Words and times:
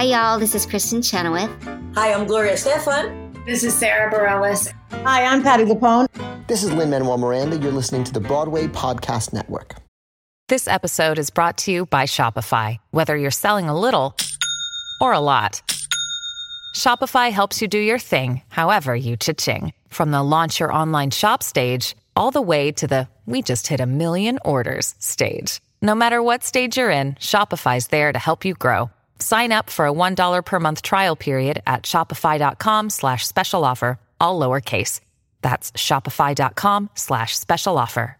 Hi, 0.00 0.06
y'all. 0.06 0.38
This 0.38 0.54
is 0.54 0.66
Kristin 0.66 1.04
Chenoweth. 1.04 1.50
Hi, 1.94 2.14
I'm 2.14 2.26
Gloria 2.26 2.54
Estefan. 2.54 3.44
This 3.44 3.62
is 3.62 3.74
Sara 3.74 4.10
Bareilles. 4.10 4.72
Hi, 5.04 5.26
I'm 5.26 5.42
Patti 5.42 5.64
LuPone. 5.64 6.06
This 6.46 6.64
is 6.64 6.72
Lin 6.72 6.88
Manuel 6.88 7.18
Miranda. 7.18 7.58
You're 7.58 7.70
listening 7.70 8.04
to 8.04 8.12
the 8.14 8.18
Broadway 8.18 8.66
Podcast 8.66 9.34
Network. 9.34 9.74
This 10.48 10.66
episode 10.66 11.18
is 11.18 11.28
brought 11.28 11.58
to 11.58 11.70
you 11.70 11.84
by 11.84 12.04
Shopify. 12.04 12.78
Whether 12.92 13.14
you're 13.14 13.30
selling 13.30 13.68
a 13.68 13.78
little 13.78 14.16
or 15.02 15.12
a 15.12 15.20
lot, 15.20 15.60
Shopify 16.74 17.30
helps 17.30 17.60
you 17.60 17.68
do 17.68 17.78
your 17.78 17.98
thing, 17.98 18.40
however 18.48 18.96
you 18.96 19.18
cha-ching. 19.18 19.74
From 19.88 20.12
the 20.12 20.22
launch 20.22 20.60
your 20.60 20.72
online 20.72 21.10
shop 21.10 21.42
stage, 21.42 21.94
all 22.16 22.30
the 22.30 22.40
way 22.40 22.72
to 22.72 22.86
the 22.86 23.06
we 23.26 23.42
just 23.42 23.66
hit 23.66 23.80
a 23.80 23.86
million 23.86 24.38
orders 24.46 24.94
stage. 24.98 25.60
No 25.82 25.94
matter 25.94 26.22
what 26.22 26.42
stage 26.42 26.78
you're 26.78 26.88
in, 26.88 27.16
Shopify's 27.16 27.88
there 27.88 28.14
to 28.14 28.18
help 28.18 28.46
you 28.46 28.54
grow. 28.54 28.88
Sign 29.20 29.52
up 29.52 29.70
for 29.70 29.86
a 29.86 29.92
$1 29.92 30.44
per 30.44 30.60
month 30.60 30.82
trial 30.82 31.16
period 31.16 31.62
at 31.66 31.84
shopify.com 31.84 32.90
slash 32.90 33.26
special 33.26 33.64
offer, 33.64 33.98
all 34.20 34.40
lowercase. 34.40 35.00
That's 35.42 35.72
shopify.com 35.72 36.90
slash 36.94 37.38
special 37.38 37.78
offer. 37.78 38.16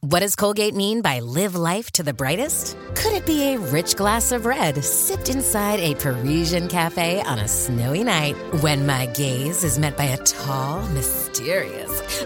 What 0.00 0.20
does 0.20 0.36
Colgate 0.36 0.76
mean 0.76 1.02
by 1.02 1.18
live 1.18 1.56
life 1.56 1.90
to 1.92 2.04
the 2.04 2.14
brightest? 2.14 2.76
Could 2.94 3.14
it 3.14 3.26
be 3.26 3.54
a 3.54 3.58
rich 3.58 3.96
glass 3.96 4.30
of 4.30 4.46
red 4.46 4.84
sipped 4.84 5.28
inside 5.28 5.80
a 5.80 5.96
Parisian 5.96 6.68
cafe 6.68 7.20
on 7.22 7.40
a 7.40 7.48
snowy 7.48 8.04
night 8.04 8.36
when 8.62 8.86
my 8.86 9.06
gaze 9.06 9.64
is 9.64 9.76
met 9.76 9.96
by 9.96 10.04
a 10.04 10.16
tall, 10.18 10.86
mysterious. 10.90 12.24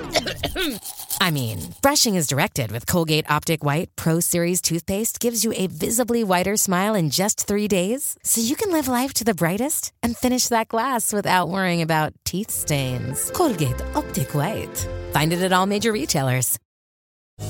I 1.20 1.30
mean, 1.30 1.74
brushing 1.82 2.14
is 2.14 2.26
directed 2.26 2.72
with 2.72 2.86
Colgate 2.86 3.30
Optic 3.30 3.64
White 3.64 3.94
Pro 3.96 4.20
Series 4.20 4.60
toothpaste 4.60 5.20
gives 5.20 5.44
you 5.44 5.52
a 5.56 5.66
visibly 5.66 6.24
whiter 6.24 6.56
smile 6.56 6.94
in 6.94 7.10
just 7.10 7.46
three 7.46 7.68
days, 7.68 8.16
so 8.22 8.40
you 8.40 8.56
can 8.56 8.72
live 8.72 8.88
life 8.88 9.12
to 9.14 9.24
the 9.24 9.34
brightest 9.34 9.92
and 10.02 10.16
finish 10.16 10.48
that 10.48 10.68
glass 10.68 11.12
without 11.12 11.48
worrying 11.48 11.82
about 11.82 12.12
teeth 12.24 12.50
stains. 12.50 13.30
Colgate 13.30 13.80
Optic 13.94 14.34
White. 14.34 14.88
Find 15.12 15.32
it 15.32 15.42
at 15.42 15.52
all 15.52 15.66
major 15.66 15.92
retailers. 15.92 16.58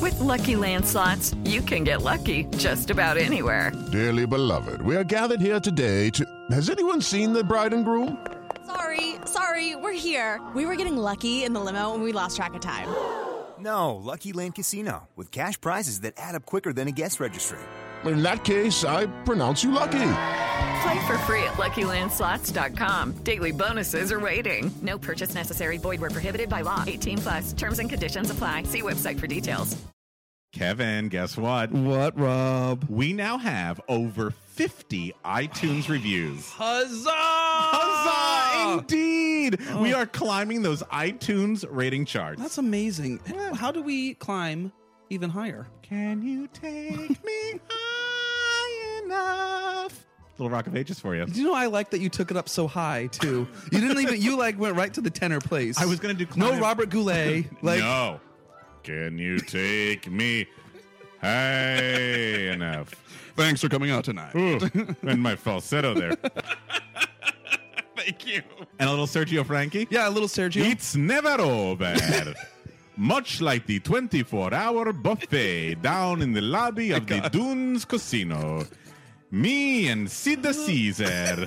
With 0.01 0.19
Lucky 0.21 0.57
Land 0.57 0.87
slots, 0.87 1.35
you 1.45 1.61
can 1.61 1.85
get 1.85 2.03
lucky 2.03 2.45
just 2.57 2.91
about 2.91 3.17
anywhere. 3.17 3.73
Dearly 3.91 4.27
beloved, 4.27 4.83
we 4.83 4.97
are 4.97 5.05
gathered 5.05 5.41
here 5.41 5.61
today 5.61 6.11
to. 6.11 6.25
Has 6.51 6.71
anyone 6.71 7.01
seen 7.01 7.33
the 7.33 7.45
bride 7.45 7.73
and 7.73 7.85
groom? 7.85 8.25
Sorry, 8.67 9.17
sorry, 9.27 9.77
we're 9.77 9.93
here. 9.93 10.41
We 10.55 10.67
were 10.67 10.77
getting 10.77 10.97
lucky 10.97 11.45
in 11.45 11.53
the 11.53 11.61
limo 11.61 11.95
and 11.95 12.03
we 12.03 12.13
lost 12.13 12.37
track 12.37 12.55
of 12.55 12.61
time. 12.61 12.89
No, 13.63 13.95
Lucky 13.95 14.33
Land 14.33 14.57
Casino, 14.57 15.09
with 15.15 15.31
cash 15.31 15.61
prizes 15.61 16.01
that 16.01 16.15
add 16.17 16.35
up 16.35 16.45
quicker 16.45 16.73
than 16.73 16.89
a 16.89 16.93
guest 16.93 17.21
registry. 17.21 17.59
In 18.05 18.23
that 18.25 18.43
case, 18.43 18.85
I 18.85 19.07
pronounce 19.23 19.63
you 19.63 19.71
lucky. 19.71 20.09
Play 20.83 21.07
for 21.07 21.17
free 21.19 21.45
at 21.45 21.53
LuckyLandSlots.com. 21.55 23.13
Daily 23.23 23.53
bonuses 23.53 24.11
are 24.11 24.19
waiting. 24.19 24.73
No 24.83 24.99
purchase 24.99 25.35
necessary. 25.35 25.79
Void 25.79 26.01
where 26.01 26.11
prohibited 26.11 26.49
by 26.49 26.63
law. 26.63 26.83
18 26.87 27.19
plus. 27.19 27.53
Terms 27.53 27.79
and 27.79 27.89
conditions 27.89 28.31
apply. 28.31 28.65
See 28.65 28.83
website 28.83 29.21
for 29.21 29.29
details. 29.29 29.77
Kevin, 30.53 31.09
guess 31.09 31.37
what? 31.37 31.71
What, 31.73 32.19
Rob? 32.19 32.85
We 32.91 33.13
now 33.13 33.39
have 33.39 33.81
over 33.89 34.33
50 34.33 35.15
iTunes 35.25 35.89
reviews. 35.89 36.51
Huzzah! 36.51 37.42
Huzzah! 37.63 38.79
Indeed! 38.79 39.59
Oh. 39.71 39.83
We 39.83 39.93
are 39.93 40.07
climbing 40.07 40.63
those 40.63 40.83
iTunes 40.85 41.65
rating 41.71 42.05
charts. 42.05 42.41
That's 42.41 42.59
amazing. 42.59 43.21
How 43.55 43.71
do 43.71 43.83
we 43.83 44.15
climb 44.15 44.73
even 45.11 45.31
higher? 45.31 45.67
Can 45.83 46.23
you 46.23 46.47
take 46.49 47.25
me 47.25 47.61
high 47.69 49.03
enough? 49.05 50.07
Little 50.39 50.51
Rock 50.51 50.67
of 50.67 50.75
Ages 50.75 50.99
for 50.99 51.15
you. 51.15 51.27
Do 51.27 51.39
you 51.39 51.47
know 51.47 51.55
I 51.55 51.67
like 51.67 51.91
that 51.91 52.01
you 52.01 52.09
took 52.09 52.31
it 52.31 52.37
up 52.37 52.49
so 52.49 52.67
high 52.67 53.09
too? 53.09 53.47
You 53.71 53.81
didn't 53.81 54.01
even 54.01 54.21
you 54.21 54.37
like 54.39 54.59
went 54.59 54.75
right 54.77 54.93
to 54.95 55.01
the 55.01 55.11
tenor 55.11 55.41
place. 55.41 55.79
I 55.79 55.85
was 55.85 56.01
gonna 56.01 56.15
do 56.15 56.27
no 56.35 56.59
Robert 56.59 56.89
Goulet. 56.89 57.47
Like 57.63 57.81
no. 57.81 58.21
Can 58.83 59.19
you 59.19 59.39
take 59.39 60.11
me 60.11 60.47
high 61.21 62.51
enough? 62.53 62.91
Thanks 63.37 63.61
for 63.61 63.69
coming 63.69 63.91
out 63.91 64.05
tonight. 64.05 64.35
Ooh, 64.35 64.59
and 65.03 65.23
my 65.23 65.37
falsetto 65.37 65.95
there. 65.95 66.17
Thank 68.05 68.27
you. 68.27 68.43
And 68.79 68.89
a 68.89 68.91
little 68.91 69.07
Sergio 69.07 69.47
Franchi. 69.47 69.87
Yeah, 69.91 70.09
a 70.09 70.11
little 70.11 70.29
Sergio. 70.29 70.69
It's 70.69 70.97
never 70.97 71.41
over. 71.41 71.95
Much 72.97 73.41
like 73.41 73.67
the 73.67 73.79
24 73.81 74.53
hour 74.53 74.93
buffet 74.93 75.77
down 75.77 76.21
in 76.21 76.33
the 76.33 76.41
lobby 76.41 76.91
of 76.91 77.07
the 77.07 77.21
Dunes 77.31 77.85
Casino. 77.85 78.67
Me 79.31 79.89
and 79.89 80.11
Sid 80.11 80.43
the 80.43 80.53
Caesar. 80.53 81.47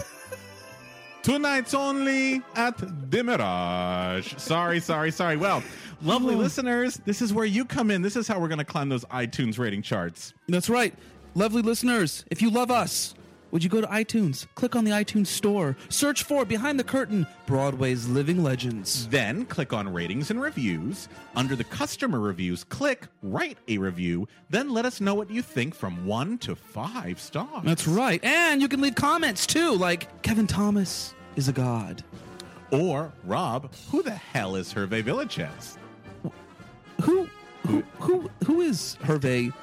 Two 1.23 1.39
nights 1.39 1.73
only 1.73 2.41
at 2.55 2.77
the 3.11 3.23
Mirage. 3.23 4.35
Sorry, 4.37 4.79
sorry, 4.79 5.11
sorry. 5.11 5.37
Well, 5.37 5.63
lovely 6.03 6.35
listeners, 6.35 7.01
this 7.05 7.19
is 7.19 7.33
where 7.33 7.45
you 7.45 7.65
come 7.65 7.89
in. 7.89 8.03
This 8.03 8.15
is 8.15 8.27
how 8.27 8.39
we're 8.39 8.47
going 8.47 8.59
to 8.59 8.63
climb 8.63 8.89
those 8.89 9.05
iTunes 9.05 9.57
rating 9.57 9.81
charts. 9.81 10.33
That's 10.47 10.69
right. 10.69 10.93
Lovely 11.33 11.63
listeners, 11.63 12.23
if 12.29 12.41
you 12.43 12.49
love 12.49 12.69
us, 12.71 13.14
would 13.55 13.63
you 13.63 13.69
go 13.69 13.79
to 13.79 13.87
iTunes, 13.87 14.47
click 14.55 14.75
on 14.75 14.83
the 14.83 14.91
iTunes 14.91 15.27
store, 15.27 15.77
search 15.87 16.23
for 16.23 16.43
Behind 16.43 16.77
the 16.77 16.83
Curtain 16.83 17.25
Broadway's 17.45 18.05
Living 18.05 18.43
Legends. 18.43 19.07
Then 19.07 19.45
click 19.45 19.71
on 19.71 19.93
ratings 19.93 20.29
and 20.29 20.41
reviews. 20.41 21.07
Under 21.37 21.55
the 21.55 21.63
customer 21.63 22.19
reviews, 22.19 22.65
click 22.65 23.07
write 23.23 23.57
a 23.69 23.77
review. 23.77 24.27
Then 24.49 24.71
let 24.71 24.83
us 24.83 24.99
know 24.99 25.15
what 25.15 25.31
you 25.31 25.41
think 25.41 25.73
from 25.73 26.05
one 26.05 26.37
to 26.39 26.53
five 26.53 27.17
stars. 27.17 27.63
That's 27.63 27.87
right. 27.87 28.21
And 28.25 28.61
you 28.61 28.67
can 28.67 28.81
leave 28.81 28.95
comments 28.95 29.47
too, 29.47 29.71
like 29.71 30.21
Kevin 30.21 30.47
Thomas 30.47 31.13
is 31.37 31.47
a 31.47 31.53
god. 31.53 32.03
Or, 32.71 33.13
Rob, 33.23 33.73
who 33.89 34.03
the 34.03 34.11
hell 34.11 34.57
is 34.57 34.73
Hervé 34.73 35.01
Villechaize? 35.01 35.77
Who, 37.03 37.29
who, 37.65 37.83
who, 37.99 38.29
who 38.43 38.59
is 38.59 38.97
Hervé? 39.01 39.53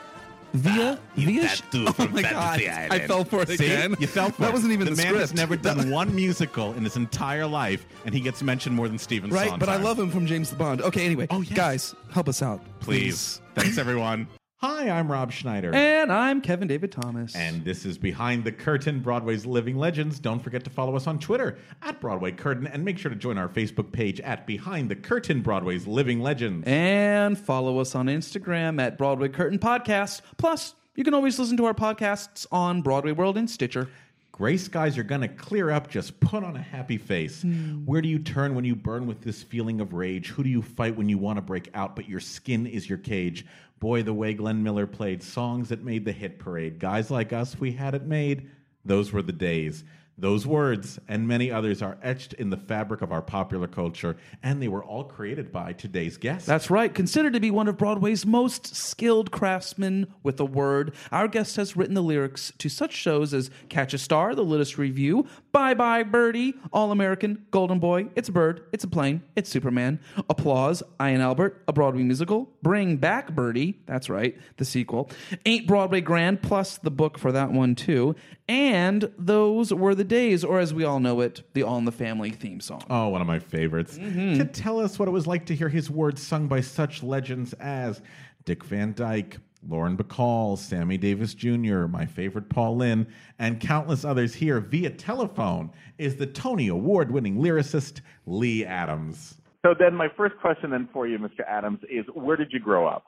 Via 0.55 0.99
via 1.17 1.43
that 1.43 1.63
dude 1.71 1.89
oh 1.89 2.09
my 2.09 2.21
god! 2.23 2.61
Island. 2.61 2.93
I 2.93 2.99
fell 3.07 3.25
for 3.25 3.41
it 3.43 3.49
See? 3.49 3.55
again. 3.55 3.97
You 3.99 4.07
fell 4.07 4.31
for 4.31 4.43
that 4.43 4.51
it. 4.51 4.53
wasn't 4.53 4.73
even 4.73 4.85
the, 4.87 4.95
the, 4.95 5.03
man 5.03 5.15
has 5.15 5.33
never 5.33 5.57
done 5.57 5.91
one 6.01 6.15
musical 6.15 6.75
in 6.75 6.85
his 6.85 6.97
entire 6.97 7.47
life, 7.47 7.87
and 8.05 8.15
he 8.15 8.21
gets 8.21 8.43
mentioned 8.43 8.77
more 8.77 8.87
than 8.87 8.99
Stephen 8.99 9.31
right, 9.31 9.49
Sondheim. 9.49 9.59
but 9.61 9.69
I 9.71 9.77
love 9.77 9.99
him 9.99 10.11
from 10.11 10.27
James 10.27 10.51
the 10.51 10.57
Bond. 10.57 10.83
Okay, 10.83 11.07
anyway, 11.07 11.27
Oh, 11.31 11.41
yes. 11.41 11.53
guys, 11.57 11.95
help 12.13 12.29
us 12.29 12.43
out, 12.43 12.61
Please. 12.81 13.41
Thanks, 13.55 13.79
everyone. 13.79 14.29
Hi, 14.63 14.89
I'm 14.91 15.11
Rob 15.11 15.33
Schneider. 15.33 15.75
And 15.75 16.13
I'm 16.13 16.41
Kevin 16.41 16.69
David 16.69 16.93
Thomas. 16.93 17.35
And 17.35 17.65
this 17.65 17.85
is 17.85 17.99
Behind 17.99 18.45
the 18.45 18.53
Curtain, 18.53 19.01
Broadway's 19.01 19.45
Living 19.45 19.77
Legends. 19.77 20.21
Don't 20.21 20.39
forget 20.39 20.63
to 20.63 20.71
follow 20.71 20.95
us 20.95 21.09
on 21.09 21.19
Twitter 21.19 21.59
at 21.83 22.01
Broadway 22.01 22.31
Curtain 22.31 22.69
and 22.69 22.85
make 22.85 22.97
sure 22.97 23.11
to 23.11 23.17
join 23.17 23.39
our 23.39 23.49
Facebook 23.49 23.91
page 23.91 24.21
at 24.21 24.47
Behind 24.47 24.89
the 24.89 24.95
Curtain, 24.95 25.41
Broadway's 25.43 25.89
Living 25.89 26.21
Legends. 26.21 26.63
and 26.69 27.37
follow 27.37 27.81
us 27.81 27.97
on 27.97 28.07
Instagram 28.07 28.81
at 28.81 28.97
Broadway 28.97 29.29
Curtain 29.29 29.59
Podcast. 29.59 30.21
Plus, 30.37 30.77
you 30.95 31.03
can 31.03 31.13
always 31.13 31.41
listen 31.41 31.57
to 31.57 31.65
our 31.65 31.75
podcasts 31.75 32.47
on 32.53 32.83
Broadway 32.83 33.11
World 33.11 33.37
and 33.37 33.51
Stitcher. 33.51 33.89
Gray 34.33 34.57
skies 34.57 34.97
are 34.97 35.03
going 35.03 35.21
to 35.21 35.29
clear 35.29 35.71
up. 35.71 35.91
Just 35.91 36.19
put 36.19 36.43
on 36.43 36.57
a 36.57 36.63
happy 36.63 36.97
face. 36.97 37.43
Hmm. 37.43 37.85
Where 37.85 38.01
do 38.01 38.09
you 38.09 38.19
turn 38.19 38.55
when 38.55 38.65
you 38.65 38.75
burn 38.75 39.07
with 39.07 39.21
this 39.21 39.43
feeling 39.43 39.81
of 39.81 39.93
rage? 39.93 40.29
Who 40.29 40.43
do 40.43 40.49
you 40.49 40.63
fight 40.63 40.97
when 40.97 41.11
you 41.11 41.19
want 41.19 41.37
to 41.37 41.43
break 41.43 41.71
out, 41.75 41.95
but 41.95 42.09
your 42.09 42.21
skin 42.21 42.67
is 42.67 42.89
your 42.89 42.99
cage? 42.99 43.45
Boy, 43.79 44.03
the 44.03 44.15
way 44.15 44.33
Glenn 44.33 44.63
Miller 44.63 44.87
played 44.87 45.23
songs 45.23 45.69
that 45.69 45.85
made 45.85 46.05
the 46.07 46.13
hit 46.13 46.39
parade. 46.39 46.79
Guys 46.79 47.11
like 47.11 47.33
us, 47.33 47.61
we 47.61 47.73
had 47.73 47.95
it 47.95 48.07
made. 48.07 48.49
Those 48.85 49.13
were 49.13 49.23
the 49.23 49.33
days. 49.33 49.85
Those 50.23 50.47
words 50.47 51.01
and 51.09 51.27
many 51.27 51.51
others 51.51 51.83
are 51.83 51.99
etched 52.01 52.35
in 52.35 52.49
the 52.49 52.57
fabric 52.57 53.03
of 53.03 53.11
our 53.11 53.21
popular 53.21 53.67
culture, 53.67 54.17
and 54.41 54.63
they 54.63 54.69
were 54.69 54.85
all 54.85 55.03
created 55.03 55.51
by 55.51 55.73
today's 55.73 56.17
guest. 56.17 56.47
That's 56.47 56.71
right. 56.71 56.95
Considered 56.95 57.33
to 57.33 57.41
be 57.41 57.51
one 57.51 57.67
of 57.67 57.77
Broadway's 57.77 58.25
most 58.25 58.77
skilled 58.77 59.33
craftsmen 59.33 60.07
with 60.23 60.39
a 60.39 60.45
word, 60.45 60.95
our 61.11 61.27
guest 61.27 61.57
has 61.57 61.77
written 61.77 61.95
the 61.95 62.05
lyrics 62.05 62.53
to 62.59 62.69
such 62.69 62.93
shows 62.93 63.35
as 63.35 63.51
Catch 63.69 63.95
a 63.95 63.99
Star, 63.99 64.37
The 64.37 64.45
Littlest 64.45 64.79
Revue, 64.79 65.25
Bye 65.53 65.75
Bye 65.75 66.03
Birdie, 66.03 66.55
All 66.73 66.93
American, 66.93 67.45
Golden 67.51 67.79
Boy, 67.79 68.09
It's 68.17 68.31
a 68.31 68.33
Bird, 68.33 68.65
It's 68.73 68.85
a 68.85 68.89
Plane, 68.89 69.23
It's 69.37 69.51
Superman, 69.51 70.01
Applause, 70.31 70.83
I 70.99 71.11
and 71.11 71.23
Albert, 71.23 71.63
a 71.69 71.75
Broadway 71.75 72.03
musical, 72.03 72.49
Bring 72.63 72.97
Back 72.97 73.35
Birdie, 73.35 73.79
that's 73.85 74.09
right, 74.09 74.37
the 74.57 74.65
sequel, 74.65 75.11
Ain't 75.45 75.67
Broadway 75.67 76.01
Grand, 76.01 76.41
plus 76.41 76.79
the 76.79 76.91
book 76.91 77.19
for 77.19 77.33
that 77.33 77.53
one 77.53 77.75
too, 77.75 78.17
and 78.49 79.13
Those 79.19 79.75
Were 79.75 79.95
the 79.95 80.05
Days, 80.05 80.43
or 80.43 80.59
as 80.59 80.73
we 80.73 80.85
all 80.85 81.01
know 81.01 81.21
it, 81.21 81.43
the 81.53 81.63
All 81.63 81.77
in 81.77 81.85
the 81.85 81.93
Family 81.93 82.31
theme 82.31 82.61
song. 82.61 82.83
Oh, 82.89 83.09
one 83.09 83.21
of 83.21 83.27
my 83.27 83.39
favorites. 83.39 83.99
Mm-hmm. 83.99 84.39
To 84.39 84.45
tell 84.47 84.81
us 84.81 84.99
what 84.99 85.07
it 85.07 85.13
was 85.13 85.27
like 85.27 85.47
to 85.47 85.55
hear 85.55 85.69
his 85.69 85.91
words 85.91 86.23
sung 86.23 86.49
by 86.49 86.63
such 86.63 87.03
legends 87.03 87.53
as 87.55 88.01
Dick 88.47 88.65
Van 88.65 88.95
Dyke, 88.95 89.39
Lauren 89.69 89.97
Bacall, 89.97 90.59
Sammy 90.59 90.99
Davis 90.99 91.35
Jr., 91.35 91.87
my 91.87 92.07
favorite 92.07 92.49
Paul 92.49 92.77
Lynde, 92.77 93.07
and 93.39 93.61
countless 93.61 94.05
others 94.05 94.35
here 94.35 94.61
via 94.61 94.91
telephone 94.91 95.71
is 95.99 96.17
the 96.17 96.27
Tony 96.27 96.69
Award 96.69 97.11
winning 97.11 97.37
lyricist 97.37 98.01
Lee 98.27 98.65
Adams. 98.65 99.37
So 99.65 99.75
then 99.79 99.95
my 99.95 100.09
first 100.17 100.37
question 100.41 100.71
then 100.71 100.89
for 100.93 101.07
you, 101.07 101.19
Mr. 101.19 101.47
Adams, 101.47 101.79
is 101.91 102.05
where 102.15 102.37
did 102.37 102.49
you 102.53 102.59
grow 102.59 102.87
up? 102.87 103.05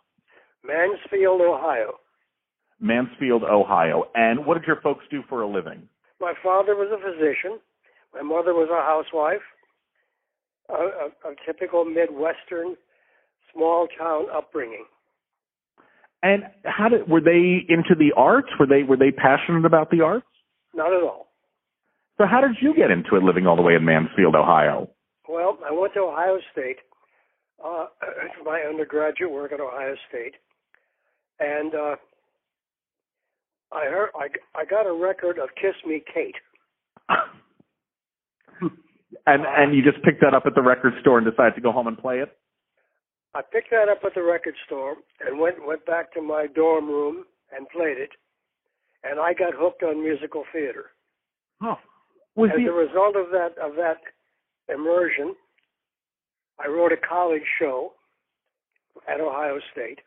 Mansfield, 0.62 1.40
Ohio. 1.40 1.94
Mansfield, 2.80 3.42
Ohio. 3.42 4.04
And 4.14 4.46
what 4.46 4.54
did 4.54 4.66
your 4.66 4.80
folks 4.80 5.04
do 5.10 5.22
for 5.28 5.42
a 5.42 5.48
living? 5.48 5.88
my 6.20 6.32
father 6.42 6.74
was 6.74 6.88
a 6.88 6.96
physician. 6.96 7.60
My 8.14 8.22
mother 8.22 8.54
was 8.54 8.70
a 8.72 8.80
housewife. 8.80 9.44
A, 10.70 10.72
a, 10.72 11.32
a 11.32 11.34
typical 11.44 11.84
Midwestern 11.84 12.76
small 13.52 13.86
town 13.98 14.26
upbringing. 14.34 14.86
And 16.24 16.44
how 16.64 16.88
did 16.88 17.06
were 17.06 17.20
they 17.20 17.66
into 17.68 17.94
the 17.94 18.14
arts? 18.16 18.48
Were 18.58 18.66
they 18.66 18.82
were 18.82 18.96
they 18.96 19.10
passionate 19.10 19.66
about 19.66 19.90
the 19.90 20.00
arts? 20.00 20.26
Not 20.74 20.90
at 20.90 21.02
all. 21.02 21.28
So 22.16 22.24
how 22.26 22.40
did 22.40 22.56
you 22.62 22.74
get 22.74 22.90
into 22.90 23.16
it 23.16 23.22
living 23.22 23.46
all 23.46 23.56
the 23.56 23.62
way 23.62 23.74
in 23.74 23.84
Mansfield, 23.84 24.34
Ohio? 24.34 24.88
Well, 25.28 25.58
I 25.68 25.70
went 25.70 25.92
to 25.94 26.00
Ohio 26.00 26.38
State 26.50 26.78
uh, 27.62 27.86
for 28.00 28.44
my 28.44 28.60
undergraduate 28.66 29.30
work 29.30 29.52
at 29.52 29.60
Ohio 29.60 29.96
State, 30.08 30.36
and 31.40 31.74
uh, 31.74 31.96
I 33.70 33.84
heard 33.90 34.08
I, 34.14 34.28
I 34.58 34.64
got 34.64 34.86
a 34.86 34.94
record 34.94 35.38
of 35.38 35.50
"Kiss 35.60 35.74
Me, 35.86 36.02
Kate." 36.14 36.36
and 39.26 39.42
and 39.46 39.74
you 39.74 39.82
just 39.82 40.02
picked 40.02 40.22
that 40.22 40.32
up 40.32 40.44
at 40.46 40.54
the 40.54 40.62
record 40.62 40.94
store 41.02 41.18
and 41.18 41.30
decided 41.30 41.54
to 41.56 41.60
go 41.60 41.70
home 41.70 41.86
and 41.86 41.98
play 41.98 42.20
it. 42.20 42.34
I 43.34 43.42
picked 43.42 43.70
that 43.70 43.88
up 43.88 43.98
at 44.04 44.14
the 44.14 44.22
record 44.22 44.54
store 44.66 44.94
and 45.20 45.38
went 45.38 45.66
went 45.66 45.84
back 45.86 46.12
to 46.14 46.22
my 46.22 46.46
dorm 46.54 46.88
room 46.88 47.24
and 47.54 47.68
played 47.68 47.98
it, 47.98 48.10
and 49.02 49.18
I 49.18 49.34
got 49.34 49.54
hooked 49.54 49.82
on 49.82 50.02
musical 50.02 50.44
theater. 50.52 50.86
Oh, 51.62 51.76
was 52.36 52.50
As 52.52 52.60
a 52.66 52.72
result 52.72 53.16
of 53.16 53.30
that 53.30 53.58
of 53.62 53.74
that 53.76 53.98
immersion, 54.72 55.34
I 56.58 56.68
wrote 56.68 56.92
a 56.92 56.96
college 56.96 57.42
show 57.58 57.92
at 59.08 59.20
Ohio 59.20 59.58
State, 59.72 59.98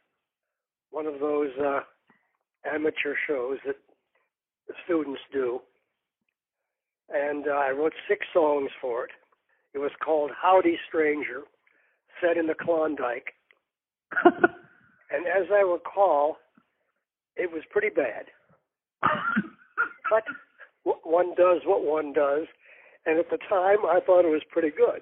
one 0.91 1.05
of 1.05 1.19
those 1.19 1.51
uh, 1.59 1.81
amateur 2.65 3.15
shows 3.27 3.57
that 3.65 3.75
the 4.67 4.73
students 4.85 5.21
do, 5.31 5.59
and 7.09 7.47
uh, 7.47 7.51
I 7.51 7.71
wrote 7.71 7.93
six 8.07 8.25
songs 8.33 8.69
for 8.81 9.05
it. 9.05 9.11
It 9.73 9.79
was 9.79 9.91
called 10.03 10.31
Howdy 10.41 10.77
Stranger, 10.87 11.41
set 12.21 12.37
in 12.37 12.47
the 12.47 12.55
Klondike. 12.55 13.33
and 14.25 15.25
as 15.27 15.47
I 15.51 15.61
recall, 15.61 16.37
it 17.35 17.51
was 17.51 17.63
pretty 17.71 17.89
bad. 17.89 18.25
but 20.09 20.23
one 21.03 21.35
does 21.35 21.61
what 21.65 21.83
one 21.83 22.13
does, 22.13 22.47
and 23.05 23.19
at 23.19 23.29
the 23.29 23.37
time 23.49 23.79
I 23.85 23.99
thought 24.05 24.25
it 24.25 24.31
was 24.31 24.43
pretty 24.49 24.71
good. 24.75 25.01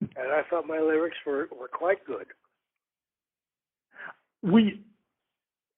And 0.00 0.32
I 0.32 0.42
thought 0.48 0.66
my 0.66 0.78
lyrics 0.78 1.16
were, 1.26 1.48
were 1.58 1.68
quite 1.68 2.04
good. 2.06 2.26
we 4.42 4.80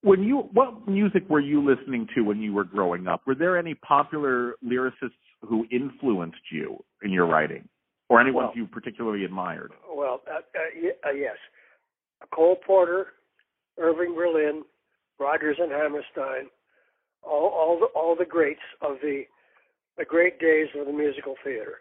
when 0.02 0.22
you 0.22 0.48
what 0.52 0.88
music 0.88 1.28
were 1.28 1.40
you 1.40 1.64
listening 1.64 2.06
to 2.14 2.22
when 2.22 2.40
you 2.40 2.52
were 2.52 2.64
growing 2.64 3.06
up? 3.06 3.22
Were 3.26 3.34
there 3.34 3.58
any 3.58 3.74
popular 3.74 4.54
lyricists 4.64 5.10
who 5.42 5.66
influenced 5.70 6.50
you 6.50 6.82
in 7.02 7.10
your 7.10 7.26
writing, 7.26 7.68
or 8.12 8.20
anyone 8.20 8.44
Well- 8.44 8.52
you 8.54 8.66
particularly 8.66 9.24
admired? 9.24 9.72
Well, 9.88 10.22
uh, 10.30 10.42
uh, 10.54 11.08
uh, 11.08 11.10
yes. 11.12 11.38
Cole 12.30 12.56
Porter, 12.56 13.14
Irving 13.78 14.14
Berlin, 14.14 14.64
Rodgers 15.18 15.58
and 15.58 15.72
Hammerstein, 15.72 16.50
all 17.22 17.48
all 17.48 17.78
the 17.78 17.86
all 17.86 18.14
the 18.14 18.26
greats 18.26 18.62
of 18.80 19.00
the 19.00 19.26
the 19.96 20.04
great 20.04 20.38
days 20.38 20.68
of 20.74 20.86
the 20.86 20.92
musical 20.92 21.36
theater. 21.42 21.80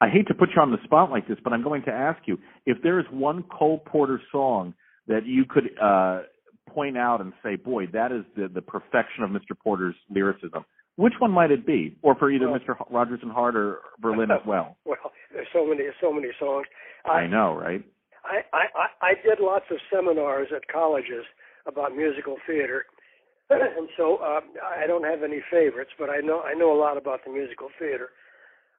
I 0.00 0.08
hate 0.08 0.28
to 0.28 0.34
put 0.34 0.50
you 0.54 0.62
on 0.62 0.70
the 0.70 0.82
spot 0.84 1.10
like 1.10 1.26
this, 1.26 1.38
but 1.42 1.52
I'm 1.52 1.62
going 1.62 1.82
to 1.84 1.92
ask 1.92 2.20
you 2.26 2.38
if 2.66 2.82
there 2.82 3.00
is 3.00 3.06
one 3.10 3.42
Cole 3.44 3.78
Porter 3.78 4.20
song 4.30 4.74
that 5.08 5.24
you 5.24 5.44
could 5.46 5.70
uh, 5.80 6.22
point 6.68 6.96
out 6.96 7.20
and 7.20 7.32
say, 7.42 7.56
"Boy, 7.56 7.86
that 7.88 8.12
is 8.12 8.24
the 8.36 8.48
the 8.48 8.62
perfection 8.62 9.24
of 9.24 9.30
Mr. 9.30 9.58
Porter's 9.58 9.96
lyricism." 10.10 10.64
Which 10.96 11.12
one 11.18 11.30
might 11.30 11.50
it 11.50 11.66
be, 11.66 11.94
or 12.02 12.14
for 12.14 12.30
either 12.30 12.50
Well- 12.50 12.58
Mr. 12.58 12.74
Rodgers 12.90 13.20
and 13.22 13.30
Hart 13.32 13.54
or 13.56 13.80
Berlin 13.98 14.30
as 14.30 14.44
well? 14.46 14.76
Well, 14.86 15.12
there's 15.32 15.48
so 15.52 15.66
many 15.66 15.84
so 16.00 16.12
many 16.12 16.28
songs. 16.38 16.66
I 17.04 17.26
know, 17.26 17.54
right? 17.54 17.84
I, 18.24 18.40
I, 18.56 18.64
I 18.74 19.06
I 19.10 19.14
did 19.14 19.38
lots 19.40 19.66
of 19.70 19.76
seminars 19.92 20.48
at 20.54 20.66
colleges 20.68 21.24
about 21.66 21.94
musical 21.94 22.36
theater, 22.46 22.86
and 23.50 23.88
so 23.96 24.16
uh, 24.16 24.40
I 24.82 24.86
don't 24.86 25.04
have 25.04 25.22
any 25.22 25.40
favorites, 25.50 25.90
but 25.98 26.08
I 26.08 26.20
know 26.20 26.40
I 26.40 26.54
know 26.54 26.72
a 26.72 26.78
lot 26.80 26.96
about 26.96 27.20
the 27.26 27.32
musical 27.32 27.68
theater. 27.78 28.08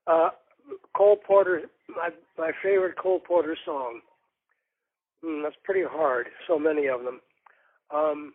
Uh, 0.07 0.29
Cole 0.95 1.17
Porter, 1.17 1.63
my 1.89 2.09
my 2.37 2.51
favorite 2.63 2.97
Cole 2.97 3.19
Porter 3.19 3.55
song. 3.63 4.01
Hmm, 5.23 5.43
that's 5.43 5.55
pretty 5.63 5.83
hard. 5.87 6.27
So 6.47 6.57
many 6.57 6.87
of 6.87 7.03
them. 7.03 7.19
Um, 7.93 8.33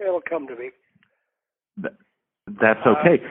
it'll 0.00 0.20
come 0.28 0.46
to 0.48 0.56
me. 0.56 0.70
Th- 1.82 1.94
That's 2.60 2.80
Uh, 2.84 2.94
okay. 2.98 3.22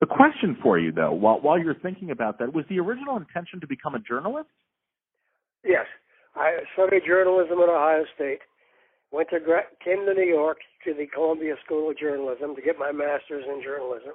The 0.00 0.06
question 0.06 0.56
for 0.62 0.78
you, 0.78 0.92
though, 0.92 1.12
while 1.12 1.40
while 1.40 1.58
you're 1.58 1.74
thinking 1.74 2.10
about 2.10 2.38
that, 2.38 2.52
was 2.52 2.66
the 2.68 2.78
original 2.78 3.16
intention 3.16 3.60
to 3.60 3.66
become 3.66 3.94
a 3.94 4.00
journalist? 4.00 4.50
Yes, 5.64 5.86
I 6.34 6.58
studied 6.74 7.04
journalism 7.06 7.58
at 7.60 7.68
Ohio 7.68 8.04
State. 8.14 8.40
Went 9.12 9.30
to 9.30 9.38
came 9.82 10.04
to 10.04 10.12
New 10.12 10.28
York 10.28 10.58
to 10.84 10.92
the 10.92 11.06
Columbia 11.06 11.54
School 11.64 11.90
of 11.90 11.98
Journalism 11.98 12.54
to 12.54 12.60
get 12.60 12.78
my 12.78 12.92
master's 12.92 13.44
in 13.48 13.62
journalism. 13.62 14.12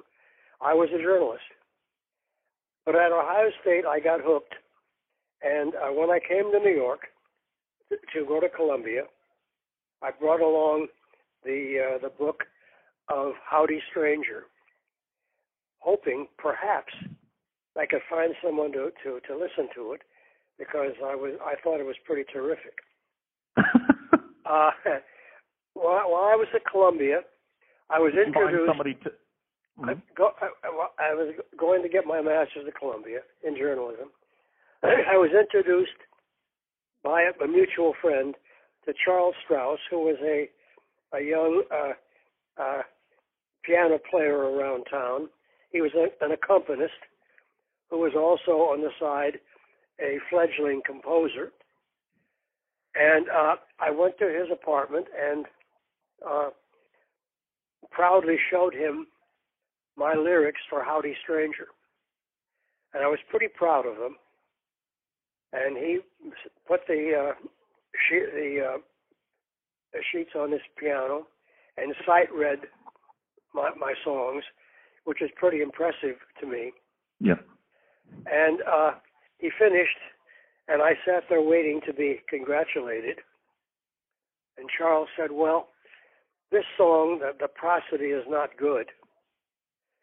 I 0.62 0.74
was 0.74 0.90
a 0.94 1.02
journalist, 1.02 1.48
but 2.86 2.96
at 2.96 3.12
Ohio 3.12 3.50
State 3.62 3.86
I 3.86 4.00
got 4.00 4.20
hooked, 4.22 4.54
and 5.42 5.74
uh, 5.74 5.92
when 5.94 6.12
I 6.12 6.20
came 6.20 6.52
to 6.52 6.60
New 6.60 6.76
York 6.76 7.08
to 7.90 8.26
go 8.28 8.40
to 8.40 8.50
Columbia, 8.50 9.04
I 10.04 10.12
brought 10.12 10.42
along 10.42 10.88
the 11.44 11.96
uh, 11.96 11.98
the 12.02 12.10
book 12.10 12.44
of 13.08 13.34
Howdy 13.50 13.82
Stranger, 13.90 14.44
hoping 15.80 16.28
perhaps 16.38 16.94
I 17.78 17.86
could 17.86 18.02
find 18.10 18.34
someone 18.44 18.72
to 18.74 18.92
to 19.04 19.20
to 19.28 19.34
listen 19.34 19.70
to 19.76 19.94
it 19.94 20.02
because 20.58 20.94
I 21.04 21.16
was 21.16 21.34
I 21.44 21.56
thought 21.64 21.80
it 21.80 21.86
was 21.86 21.96
pretty 22.06 22.26
terrific. 22.32 22.76
uh, 23.58 24.72
while, 25.74 26.12
while 26.12 26.28
I 26.30 26.36
was 26.36 26.48
at 26.54 26.62
Columbia, 26.70 27.22
I 27.90 28.00
was 28.00 28.14
introduced. 28.14 28.68
somebody 28.68 28.94
to. 29.04 29.12
I, 29.82 29.94
go, 30.16 30.32
I, 30.42 31.12
I 31.12 31.14
was 31.14 31.34
going 31.58 31.82
to 31.84 31.90
get 31.90 32.06
my 32.06 32.22
master's 32.22 32.68
at 32.68 32.76
Columbia 32.76 33.20
in 33.48 33.56
journalism. 33.56 34.10
I 34.84 35.16
was 35.16 35.32
introduced 35.32 35.96
by 37.02 37.24
a, 37.24 37.44
a 37.44 37.48
mutual 37.48 37.94
friend 38.02 38.36
to 38.86 38.94
Charles 39.06 39.36
Strouse, 39.46 39.80
who 39.90 40.00
was 40.00 40.18
a 40.22 40.50
a 41.14 41.22
young 41.22 41.64
uh, 41.72 42.62
uh, 42.62 42.82
piano 43.64 43.98
player 44.10 44.38
around 44.38 44.86
town. 44.86 45.30
He 45.72 45.82
was 45.82 45.92
a, 45.96 46.08
an 46.24 46.32
accompanist 46.32 46.94
who 47.90 48.00
was 48.00 48.14
also 48.16 48.62
on 48.64 48.82
the 48.82 48.92
side 49.00 49.40
a 50.00 50.18
fledgling 50.30 50.82
composer. 50.86 51.52
And 52.96 53.28
uh, 53.30 53.56
I 53.80 53.92
went 53.92 54.18
to 54.20 54.26
his 54.26 54.50
apartment 54.52 55.08
and 55.20 55.46
uh, 56.28 56.50
proudly 57.92 58.38
showed 58.52 58.74
him 58.74 59.08
my 59.96 60.14
lyrics 60.14 60.62
for 60.70 60.84
Howdy 60.84 61.16
Stranger. 61.24 61.68
And 62.94 63.04
I 63.04 63.08
was 63.08 63.20
pretty 63.30 63.48
proud 63.48 63.86
of 63.86 63.98
them. 63.98 64.16
And 65.54 65.78
he 65.78 66.00
put 66.68 66.82
the 66.88 67.32
uh, 67.32 67.48
she, 68.08 68.20
the, 68.20 68.66
uh, 68.66 68.78
sheets 70.12 70.32
on 70.36 70.52
his 70.52 70.62
piano 70.78 71.28
and 71.78 71.94
sight 72.06 72.28
read 72.34 72.60
my, 73.54 73.72
my 73.80 73.94
songs, 74.04 74.44
which 75.06 75.22
is 75.22 75.30
pretty 75.36 75.62
impressive 75.62 76.18
to 76.40 76.48
me. 76.48 76.72
Yeah. 77.20 77.40
And 78.26 78.60
uh, 78.62 78.92
he 79.38 79.50
finished, 79.58 79.98
and 80.68 80.82
I 80.82 80.92
sat 81.06 81.24
there 81.30 81.42
waiting 81.42 81.82
to 81.88 81.94
be 81.94 82.22
congratulated. 82.30 83.18
And 84.58 84.68
Charles 84.78 85.08
said, 85.18 85.32
"Well, 85.32 85.70
this 86.52 86.66
song, 86.78 87.20
the, 87.20 87.32
the 87.40 87.48
prosody 87.48 88.08
is 88.08 88.26
not 88.28 88.58
good, 88.58 88.88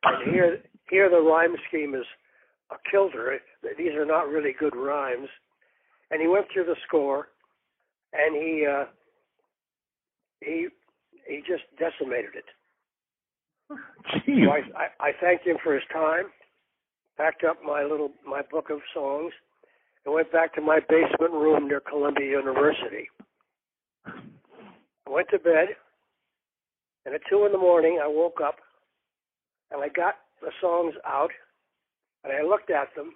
and 0.04 0.32
here, 0.32 0.58
here 0.88 1.10
the 1.10 1.20
rhyme 1.20 1.56
scheme 1.68 1.94
is 1.94 2.06
a 2.70 2.76
kilter. 2.90 3.38
These 3.76 3.92
are 3.92 4.06
not 4.06 4.28
really 4.28 4.54
good 4.58 4.74
rhymes." 4.74 5.28
And 6.10 6.22
he 6.22 6.28
went 6.28 6.46
through 6.52 6.66
the 6.66 6.76
score, 6.86 7.28
and 8.12 8.34
he 8.36 8.64
uh, 8.64 8.84
he 10.40 10.68
he 11.26 11.42
just 11.46 11.64
decimated 11.78 12.34
it. 12.34 12.44
Jeez. 14.26 14.44
So 14.44 14.50
I, 14.50 14.60
I, 14.78 15.08
I 15.08 15.12
thanked 15.20 15.46
him 15.46 15.56
for 15.62 15.74
his 15.74 15.82
time, 15.92 16.26
packed 17.16 17.44
up 17.44 17.56
my 17.64 17.82
little 17.82 18.10
my 18.26 18.42
book 18.50 18.70
of 18.70 18.78
songs, 18.94 19.32
and 20.04 20.14
went 20.14 20.32
back 20.32 20.54
to 20.54 20.60
my 20.60 20.80
basement 20.88 21.32
room 21.32 21.68
near 21.68 21.80
Columbia 21.80 22.26
University. 22.26 23.08
I 24.06 25.10
went 25.10 25.28
to 25.30 25.38
bed, 25.38 25.68
and 27.04 27.14
at 27.14 27.20
two 27.28 27.44
in 27.44 27.52
the 27.52 27.58
morning 27.58 28.00
I 28.02 28.06
woke 28.06 28.40
up, 28.44 28.56
and 29.70 29.82
I 29.82 29.88
got 29.88 30.14
the 30.40 30.50
songs 30.60 30.94
out, 31.04 31.30
and 32.24 32.32
I 32.32 32.42
looked 32.42 32.70
at 32.70 32.94
them, 32.94 33.12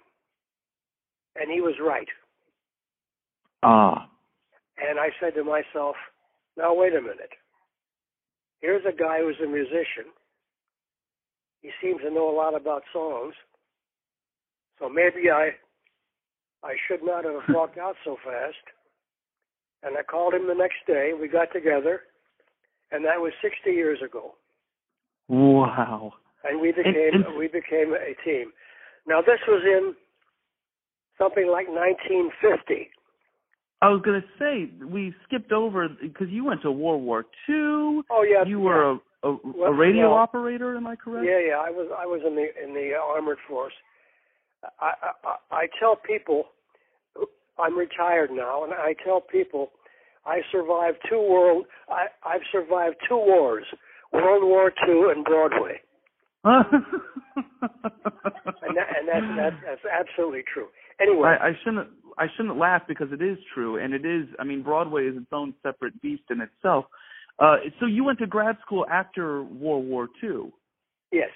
and 1.35 1.51
he 1.51 1.61
was 1.61 1.75
right. 1.81 2.07
Ah. 3.63 4.09
And 4.77 4.99
I 4.99 5.09
said 5.19 5.35
to 5.35 5.43
myself, 5.43 5.95
now 6.57 6.73
wait 6.73 6.93
a 6.93 7.01
minute. 7.01 7.33
here's 8.59 8.85
a 8.85 8.95
guy 8.95 9.19
who's 9.19 9.39
a 9.43 9.47
musician. 9.47 10.11
He 11.61 11.69
seems 11.81 12.01
to 12.01 12.11
know 12.11 12.29
a 12.29 12.35
lot 12.35 12.55
about 12.55 12.83
songs. 12.91 13.33
So 14.79 14.89
maybe 14.89 15.29
I 15.29 15.51
I 16.63 16.75
should 16.87 17.03
not 17.03 17.23
have 17.25 17.41
walked 17.49 17.77
out 17.77 17.95
so 18.03 18.17
fast. 18.23 18.65
And 19.83 19.97
I 19.97 20.03
called 20.03 20.33
him 20.33 20.47
the 20.47 20.53
next 20.53 20.85
day. 20.85 21.11
We 21.19 21.27
got 21.27 21.51
together, 21.51 22.01
and 22.91 23.03
that 23.05 23.19
was 23.19 23.33
60 23.41 23.71
years 23.71 23.99
ago. 24.05 24.35
Wow. 25.27 26.13
And 26.43 26.61
we 26.61 26.71
became 26.71 27.37
we 27.37 27.47
became 27.47 27.93
a 27.93 28.13
team. 28.23 28.51
Now 29.07 29.21
this 29.21 29.39
was 29.47 29.63
in 29.65 29.95
something 31.17 31.47
like 31.47 31.67
1950. 31.67 32.89
I 33.81 33.89
was 33.89 34.01
gonna 34.05 34.23
say 34.37 34.69
we 34.85 35.13
skipped 35.27 35.51
over 35.51 35.89
because 35.89 36.27
you 36.29 36.45
went 36.45 36.61
to 36.61 36.71
World 36.71 37.01
War 37.01 37.25
Two. 37.47 38.03
Oh 38.11 38.23
yeah, 38.23 38.45
You 38.45 38.59
were 38.59 38.91
a 38.91 38.99
a, 39.23 39.37
a 39.65 39.73
radio 39.73 40.09
well, 40.09 40.19
operator, 40.19 40.75
am 40.75 40.87
I 40.87 40.95
correct? 40.95 41.25
Yeah, 41.25 41.39
yeah. 41.39 41.57
I 41.57 41.69
was 41.69 41.89
I 41.97 42.05
was 42.05 42.21
in 42.25 42.35
the 42.35 42.47
in 42.63 42.73
the 42.73 42.93
armored 42.95 43.39
force. 43.47 43.73
I 44.79 44.93
I, 45.01 45.11
I 45.23 45.55
I 45.63 45.67
tell 45.79 45.95
people 45.95 46.45
I'm 47.59 47.77
retired 47.77 48.31
now, 48.31 48.63
and 48.63 48.73
I 48.73 48.95
tell 49.03 49.21
people 49.21 49.71
I 50.25 50.41
survived 50.51 50.97
two 51.09 51.19
world 51.19 51.65
I 51.89 52.07
I've 52.23 52.41
survived 52.51 52.97
two 53.07 53.17
wars, 53.17 53.65
World 54.13 54.43
War 54.43 54.71
Two 54.85 55.11
and 55.15 55.25
Broadway, 55.25 55.81
and 56.43 56.63
that, 58.75 58.87
and 58.97 59.07
that's 59.07 59.25
that's 59.37 59.55
that's 59.65 59.85
absolutely 59.85 60.43
true. 60.53 60.67
Anyway, 60.99 61.29
I, 61.29 61.49
I 61.49 61.51
shouldn't 61.63 61.89
I 62.17 62.27
shouldn't 62.35 62.57
laugh 62.57 62.83
because 62.87 63.07
it 63.11 63.21
is 63.21 63.37
true, 63.53 63.77
and 63.77 63.93
it 63.93 64.05
is. 64.05 64.27
I 64.39 64.43
mean, 64.43 64.63
Broadway 64.63 65.07
is 65.07 65.15
its 65.17 65.31
own 65.31 65.53
separate 65.63 65.99
beast 66.01 66.23
in 66.29 66.41
itself. 66.41 66.85
Uh, 67.39 67.57
so 67.79 67.85
you 67.85 68.03
went 68.03 68.19
to 68.19 68.27
grad 68.27 68.57
school 68.65 68.85
after 68.91 69.43
World 69.43 69.85
War 69.85 70.07
Two. 70.19 70.51
yes, 71.11 71.29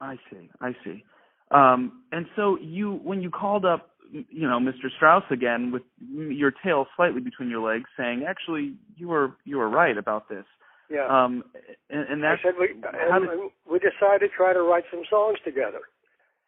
I 0.00 0.16
see. 0.30 0.50
I 0.60 0.74
see. 0.84 1.04
Um, 1.50 2.02
and 2.12 2.26
so 2.36 2.56
you, 2.60 3.00
when 3.02 3.20
you 3.22 3.30
called 3.30 3.64
up, 3.64 3.90
you 4.12 4.48
know, 4.48 4.58
Mr. 4.60 4.88
Strouse 4.96 5.24
again 5.30 5.72
with 5.72 5.82
your 6.10 6.52
tail 6.64 6.86
slightly 6.96 7.20
between 7.20 7.48
your 7.50 7.60
legs, 7.60 7.88
saying, 7.96 8.24
"Actually, 8.28 8.74
you 8.96 9.08
were 9.08 9.32
you 9.44 9.56
were 9.58 9.68
right 9.68 9.96
about 9.96 10.28
this." 10.28 10.44
yeah. 10.90 11.06
Um, 11.06 11.44
and, 11.88 12.06
and 12.08 12.26
I 12.26 12.30
that's 12.30 12.42
said 12.42 12.54
we 12.58 12.68
did- 12.68 13.50
we 13.70 13.78
decided 13.78 14.20
to 14.20 14.28
try 14.36 14.52
to 14.52 14.62
write 14.62 14.84
some 14.90 15.02
songs 15.08 15.38
together. 15.44 15.80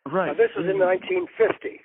right. 0.06 0.26
Now, 0.26 0.34
this 0.34 0.50
was 0.56 0.66
in 0.66 0.78
1950. 0.78 1.80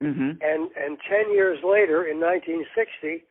Hmm 0.00 0.30
and 0.40 0.70
and 0.76 0.98
ten 1.08 1.32
years 1.32 1.58
later, 1.62 2.06
in 2.06 2.18
1960, 2.20 3.24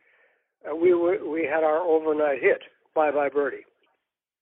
uh, 0.70 0.74
we 0.76 0.94
were 0.94 1.18
we 1.28 1.42
had 1.44 1.64
our 1.64 1.78
overnight 1.78 2.40
hit, 2.40 2.62
"Bye 2.94 3.10
Bye 3.10 3.28
Birdie." 3.28 3.64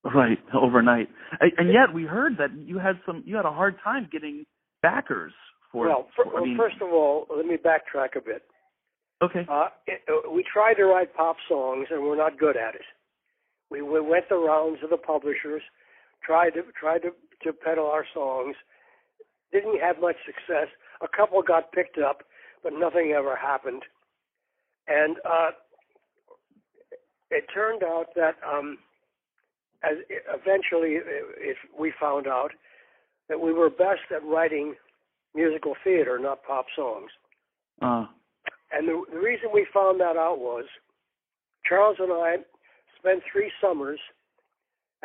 Right, 0.03 0.37
overnight. 0.53 1.09
And 1.39 1.51
and 1.57 1.69
yet 1.73 1.93
we 1.93 2.03
heard 2.03 2.37
that 2.37 2.51
you 2.55 2.77
had 2.77 2.99
some 3.05 3.23
you 3.25 3.35
had 3.35 3.45
a 3.45 3.51
hard 3.51 3.75
time 3.83 4.07
getting 4.11 4.45
backers 4.81 5.33
for 5.71 5.87
well, 5.87 6.07
for- 6.15 6.27
I 6.27 6.33
well, 6.33 6.45
mean, 6.45 6.57
first 6.57 6.77
of 6.81 6.89
all, 6.93 7.25
let 7.35 7.45
me 7.45 7.57
backtrack 7.57 8.15
a 8.15 8.21
bit. 8.21 8.43
okay. 9.23 9.45
Uh, 9.49 9.67
it, 9.87 10.01
uh, 10.07 10.29
we 10.31 10.43
tried 10.43 10.75
to 10.75 10.85
write 10.85 11.13
pop 11.15 11.37
songs, 11.47 11.87
and 11.91 12.03
we're 12.03 12.15
not 12.17 12.39
good 12.39 12.57
at 12.57 12.75
it. 12.75 12.85
We, 13.69 13.81
we 13.81 13.99
went 13.99 14.29
the 14.29 14.35
rounds 14.37 14.79
of 14.83 14.89
the 14.89 14.97
publishers, 14.97 15.61
tried 16.23 16.51
to 16.51 16.61
tried 16.79 16.99
to 16.99 17.09
to 17.43 17.53
peddle 17.53 17.87
our 17.87 18.05
songs. 18.13 18.55
Didn't 19.51 19.79
have 19.81 19.99
much 19.99 20.17
success. 20.25 20.67
A 21.01 21.07
couple 21.07 21.41
got 21.41 21.71
picked 21.71 21.97
up, 21.97 22.23
but 22.63 22.73
nothing 22.73 23.13
ever 23.17 23.35
happened. 23.35 23.83
And 24.87 25.17
uh, 25.25 25.51
it 27.29 27.45
turned 27.53 27.83
out 27.83 28.07
that 28.15 28.35
um, 28.47 28.77
as 29.83 29.97
eventually 30.33 30.95
it, 30.95 31.57
we 31.79 31.93
found 31.99 32.27
out 32.27 32.51
that 33.29 33.39
we 33.39 33.53
were 33.53 33.69
best 33.69 34.01
at 34.13 34.23
writing 34.25 34.75
musical 35.35 35.75
theater, 35.83 36.17
not 36.19 36.43
pop 36.43 36.65
songs. 36.75 37.11
Uh, 37.81 38.05
And 38.71 38.87
the, 38.87 39.03
the 39.11 39.19
reason 39.19 39.49
we 39.53 39.65
found 39.73 39.99
that 39.99 40.17
out 40.17 40.39
was 40.39 40.65
Charles 41.65 41.97
and 41.99 42.11
I 42.11 42.37
spent 42.97 43.21
three 43.31 43.51
summers 43.61 43.99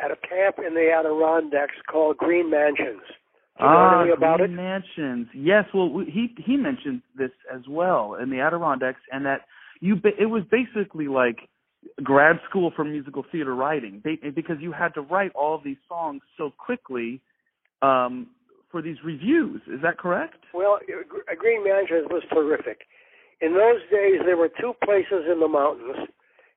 at 0.03 0.11
a 0.11 0.17
camp 0.27 0.57
in 0.65 0.73
the 0.73 0.91
Adirondacks 0.91 1.75
called 1.89 2.17
Green 2.17 2.49
Mansions. 2.49 3.03
You 3.59 3.65
know 3.65 3.71
ah, 3.71 4.13
about 4.13 4.39
Green 4.39 4.51
it? 4.51 4.55
Mansions. 4.55 5.27
Yes. 5.33 5.63
Well, 5.73 5.89
we, 5.89 6.05
he 6.05 6.35
he 6.43 6.57
mentioned 6.57 7.01
this 7.17 7.31
as 7.53 7.61
well 7.69 8.15
in 8.21 8.29
the 8.29 8.41
Adirondacks, 8.41 8.99
and 9.11 9.25
that 9.25 9.41
you 9.79 9.95
it 10.03 10.25
was 10.25 10.43
basically 10.51 11.07
like 11.07 11.47
grad 12.03 12.37
school 12.49 12.71
for 12.75 12.83
musical 12.83 13.23
theater 13.31 13.55
writing 13.55 14.01
because 14.35 14.57
you 14.59 14.71
had 14.71 14.93
to 14.95 15.01
write 15.01 15.31
all 15.35 15.55
of 15.55 15.63
these 15.63 15.77
songs 15.87 16.21
so 16.37 16.51
quickly 16.57 17.21
um, 17.81 18.27
for 18.71 18.81
these 18.81 18.97
revues. 19.05 19.61
Is 19.67 19.81
that 19.83 19.97
correct? 19.97 20.35
Well, 20.53 20.79
Green 21.37 21.63
Mansions 21.63 22.07
was 22.09 22.23
terrific. 22.33 22.81
In 23.41 23.53
those 23.53 23.81
days, 23.91 24.21
there 24.25 24.37
were 24.37 24.49
two 24.49 24.73
places 24.83 25.27
in 25.31 25.39
the 25.39 25.47
mountains, 25.47 26.09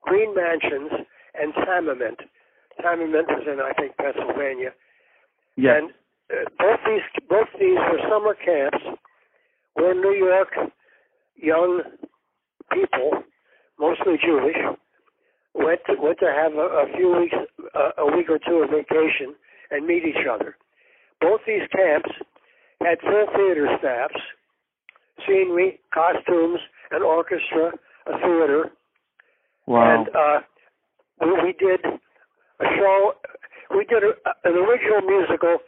Green 0.02 0.34
Mansions 0.34 1.06
and 1.40 1.52
Tamiment. 1.54 2.18
Tamiment 2.80 3.26
was 3.28 3.44
in, 3.46 3.60
I 3.60 3.72
think, 3.72 3.96
Pennsylvania. 3.96 4.70
Yes. 5.56 5.74
And 5.78 5.90
both 6.58 6.80
these 6.86 7.24
both 7.28 7.48
these 7.58 7.78
were 7.78 8.00
summer 8.08 8.34
camps 8.34 8.84
where 9.74 9.94
New 9.94 10.14
York 10.14 10.48
young 11.36 11.82
people, 12.72 13.22
mostly 13.78 14.16
Jewish, 14.24 14.56
went 15.54 15.80
to, 15.86 15.94
went 16.00 16.18
to 16.18 16.26
have 16.26 16.52
a, 16.54 16.84
a 16.84 16.86
few 16.96 17.16
weeks, 17.16 17.34
uh, 17.74 18.02
a 18.02 18.16
week 18.16 18.28
or 18.28 18.38
two 18.38 18.56
of 18.62 18.70
vacation 18.70 19.34
and 19.70 19.86
meet 19.86 20.04
each 20.04 20.26
other. 20.30 20.56
Both 21.20 21.40
these 21.46 21.66
camps 21.74 22.10
had 22.80 22.98
full 23.00 23.26
theater 23.34 23.68
staffs, 23.78 24.20
scenery, 25.26 25.80
costumes, 25.92 26.60
an 26.90 27.02
orchestra, 27.02 27.72
a 28.06 28.12
theater, 28.18 28.70
Wow. 29.66 30.04
and 30.06 30.08
uh, 30.16 30.40
we, 31.20 31.32
we 31.44 31.52
did 31.52 31.84
a 31.84 32.64
show. 32.76 33.12
We 33.76 33.84
did 33.84 34.02
a, 34.02 34.12
an 34.48 34.54
original 34.56 35.02
musical 35.02 35.58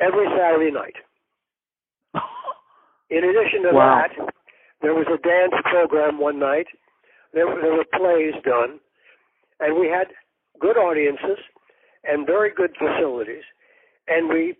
every 0.00 0.26
Saturday 0.36 0.70
night. 0.70 0.96
In 3.10 3.24
addition 3.24 3.62
to 3.64 3.70
Wow. 3.72 4.02
that, 4.06 4.32
there 4.82 4.94
was 4.94 5.06
a 5.12 5.18
dance 5.26 5.52
program 5.64 6.18
one 6.18 6.38
night. 6.38 6.66
There, 7.34 7.46
were- 7.46 7.60
there 7.60 7.74
were 7.74 7.84
plays 7.94 8.34
done, 8.44 8.80
and 9.60 9.78
we 9.78 9.88
had 9.88 10.08
good 10.60 10.76
audiences 10.76 11.38
and 12.04 12.26
very 12.26 12.50
good 12.54 12.74
facilities. 12.78 13.44
And 14.08 14.28
we 14.28 14.56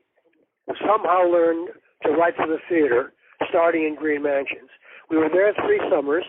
somehow 0.87 1.25
learned 1.27 1.71
to 2.05 2.11
write 2.11 2.37
for 2.37 2.47
the 2.47 2.59
theater, 2.69 3.13
starting 3.49 3.85
in 3.85 3.95
Green 3.97 4.23
Mansions. 4.23 4.71
We 5.11 5.17
were 5.17 5.29
there 5.29 5.53
three 5.67 5.81
summers, 5.91 6.25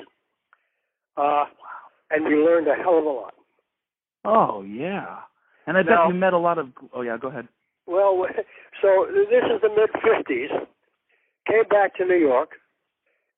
uh, 1.18 1.46
and 2.10 2.26
we 2.26 2.36
learned 2.36 2.68
a 2.68 2.76
hell 2.76 2.98
of 2.98 3.06
a 3.06 3.10
lot. 3.10 3.34
Oh 4.26 4.62
yeah. 4.64 5.18
And 5.68 5.78
I 5.78 5.84
bet 5.84 5.94
you 6.08 6.14
met 6.16 6.34
a 6.34 6.38
lot 6.38 6.58
of. 6.58 6.70
Oh 6.94 7.02
yeah. 7.02 7.18
Go 7.22 7.28
ahead. 7.28 7.48
Well, 7.92 8.26
so 8.82 9.06
this 9.12 9.44
is 9.44 9.62
the 9.62 9.70
mid 9.70 9.92
'50s. 10.02 10.66
Came 11.48 11.68
back 11.70 11.94
to 11.98 12.06
New 12.06 12.16
York, 12.18 12.52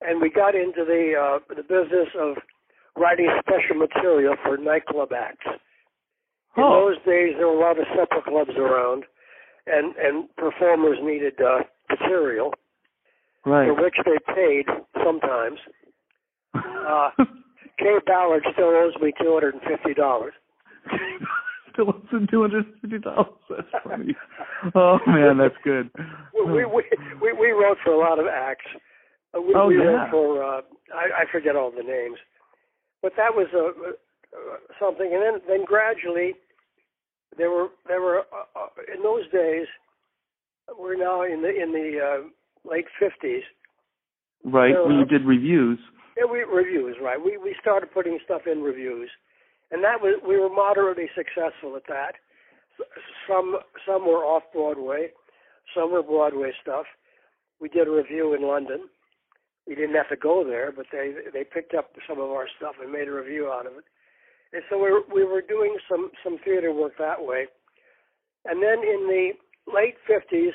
and 0.00 0.20
we 0.22 0.30
got 0.30 0.54
into 0.54 0.84
the 0.84 1.14
uh, 1.18 1.38
the 1.54 1.62
business 1.62 2.08
of 2.20 2.36
writing 2.96 3.28
special 3.40 3.74
material 3.76 4.36
for 4.44 4.56
nightclub 4.56 5.12
acts. 5.12 5.46
In 6.56 6.62
Oh. 6.62 6.86
those 6.86 6.96
days, 7.04 7.34
there 7.36 7.48
were 7.48 7.56
a 7.56 7.60
lot 7.60 7.80
of 7.80 7.86
supper 7.98 8.22
clubs 8.22 8.56
around, 8.56 9.04
and 9.66 9.96
and 9.96 10.28
performers 10.36 10.98
needed 11.02 11.34
uh, 11.40 11.64
material 11.90 12.54
Right. 13.44 13.66
for 13.66 13.74
which 13.82 13.96
they 14.06 14.18
paid 14.34 14.66
sometimes. 15.04 15.58
Uh, 16.54 17.10
Kaye 17.78 17.98
Ballard 18.06 18.44
still 18.52 18.68
owes 18.70 18.94
me 19.02 19.12
two 19.20 19.32
hundred 19.32 19.54
and 19.54 19.62
fifty 19.64 19.94
dollars. 19.94 20.34
Still 21.74 21.88
owes 21.90 22.10
him 22.10 22.26
two 22.30 22.40
hundred 22.40 22.66
fifty 22.80 22.98
dollars. 22.98 23.26
That's 23.50 23.84
funny. 23.84 24.14
oh 24.74 24.98
man, 25.06 25.38
that's 25.38 25.58
good. 25.64 25.90
we, 26.32 26.64
we 26.64 26.84
we 27.20 27.32
we 27.32 27.50
wrote 27.50 27.78
for 27.84 27.92
a 27.92 27.98
lot 27.98 28.18
of 28.18 28.26
acts. 28.26 28.66
Uh, 29.36 29.40
We, 29.40 29.54
Oh, 29.54 29.66
we 29.66 29.78
yeah. 29.78 29.84
wrote 29.84 30.10
for 30.10 30.42
uh, 30.42 30.60
I, 30.94 31.22
I 31.22 31.24
forget 31.30 31.56
all 31.56 31.70
the 31.70 31.82
names, 31.82 32.18
but 33.02 33.12
that 33.16 33.34
was 33.34 33.48
a, 33.52 33.66
uh, 33.66 34.56
something. 34.78 35.10
And 35.12 35.20
then 35.20 35.40
then 35.48 35.64
gradually 35.64 36.34
there 37.36 37.50
were 37.50 37.68
there 37.88 38.00
were 38.00 38.20
uh, 38.20 38.46
uh, 38.58 38.94
in 38.94 39.02
those 39.02 39.28
days 39.32 39.66
we're 40.78 40.96
now 40.96 41.22
in 41.22 41.42
the 41.42 41.50
in 41.50 41.72
the 41.72 41.98
uh, 42.00 42.70
late 42.70 42.86
fifties. 42.98 43.42
Right. 44.44 44.74
So, 44.74 44.86
when 44.86 44.96
uh, 44.96 45.00
you 45.00 45.04
did 45.06 45.24
revues. 45.24 45.78
Yeah, 46.16 46.30
we 46.30 46.44
revues 46.44 46.96
right. 47.02 47.18
We 47.18 47.36
we 47.36 47.56
started 47.60 47.92
putting 47.92 48.18
stuff 48.24 48.42
in 48.46 48.62
revues, 48.62 49.10
and 49.74 49.82
that 49.82 50.00
was 50.00 50.22
we 50.26 50.38
were 50.38 50.48
moderately 50.48 51.10
successful 51.16 51.74
at 51.74 51.82
that. 51.88 52.14
Some 53.26 53.58
some 53.84 54.06
were 54.06 54.22
off 54.24 54.44
Broadway, 54.52 55.08
some 55.74 55.90
were 55.90 56.02
Broadway 56.02 56.52
stuff. 56.62 56.86
We 57.60 57.68
did 57.68 57.88
a 57.88 57.90
revue 57.90 58.34
in 58.34 58.42
London. 58.46 58.88
We 59.66 59.74
didn't 59.74 59.96
have 59.96 60.08
to 60.10 60.16
go 60.16 60.44
there, 60.46 60.70
but 60.70 60.86
they 60.92 61.14
they 61.32 61.42
picked 61.42 61.74
up 61.74 61.90
some 62.08 62.20
of 62.20 62.30
our 62.30 62.46
stuff 62.56 62.76
and 62.80 62.92
made 62.92 63.08
a 63.08 63.12
revue 63.12 63.48
out 63.48 63.66
of 63.66 63.72
it. 63.72 63.84
And 64.52 64.62
so 64.70 64.76
we 64.78 64.92
were, 64.92 65.02
we 65.12 65.24
were 65.24 65.42
doing 65.42 65.76
some 65.90 66.10
some 66.22 66.38
theater 66.44 66.72
work 66.72 66.92
that 67.00 67.24
way, 67.24 67.46
and 68.44 68.62
then 68.62 68.78
in 68.78 69.08
the 69.08 69.30
late 69.74 69.96
fifties, 70.06 70.52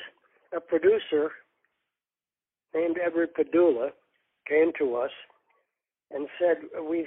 a 0.56 0.60
producer 0.60 1.32
named 2.74 2.96
Edward 3.04 3.34
Padula 3.34 3.90
came 4.48 4.72
to 4.78 4.96
us 4.96 5.10
and 6.10 6.26
said 6.38 6.58
we've 6.88 7.06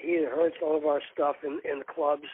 he 0.00 0.14
had 0.14 0.32
heard 0.32 0.52
some 0.60 0.74
of 0.74 0.84
our 0.84 1.00
stuff 1.12 1.36
in 1.44 1.60
in 1.64 1.82
clubs, 1.92 2.28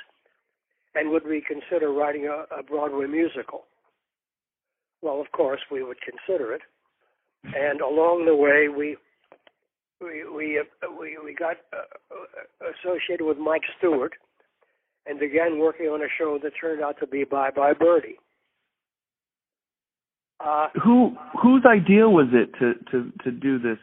and 0.95 1.11
would 1.11 1.27
we 1.27 1.43
consider 1.47 1.93
writing 1.93 2.27
a, 2.27 2.45
a 2.55 2.63
Broadway 2.63 3.07
musical? 3.07 3.65
Well, 5.03 5.21
of 5.21 5.33
course 5.33 5.61
we 5.71 5.83
would 5.83 5.99
consider 6.01 6.53
it, 6.53 6.63
and 7.45 7.81
along 7.81 8.27
the 8.27 8.37
way 8.37 8.69
we 8.69 8.97
we 10.01 10.25
we 10.29 10.59
uh, 10.59 10.91
we, 10.99 11.19
we 11.23 11.35
got 11.35 11.57
uh, 11.73 12.67
associated 12.73 13.25
with 13.25 13.39
Mike 13.39 13.63
Stewart 13.79 14.13
and 15.07 15.19
began 15.19 15.59
working 15.59 15.87
on 15.87 16.03
a 16.03 16.09
show 16.19 16.39
that 16.43 16.53
turned 16.61 16.83
out 16.83 16.97
to 17.01 17.07
be 17.07 17.25
Bye 17.25 17.51
Bye 17.51 17.73
Birdie. 17.73 18.19
Uh, 20.39 20.69
Who 20.83 21.17
whose 21.43 21.65
idea 21.67 22.09
was 22.09 22.29
it 22.33 22.53
to 22.59 22.75
to 22.91 23.13
to 23.25 23.31
do 23.31 23.59
this 23.59 23.79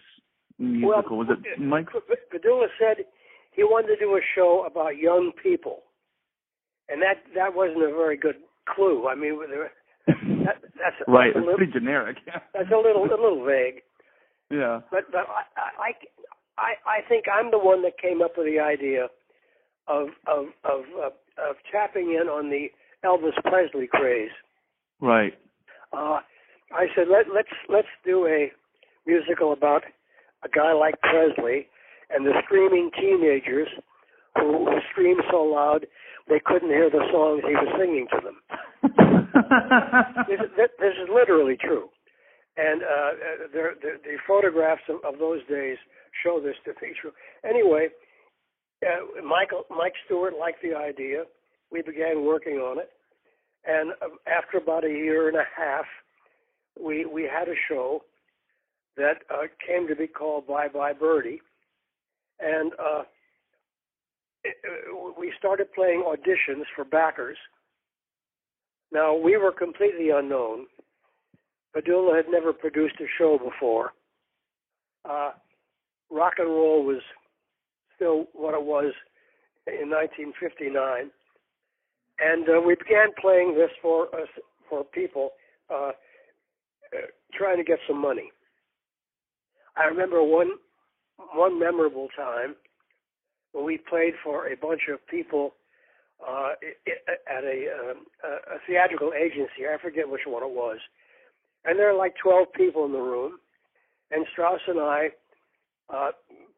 musical? 0.60 1.18
well, 1.18 1.28
was 1.28 1.38
it 1.44 1.60
Mike? 1.62 1.88
Padula 2.34 2.68
said 2.80 3.06
he 3.52 3.64
wanted 3.64 3.88
to 3.96 3.98
do 4.00 4.16
a 4.16 4.22
show 4.36 4.66
about 4.66 4.98
young 4.98 5.32
people, 5.42 5.84
and 6.90 7.02
that 7.02 7.18
that 7.36 7.56
wasn't 7.56 7.84
a 7.84 7.88
very 7.96 8.18
good 8.18 8.36
clue. 8.74 9.08
I 9.08 9.16
mean, 9.16 9.40
there- 9.50 9.72
that, 10.08 10.62
that's 10.80 10.96
Right, 11.08 11.34
That's 11.34 11.38
it's 11.38 11.46
little, 11.46 11.58
pretty 11.58 11.72
generic. 11.74 12.18
that's 12.54 12.72
a 12.72 12.78
little 12.78 13.04
a 13.04 13.10
little 13.12 13.44
vague. 13.46 13.82
yeah. 14.50 14.82
But 14.92 15.12
but 15.12 15.26
I, 15.28 15.44
I 15.58 15.92
I 16.58 16.72
I 16.98 17.08
think 17.10 17.26
I'm 17.32 17.52
the 17.52 17.60
one 17.60 17.82
that 17.84 17.98
came 18.02 18.22
up 18.22 18.32
with 18.38 18.48
the 18.48 18.60
idea 18.60 19.08
of 19.88 20.08
of 20.28 20.46
of 20.64 20.84
of, 20.96 21.12
of 21.38 21.56
tapping 21.72 22.12
in 22.20 22.28
on 22.30 22.50
the 22.50 22.68
Elvis 23.06 23.36
Presley 23.44 23.88
craze. 23.92 24.32
Right. 25.02 25.34
Uh, 25.94 26.20
I 26.72 26.88
said 26.96 27.08
let 27.12 27.26
let's 27.34 27.50
let's 27.70 27.88
do 28.06 28.26
a 28.28 28.52
musical 29.06 29.52
about 29.54 29.84
a 30.48 30.56
guy 30.56 30.74
like 30.74 30.96
Presley 31.02 31.68
and 32.10 32.26
the 32.26 32.34
screaming 32.46 32.90
teenagers 33.00 33.68
who, 34.36 34.66
who 34.66 34.78
screamed 34.92 35.22
so 35.32 35.44
loud 35.44 35.86
they 36.30 36.42
couldn't 36.44 36.70
hear 36.70 36.90
the 36.90 37.04
songs 37.12 37.42
he 37.48 37.54
was 37.56 37.72
singing 37.80 38.08
to 38.12 38.20
them. 38.20 38.38
this, 40.28 40.40
is- 40.40 40.56
this 40.80 40.96
is 41.04 41.10
literally 41.14 41.58
true. 41.60 41.90
And 42.58 42.82
uh, 42.82 42.88
uh, 42.88 43.12
the, 43.54 43.64
the, 43.82 43.92
the 44.04 44.16
photographs 44.28 44.82
of, 44.90 44.98
of 45.06 45.20
those 45.20 45.40
days 45.48 45.78
show 46.24 46.42
this 46.42 46.56
to 46.66 46.74
be 46.82 46.92
true. 47.00 47.12
Anyway, 47.48 47.90
uh, 48.86 49.22
Michael 49.24 49.64
Mike 49.70 49.94
Stewart 50.06 50.34
liked 50.40 50.62
the 50.64 50.76
idea. 50.76 51.24
We 51.72 51.82
began 51.84 52.26
working 52.26 52.58
on 52.58 52.80
it, 52.80 52.90
and 53.66 53.92
uh, 54.02 54.08
after 54.28 54.58
about 54.58 54.86
a 54.86 54.90
year 54.90 55.28
and 55.28 55.38
a 55.38 55.46
half, 55.56 55.86
we 56.82 57.06
we 57.06 57.24
had 57.24 57.48
a 57.48 57.56
show 57.70 58.02
that 58.98 59.20
uh, 59.30 59.48
came 59.66 59.88
to 59.88 59.96
be 59.96 60.08
called 60.08 60.48
Bye 60.48 60.68
Bye 60.68 60.94
Birdie, 60.94 61.42
and 62.40 62.74
uh, 62.74 63.04
it, 64.44 64.56
uh, 64.68 65.12
we 65.20 65.32
started 65.38 65.72
playing 65.74 66.04
auditions 66.06 66.64
for 66.76 66.84
backers. 66.84 67.38
Now 68.92 69.16
we 69.16 69.38
were 69.38 69.52
completely 69.52 70.10
unknown. 70.10 70.66
Padula 71.76 72.16
had 72.16 72.26
never 72.30 72.54
produced 72.54 72.96
a 73.00 73.06
show 73.18 73.38
before. 73.38 73.92
Uh, 75.08 75.32
rock 76.10 76.34
and 76.40 76.48
roll 76.48 76.84
was 76.84 77.02
still 77.96 78.26
what 78.34 78.54
it 78.54 78.64
was 78.64 78.94
in 79.68 79.90
1959, 79.90 81.12
and 82.20 82.50
uh, 82.50 82.62
we 82.62 82.76
began 82.76 83.10
playing 83.20 83.56
this 83.56 83.72
for 83.82 84.08
us 84.16 84.28
for 84.70 84.84
people 84.84 85.32
uh, 85.70 85.92
uh, 86.94 87.08
trying 87.34 87.58
to 87.58 87.64
get 87.64 87.80
some 87.88 88.02
money. 88.02 88.32
I 89.78 89.86
remember 89.86 90.24
one 90.24 90.52
one 91.34 91.60
memorable 91.60 92.08
time 92.16 92.56
when 93.52 93.66
we 93.66 93.78
played 93.78 94.14
for 94.24 94.48
a 94.48 94.56
bunch 94.56 94.82
of 94.92 95.06
people 95.08 95.56
uh, 96.26 96.52
at 97.30 97.44
a, 97.44 97.68
um, 97.92 98.06
a 98.24 98.58
theatrical 98.68 99.14
agency. 99.14 99.68
I 99.72 99.82
forget 99.82 100.10
which 100.10 100.22
one 100.26 100.44
it 100.44 100.50
was, 100.50 100.78
and 101.66 101.78
there 101.78 101.90
are 101.90 101.98
like 101.98 102.16
12 102.22 102.48
people 102.54 102.86
in 102.86 102.92
the 102.92 103.00
room, 103.00 103.38
and 104.12 104.26
Strouse 104.34 104.62
and 104.68 104.80
I 104.80 105.10
uh, 105.94 106.12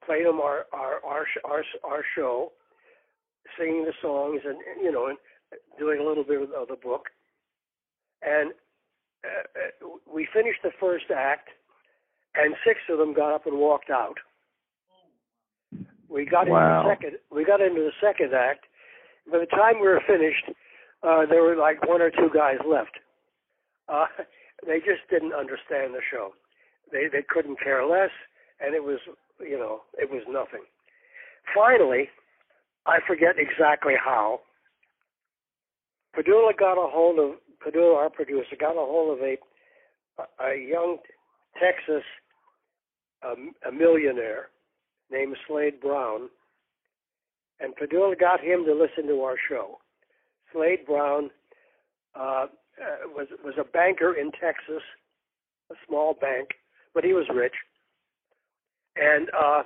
played 0.05 0.25
them 0.25 0.39
our 0.39 0.65
our 0.73 1.03
our 1.05 1.25
our, 1.45 1.63
our 1.83 2.03
show, 2.15 2.51
singing 3.57 3.85
the 3.85 3.93
songs 4.01 4.41
and 4.45 4.57
and, 4.57 4.83
you 4.83 4.91
know 4.91 5.07
and 5.07 5.17
doing 5.77 5.99
a 5.99 6.03
little 6.03 6.23
bit 6.23 6.41
of 6.41 6.67
the 6.67 6.75
book, 6.75 7.07
and 8.21 8.51
uh, 9.25 9.85
uh, 9.85 9.87
we 10.11 10.27
finished 10.33 10.59
the 10.63 10.71
first 10.79 11.05
act, 11.15 11.49
and 12.35 12.55
six 12.65 12.79
of 12.89 12.97
them 12.97 13.13
got 13.13 13.33
up 13.33 13.45
and 13.45 13.57
walked 13.57 13.89
out. 13.89 14.17
We 16.07 16.25
got 16.25 16.47
Wow. 16.47 16.57
into 16.57 16.83
the 16.83 16.95
second. 16.95 17.19
We 17.29 17.43
got 17.45 17.61
into 17.61 17.81
the 17.81 17.93
second 18.01 18.33
act. 18.33 18.65
By 19.31 19.39
the 19.39 19.45
time 19.45 19.79
we 19.79 19.87
were 19.87 20.01
finished, 20.07 20.49
uh, 21.03 21.25
there 21.25 21.43
were 21.43 21.55
like 21.55 21.85
one 21.87 22.01
or 22.01 22.09
two 22.09 22.29
guys 22.33 22.57
left. 22.65 22.97
Uh, 23.87 24.07
they 24.65 24.79
just 24.79 25.07
didn't 25.09 25.33
understand 25.33 25.93
the 25.93 26.01
show. 26.01 26.33
They 26.91 27.07
they 27.07 27.21
couldn't 27.21 27.59
care 27.59 27.85
less, 27.85 28.11
and 28.59 28.73
it 28.73 28.83
was 28.83 28.99
you 29.39 29.57
know 29.57 29.83
it 29.97 30.09
was 30.09 30.23
nothing. 30.27 30.65
Finally, 31.53 32.09
I 32.85 32.99
forget 33.05 33.37
exactly 33.37 33.95
how. 33.95 34.41
Padula 36.15 36.57
got 36.57 36.73
a 36.73 36.89
hold 36.89 37.19
of 37.19 37.35
Padula, 37.63 37.95
our 37.95 38.09
producer, 38.09 38.55
got 38.59 38.71
a 38.71 38.85
hold 38.85 39.17
of 39.17 39.23
a 39.23 39.37
a 40.43 40.55
young 40.57 40.97
Texas 41.59 42.03
um, 43.25 43.51
a 43.67 43.71
millionaire 43.71 44.49
named 45.11 45.35
Slade 45.47 45.79
Brown, 45.81 46.29
and 47.59 47.73
Padula 47.75 48.19
got 48.19 48.39
him 48.41 48.65
to 48.65 48.73
listen 48.73 49.07
to 49.07 49.21
our 49.21 49.35
show. 49.49 49.79
Slade 50.53 50.85
Brown 50.85 51.29
uh, 52.15 52.47
uh, 52.81 53.07
was 53.07 53.27
was 53.43 53.55
a 53.59 53.63
banker 53.63 54.13
in 54.13 54.31
Texas, 54.31 54.83
a 55.71 55.75
small 55.87 56.13
bank, 56.13 56.49
but 56.93 57.03
he 57.03 57.13
was 57.13 57.25
rich, 57.33 57.55
and 58.95 59.29
uh, 59.37 59.63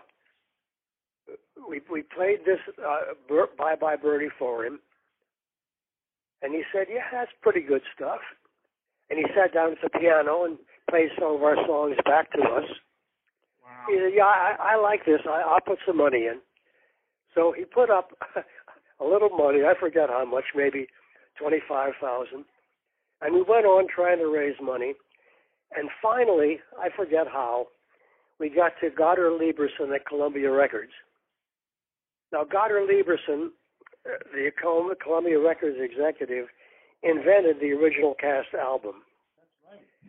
we 1.69 1.81
we 1.91 2.01
played 2.01 2.39
this 2.45 2.59
uh, 2.83 3.13
Bye 3.57 3.75
Bye 3.75 3.95
Birdie 3.95 4.29
for 4.37 4.65
him, 4.65 4.79
and 6.41 6.53
he 6.53 6.63
said, 6.73 6.87
"Yeah, 6.89 7.05
that's 7.11 7.31
pretty 7.41 7.61
good 7.61 7.83
stuff." 7.95 8.19
And 9.09 9.19
he 9.19 9.25
sat 9.35 9.53
down 9.53 9.73
at 9.73 9.77
the 9.83 9.99
piano 9.99 10.45
and 10.45 10.57
played 10.89 11.09
some 11.19 11.35
of 11.35 11.43
our 11.43 11.55
songs 11.65 11.95
back 12.05 12.31
to 12.33 12.41
us. 12.41 12.65
He 13.89 13.97
said, 13.97 14.13
"Yeah, 14.15 14.25
I, 14.25 14.55
I 14.59 14.75
like 14.81 15.05
this. 15.05 15.21
I, 15.25 15.41
I'll 15.41 15.61
put 15.61 15.79
some 15.85 15.97
money 15.97 16.25
in." 16.25 16.39
So 17.35 17.53
he 17.57 17.65
put 17.65 17.89
up 17.89 18.11
a 18.99 19.05
little 19.05 19.29
money. 19.29 19.63
I 19.63 19.73
forget 19.79 20.09
how 20.09 20.25
much, 20.25 20.45
maybe 20.55 20.87
twenty-five 21.39 21.93
thousand. 22.01 22.45
And 23.21 23.33
we 23.33 23.41
went 23.41 23.65
on 23.65 23.87
trying 23.93 24.19
to 24.19 24.27
raise 24.27 24.55
money. 24.61 24.93
And 25.75 25.89
finally, 26.01 26.59
I 26.79 26.89
forget 26.95 27.25
how, 27.27 27.67
we 28.39 28.49
got 28.49 28.73
to 28.81 28.89
Goddard 28.89 29.39
Lieberson 29.39 29.95
at 29.95 30.05
Columbia 30.05 30.51
Records. 30.51 30.91
Now, 32.31 32.43
Goddard 32.43 32.89
Lieberson, 32.89 33.49
the 34.03 34.51
Columbia 35.01 35.39
Records 35.39 35.77
executive, 35.79 36.47
invented 37.01 37.59
the 37.59 37.71
original 37.71 38.15
cast 38.19 38.53
album. 38.53 39.03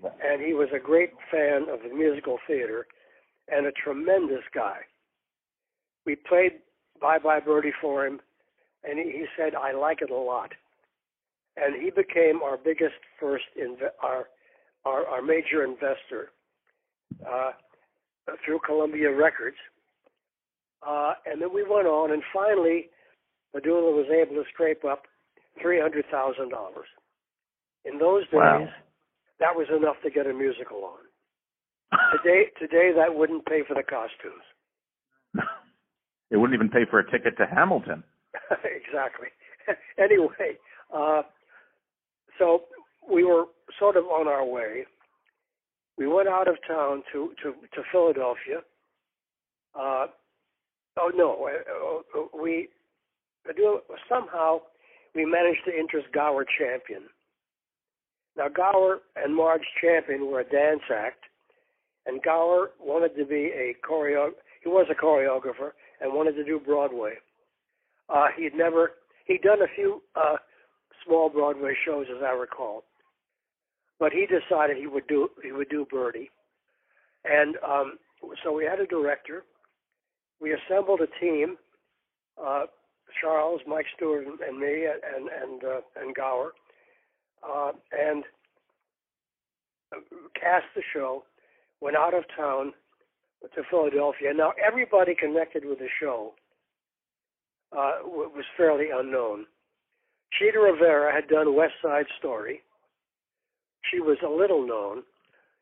And 0.03 0.43
he 0.43 0.53
was 0.55 0.69
a 0.75 0.79
great 0.79 1.11
fan 1.31 1.67
of 1.71 1.81
the 1.83 1.95
musical 1.95 2.39
theater 2.47 2.87
and 3.49 3.67
a 3.67 3.73
tremendous 3.73 4.43
guy. 4.55 4.79
We 6.07 6.17
played 6.17 6.53
Bye 7.01 7.19
Bye 7.19 7.41
Birdie 7.41 7.73
for 7.81 8.07
him, 8.07 8.21
and 8.83 8.99
he, 8.99 9.05
he 9.05 9.25
said, 9.37 9.55
I 9.55 9.73
like 9.73 10.03
it 10.03 10.11
a 10.11 10.17
lot. 10.17 10.53
And 11.57 11.81
he 11.81 11.91
became 11.91 12.43
our 12.43 12.57
biggest 12.57 12.95
first, 13.21 13.45
inve- 13.59 13.95
our, 14.03 14.27
our, 14.85 15.07
our 15.07 15.23
major 15.23 15.65
investor 15.65 16.31
uh, 17.27 17.53
through 18.45 18.61
Columbia 18.67 19.15
Records. 19.15 19.57
Uh, 20.87 21.15
and 21.27 21.41
then 21.41 21.55
we 21.55 21.63
went 21.63 21.87
on, 21.87 22.11
and 22.11 22.23
finally, 22.33 22.87
Padula 23.55 23.95
was 23.95 24.07
able 24.11 24.35
to 24.43 24.49
scrape 24.53 24.85
up 24.85 25.05
$300,000. 25.65 26.03
In 27.87 27.99
those 27.99 28.23
days, 28.25 28.33
Wow. 28.35 28.69
That 29.41 29.55
was 29.55 29.67
enough 29.75 29.97
to 30.05 30.11
get 30.11 30.27
a 30.27 30.33
musical 30.33 30.85
on. 30.85 30.99
Today, 32.23 32.47
today 32.59 32.91
that 32.97 33.15
wouldn't 33.15 33.47
pay 33.47 33.63
for 33.67 33.75
the 33.75 33.83
costumes. 33.83 34.43
It 36.31 36.39
wouldn't 36.39 36.55
even 36.55 36.69
pay 36.69 36.85
for 36.91 36.99
a 36.99 37.09
ticket 37.09 37.37
to 37.37 37.47
Hamilton. 37.47 38.03
exactly. 38.65 39.29
anyway, 39.99 40.59
uh, 40.93 41.23
so 42.39 42.63
we 43.09 43.23
were 43.23 43.45
sort 43.79 43.97
of 43.97 44.05
on 44.07 44.27
our 44.27 44.45
way. 44.45 44.85
We 45.97 46.09
went 46.09 46.29
out 46.29 46.49
of 46.49 46.57
town 46.67 47.05
to 47.13 47.33
to, 47.43 47.53
to 47.53 47.83
Philadelphia. 47.93 48.63
Uh, 49.79 50.07
oh 50.99 51.13
no, 51.15 51.49
uh, 51.49 52.19
uh, 52.19 52.43
we 52.43 52.69
do 53.57 53.81
somehow 54.09 54.61
we 55.15 55.25
managed 55.25 55.65
to 55.67 55.79
interest 55.79 56.09
Gower 56.13 56.45
Champion. 56.59 57.03
Now 58.37 58.49
Gower 58.49 59.01
and 59.17 59.35
Marge 59.35 59.63
Champion 59.81 60.27
were 60.27 60.41
a 60.41 60.49
dance 60.49 60.83
act, 60.93 61.25
and 62.07 62.23
Gower 62.23 62.71
wanted 62.81 63.17
to 63.17 63.25
be 63.25 63.53
a 63.55 63.75
choreo. 63.87 64.31
He 64.63 64.69
was 64.69 64.87
a 64.91 64.95
choreographer 64.95 65.71
and 66.01 66.13
wanted 66.13 66.33
to 66.33 66.45
do 66.45 66.59
Broadway. 66.59 67.15
Uh, 68.09 68.27
he'd 68.37 68.55
never 68.55 68.93
he'd 69.27 69.43
done 69.43 69.63
a 69.63 69.75
few 69.75 70.03
uh, 70.17 70.37
small 71.07 71.31
Broadway 71.31 71.75
shows, 71.87 72.07
as 72.15 72.23
I 72.23 72.33
recall, 72.33 72.85
but 73.99 74.13
he 74.13 74.27
decided 74.27 74.77
he 74.77 74.87
would 74.87 75.07
do 75.07 75.29
he 75.43 75.53
would 75.53 75.69
do 75.69 75.87
Birdie, 75.91 76.31
and 77.25 77.57
um, 77.67 77.99
so 78.43 78.53
we 78.53 78.65
had 78.65 78.81
a 78.81 78.87
director. 78.87 79.45
We 80.41 80.53
assembled 80.55 81.01
a 81.01 81.25
team. 81.25 81.57
Uh, 82.43 82.65
Charles, 83.21 83.61
Mike 83.67 83.87
Stewart, 83.97 84.27
and 84.27 84.59
me, 84.59 84.87
and 84.87 85.29
and 85.29 85.65
uh, 85.65 85.81
and 86.01 86.15
Gower, 86.15 86.53
uh, 87.45 87.73
and 87.93 88.25
cast 90.35 90.67
the 90.75 90.83
show. 90.93 91.25
Went 91.81 91.97
out 91.97 92.15
of 92.15 92.25
town 92.37 92.73
to 93.55 93.63
Philadelphia. 93.71 94.33
Now 94.35 94.53
everybody 94.65 95.15
connected 95.15 95.65
with 95.65 95.79
the 95.79 95.89
show 96.01 96.33
uh, 97.73 97.99
was 98.05 98.45
fairly 98.57 98.87
unknown. 98.95 99.47
Chita 100.39 100.59
Rivera 100.59 101.13
had 101.13 101.29
done 101.29 101.55
West 101.55 101.75
Side 101.83 102.07
Story. 102.19 102.63
She 103.91 104.01
was 104.01 104.17
a 104.25 104.31
little 104.31 104.67
known. 104.67 105.03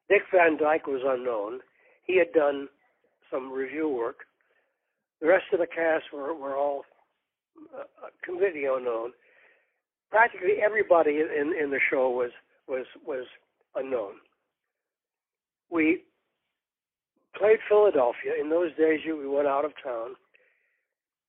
Dick 0.09 0.23
Van 0.33 0.57
Dyke 0.57 0.87
was 0.87 1.03
unknown. 1.05 1.61
He 2.05 2.19
had 2.19 2.33
done 2.33 2.69
some 3.31 3.53
revue 3.53 3.89
work. 3.89 4.21
The 5.21 5.29
rest 5.29 5.45
of 5.53 5.61
the 5.61 5.67
cast 5.67 6.05
were, 6.13 6.35
were 6.35 6.57
all 6.57 6.85
uh, 7.77 7.85
completely 8.25 8.65
unknown. 8.65 9.13
Practically 10.13 10.57
everybody 10.63 11.21
in, 11.21 11.55
in 11.59 11.71
the 11.71 11.81
show 11.91 12.11
was 12.11 12.31
was 12.69 12.85
was 13.07 13.25
unknown. 13.75 14.13
We 15.71 16.03
played 17.35 17.61
Philadelphia. 17.67 18.33
In 18.39 18.51
those 18.51 18.77
days, 18.77 19.01
we 19.07 19.27
went 19.27 19.49
out 19.49 19.65
of 19.65 19.73
town. 19.83 20.11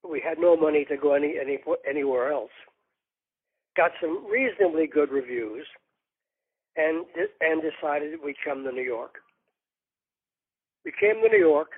We 0.03 0.21
had 0.21 0.37
no 0.37 0.57
money 0.57 0.83
to 0.89 0.97
go 0.97 1.13
any, 1.13 1.35
any 1.39 1.59
anywhere 1.89 2.33
else. 2.33 2.51
Got 3.77 3.91
some 4.01 4.25
reasonably 4.29 4.85
good 4.85 5.11
reviews, 5.11 5.65
and 6.75 7.05
and 7.39 7.61
decided 7.61 8.19
we'd 8.21 8.35
come 8.43 8.65
to 8.65 8.71
New 8.73 8.83
York. 8.83 9.15
We 10.83 10.91
came 10.99 11.23
to 11.23 11.29
New 11.29 11.39
York. 11.39 11.69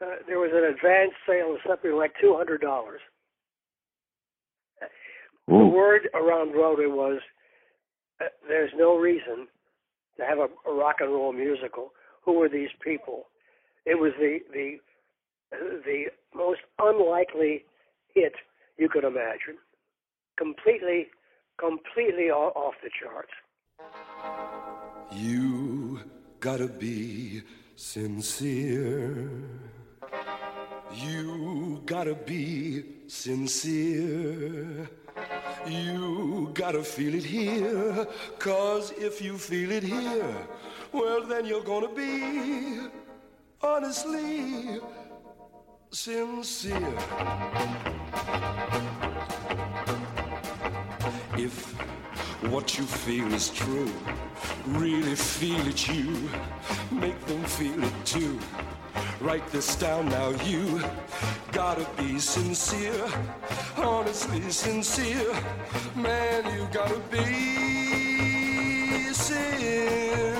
Uh, 0.00 0.22
there 0.28 0.38
was 0.38 0.52
an 0.54 0.72
advance 0.72 1.14
sale 1.26 1.54
of 1.54 1.60
something 1.66 1.96
like 1.96 2.12
two 2.20 2.36
hundred 2.36 2.60
dollars. 2.60 3.00
The 5.48 5.54
word 5.54 6.08
around 6.12 6.52
Broadway 6.52 6.86
was 6.86 7.20
uh, 8.20 8.26
there's 8.48 8.72
no 8.76 8.96
reason 8.98 9.46
to 10.16 10.24
have 10.24 10.38
a, 10.38 10.48
a 10.68 10.74
rock 10.74 10.96
and 11.00 11.10
roll 11.10 11.32
musical. 11.32 11.92
Who 12.24 12.42
are 12.42 12.48
these 12.48 12.70
people? 12.82 13.26
It 13.84 14.00
was 14.00 14.12
the 14.18 14.40
the 14.52 14.78
the 15.52 16.06
most 16.34 16.60
unlikely 16.80 17.64
hit 18.12 18.32
you 18.76 18.88
could 18.88 19.04
imagine. 19.04 19.58
Completely, 20.36 21.06
completely 21.58 22.30
off 22.30 22.74
the 22.82 22.90
charts. 23.00 23.30
You 25.12 26.00
gotta 26.40 26.66
be 26.66 27.42
sincere. 27.76 29.30
You 30.92 31.82
gotta 31.86 32.14
be 32.14 32.84
sincere. 33.06 34.88
You 35.68 36.50
gotta 36.54 36.84
feel 36.84 37.14
it 37.14 37.24
here, 37.24 38.06
cause 38.38 38.92
if 38.92 39.20
you 39.20 39.36
feel 39.36 39.72
it 39.72 39.82
here, 39.82 40.36
well, 40.92 41.22
then 41.26 41.44
you're 41.44 41.64
gonna 41.64 41.92
be 41.92 42.86
honestly 43.60 44.78
sincere. 45.90 46.98
If 51.36 51.74
what 52.42 52.78
you 52.78 52.84
feel 52.84 53.32
is 53.34 53.50
true, 53.50 53.90
really 54.66 55.16
feel 55.16 55.66
it, 55.66 55.88
you 55.88 56.30
make 56.90 57.18
them 57.26 57.44
feel 57.44 57.82
it 57.82 57.92
too. 58.04 58.38
Write 59.20 59.46
this 59.50 59.76
down 59.76 60.08
now, 60.08 60.30
you 60.44 60.82
gotta 61.52 61.86
be 61.96 62.18
sincere, 62.18 63.06
honestly 63.76 64.50
sincere. 64.50 65.32
Man, 65.94 66.44
you 66.54 66.68
gotta 66.72 66.98
be 67.10 67.24
sincere. 69.12 70.36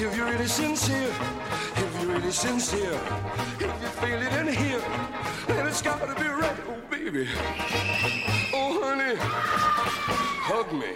If 0.00 0.16
you're 0.16 0.26
really 0.26 0.46
sincere, 0.46 1.12
if 1.76 2.00
you're 2.00 2.12
really 2.12 2.30
sincere, 2.30 3.00
if 3.58 3.62
you 3.82 3.88
feel 4.00 4.22
it 4.22 4.32
in 4.34 4.46
here, 4.54 4.82
then 5.48 5.66
it's 5.66 5.82
gotta 5.82 6.14
be 6.14 6.28
right, 6.28 6.56
oh 6.68 6.80
baby. 6.88 7.28
Oh 8.54 8.80
honey, 8.82 9.16
hug 9.18 10.72
me, 10.72 10.94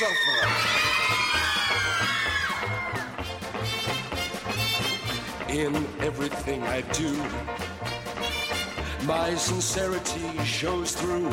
In 0.00 0.06
everything 5.98 6.62
I 6.62 6.82
do, 6.92 7.20
my 9.06 9.34
sincerity 9.34 10.38
shows 10.44 10.94
through. 10.94 11.32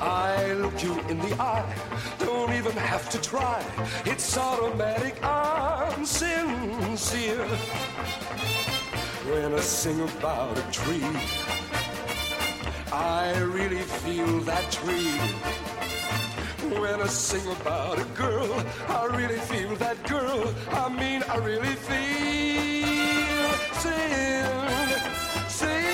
I 0.00 0.52
look 0.52 0.80
you 0.80 0.96
in 1.08 1.18
the 1.18 1.34
eye, 1.42 1.74
don't 2.20 2.52
even 2.52 2.70
have 2.72 3.10
to 3.10 3.20
try. 3.20 3.64
It's 4.04 4.38
automatic, 4.38 5.20
I'm 5.24 6.04
sincere. 6.04 7.44
When 9.26 9.54
I 9.54 9.60
sing 9.60 10.00
about 10.02 10.56
a 10.56 10.62
tree, 10.70 11.02
I 12.92 13.36
really 13.40 13.82
feel 13.82 14.38
that 14.42 14.70
tree. 14.70 15.18
When 16.68 17.00
I 17.00 17.06
sing 17.06 17.50
about 17.50 17.98
a 17.98 18.04
girl, 18.14 18.62
I 18.88 19.06
really 19.06 19.38
feel 19.38 19.74
that 19.76 20.06
girl. 20.06 20.54
I 20.70 20.88
mean, 20.90 21.22
I 21.28 21.36
really 21.38 21.74
feel 21.88 23.52
sin, 23.72 24.90
sin. 25.48 25.84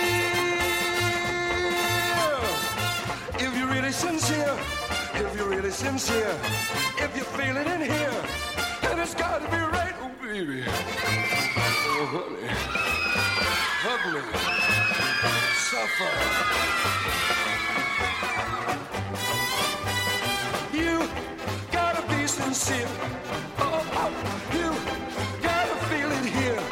If 3.39 3.57
you're 3.57 3.69
really 3.69 3.93
sincere, 3.93 4.59
if 5.15 5.37
you're 5.37 5.49
really 5.49 5.71
sincere, 5.71 6.37
if 6.99 7.17
you 7.17 7.23
feel 7.23 7.57
it 7.57 7.67
in 7.69 7.81
here, 7.83 8.23
then 8.83 8.99
it's 8.99 9.15
gotta 9.15 9.49
be 9.49 9.57
right, 9.57 9.95
oh 10.03 10.11
baby. 10.23 10.65
Oh 10.67 12.07
honey, 12.15 12.49
hug 13.85 14.03
me, 14.13 14.21
suffer. 15.71 16.13
Sincere. 22.55 22.89
Oh, 23.59 23.83
oh, 24.03 24.11
you 24.55 24.71
gotta 25.43 25.77
feel 25.91 26.11
it 26.13 26.27
here. 26.39 26.63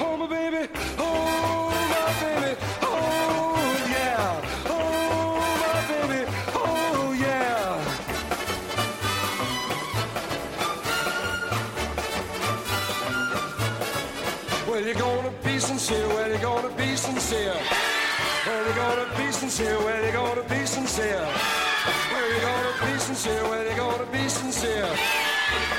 Oh 0.00 0.16
my 0.18 0.26
baby, 0.26 0.68
oh 0.98 1.70
my 1.94 2.12
baby, 2.20 2.52
oh 2.82 3.56
yeah, 3.88 4.42
oh 4.66 5.40
my 5.64 5.80
baby, 5.92 6.20
oh 6.54 7.12
yeah. 7.24 7.80
Well, 14.68 14.82
you're 14.84 14.94
gonna 14.94 15.32
be 15.42 15.58
sincere. 15.58 16.06
Well, 16.08 16.28
you're 16.28 16.38
gonna 16.38 16.76
be 16.76 16.96
sincere. 16.96 17.56
Well, 18.46 18.64
you're 18.66 18.76
gonna 18.76 19.16
be 19.16 19.32
sincere. 19.32 19.78
Well, 19.78 20.02
you're 20.02 20.12
gonna 20.12 20.42
be 20.42 20.66
sincere. 20.66 21.26
Well, 22.12 22.26
you're 22.30 22.40
gonna 22.40 22.92
be 22.92 22.98
sincere. 22.98 23.42
Well, 23.48 23.64
you're 23.64 23.76
gonna 23.76 24.06
be 24.12 24.28
sincere. 24.28 24.88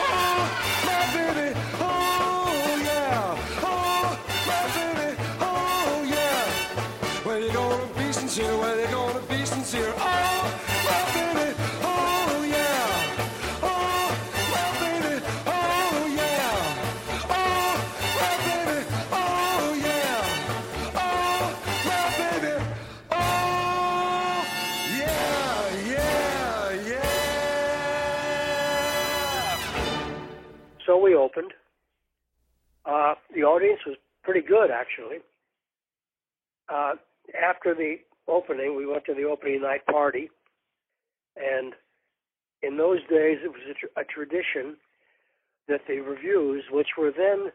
Oh, 0.05 0.39
my 0.85 1.01
baby. 1.13 1.47
Oh, 1.79 2.08
audience 33.49 33.81
was 33.85 33.97
pretty 34.23 34.41
good 34.55 34.69
actually. 34.71 35.17
Uh, 36.69 36.93
after 37.49 37.73
the 37.73 37.95
opening, 38.27 38.75
we 38.75 38.85
went 38.85 39.05
to 39.05 39.13
the 39.13 39.23
opening 39.23 39.61
night 39.61 39.85
party, 39.87 40.29
and 41.35 41.73
in 42.61 42.77
those 42.77 42.99
days 43.09 43.39
it 43.43 43.49
was 43.49 43.65
a, 43.69 43.73
tr- 43.73 43.99
a 43.99 44.03
tradition 44.03 44.77
that 45.67 45.81
the 45.87 45.99
reviews, 45.99 46.63
which 46.71 46.89
were 46.97 47.11
then 47.15 47.51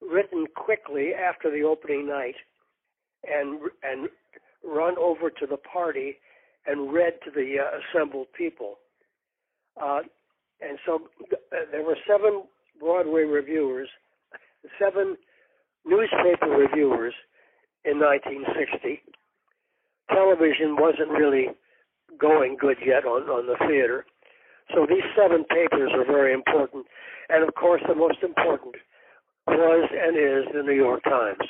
written 0.00 0.46
quickly 0.56 1.10
after 1.14 1.50
the 1.50 1.62
opening 1.62 2.06
night, 2.08 2.36
and 3.24 3.60
and 3.82 4.08
run 4.64 4.94
over 4.98 5.30
to 5.30 5.46
the 5.46 5.56
party 5.56 6.16
and 6.66 6.92
read 6.92 7.14
to 7.24 7.30
the 7.30 7.56
uh, 7.58 7.78
assembled 7.80 8.26
people. 8.36 8.74
Uh, 9.80 10.00
and 10.60 10.78
so 10.84 10.92
th- 11.30 11.42
uh, 11.52 11.64
there 11.72 11.82
were 11.82 11.96
seven 12.06 12.42
Broadway 12.78 13.22
reviewers, 13.22 13.88
seven 14.78 15.16
newspaper 15.84 16.48
reviewers 16.48 17.14
in 17.84 17.98
1960. 17.98 19.00
Television 20.12 20.76
wasn't 20.76 21.10
really 21.10 21.48
going 22.18 22.56
good 22.60 22.76
yet 22.84 23.04
on, 23.04 23.22
on 23.30 23.46
the 23.46 23.56
theater. 23.66 24.04
So 24.74 24.86
these 24.86 25.06
seven 25.16 25.44
papers 25.44 25.90
are 25.94 26.04
very 26.04 26.32
important. 26.32 26.86
And 27.28 27.46
of 27.46 27.54
course, 27.54 27.82
the 27.88 27.94
most 27.94 28.18
important 28.22 28.74
was 29.46 29.88
and 29.92 30.16
is 30.16 30.52
the 30.54 30.62
New 30.62 30.74
York 30.74 31.02
Times. 31.04 31.48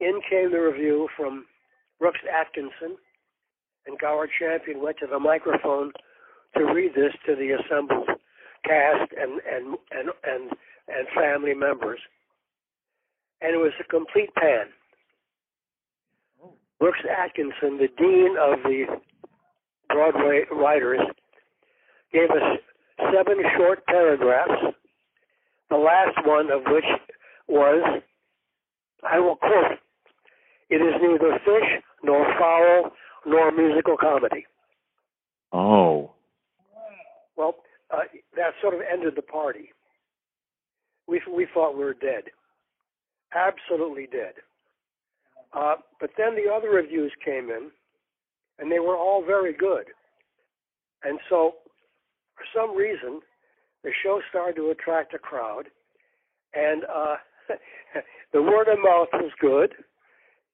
In 0.00 0.20
came 0.30 0.50
the 0.50 0.60
review 0.60 1.08
from 1.16 1.44
Brooks 1.98 2.20
Atkinson, 2.28 2.96
and 3.86 3.98
Gower 3.98 4.28
Champion 4.38 4.82
went 4.82 4.98
to 4.98 5.06
the 5.06 5.18
microphone 5.18 5.92
to 6.56 6.64
read 6.64 6.92
this 6.94 7.12
to 7.26 7.34
the 7.34 7.52
assembled 7.52 8.08
cast 8.64 9.12
and 9.16 9.40
and 9.48 9.76
and 9.90 10.10
and, 10.24 10.50
and 10.96 11.06
family 11.14 11.54
members. 11.54 12.00
And 13.40 13.54
it 13.54 13.58
was 13.58 13.72
a 13.80 13.84
complete 13.84 14.34
pan. 14.34 14.66
Brooks 16.78 17.00
Atkinson, 17.08 17.78
the 17.78 17.88
dean 17.98 18.36
of 18.40 18.62
the 18.62 18.84
Broadway 19.88 20.44
writers, 20.50 21.00
gave 22.12 22.30
us 22.30 22.58
seven 23.12 23.36
short 23.56 23.84
paragraphs, 23.86 24.74
the 25.68 25.76
last 25.76 26.16
one 26.26 26.50
of 26.50 26.62
which 26.66 26.84
was, 27.48 28.02
I 29.08 29.18
will 29.18 29.36
quote, 29.36 29.78
it 30.70 30.76
is 30.76 30.94
neither 31.02 31.38
fish 31.44 31.82
nor 32.02 32.24
fowl 32.38 32.92
nor 33.26 33.52
musical 33.52 33.96
comedy. 33.96 34.46
Oh. 35.52 36.12
Well, 37.36 37.56
uh, 37.90 38.02
that 38.36 38.52
sort 38.62 38.74
of 38.74 38.80
ended 38.90 39.14
the 39.16 39.22
party. 39.22 39.70
We 41.10 41.20
we 41.34 41.46
thought 41.52 41.76
we 41.76 41.84
were 41.84 41.94
dead, 41.94 42.24
absolutely 43.34 44.06
dead. 44.06 44.34
Uh, 45.52 45.74
but 46.00 46.10
then 46.16 46.36
the 46.36 46.50
other 46.50 46.70
reviews 46.70 47.12
came 47.24 47.50
in, 47.50 47.70
and 48.60 48.70
they 48.70 48.78
were 48.78 48.96
all 48.96 49.24
very 49.24 49.52
good. 49.52 49.86
And 51.02 51.18
so, 51.28 51.54
for 52.36 52.44
some 52.54 52.76
reason, 52.76 53.20
the 53.82 53.90
show 54.04 54.20
started 54.30 54.54
to 54.56 54.70
attract 54.70 55.12
a 55.12 55.18
crowd, 55.18 55.64
and 56.54 56.84
uh, 56.84 57.16
the 58.32 58.42
word 58.42 58.68
of 58.68 58.78
mouth 58.78 59.08
was 59.14 59.32
good, 59.40 59.74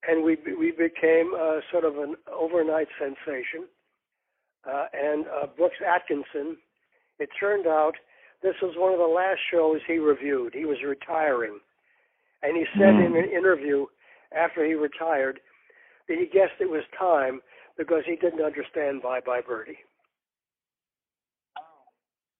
and 0.08 0.24
we 0.24 0.38
we 0.58 0.70
became 0.70 1.32
uh, 1.38 1.60
sort 1.70 1.84
of 1.84 1.98
an 1.98 2.14
overnight 2.32 2.88
sensation. 2.98 3.68
Uh, 4.66 4.86
and 4.94 5.26
uh, 5.26 5.46
Brooks 5.56 5.76
Atkinson, 5.86 6.56
it 7.20 7.28
turned 7.38 7.66
out 7.66 7.94
this 8.42 8.54
was 8.62 8.74
one 8.76 8.92
of 8.92 8.98
the 8.98 9.06
last 9.06 9.40
shows 9.50 9.80
he 9.86 9.98
reviewed. 9.98 10.54
He 10.54 10.64
was 10.64 10.78
retiring, 10.86 11.60
and 12.42 12.56
he 12.56 12.66
said 12.78 12.94
Hmm. 12.94 13.00
in 13.00 13.16
an 13.16 13.30
interview 13.30 13.86
after 14.32 14.64
he 14.64 14.74
retired 14.74 15.40
that 16.08 16.18
he 16.18 16.26
guessed 16.26 16.60
it 16.60 16.70
was 16.70 16.84
time 16.98 17.40
because 17.76 18.04
he 18.06 18.16
didn't 18.16 18.42
understand 18.42 19.02
Bye 19.02 19.20
Bye 19.20 19.40
Birdie. 19.40 19.78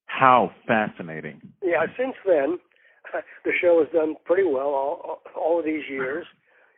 How 0.06 0.52
fascinating. 0.66 1.40
Yeah, 1.62 1.86
since 1.96 2.14
then, 2.24 2.58
the 3.44 3.52
show 3.60 3.80
has 3.84 3.92
done 3.92 4.16
pretty 4.24 4.44
well 4.44 4.68
all, 4.68 5.22
all 5.36 5.58
of 5.58 5.64
these 5.64 5.84
years. 5.88 6.26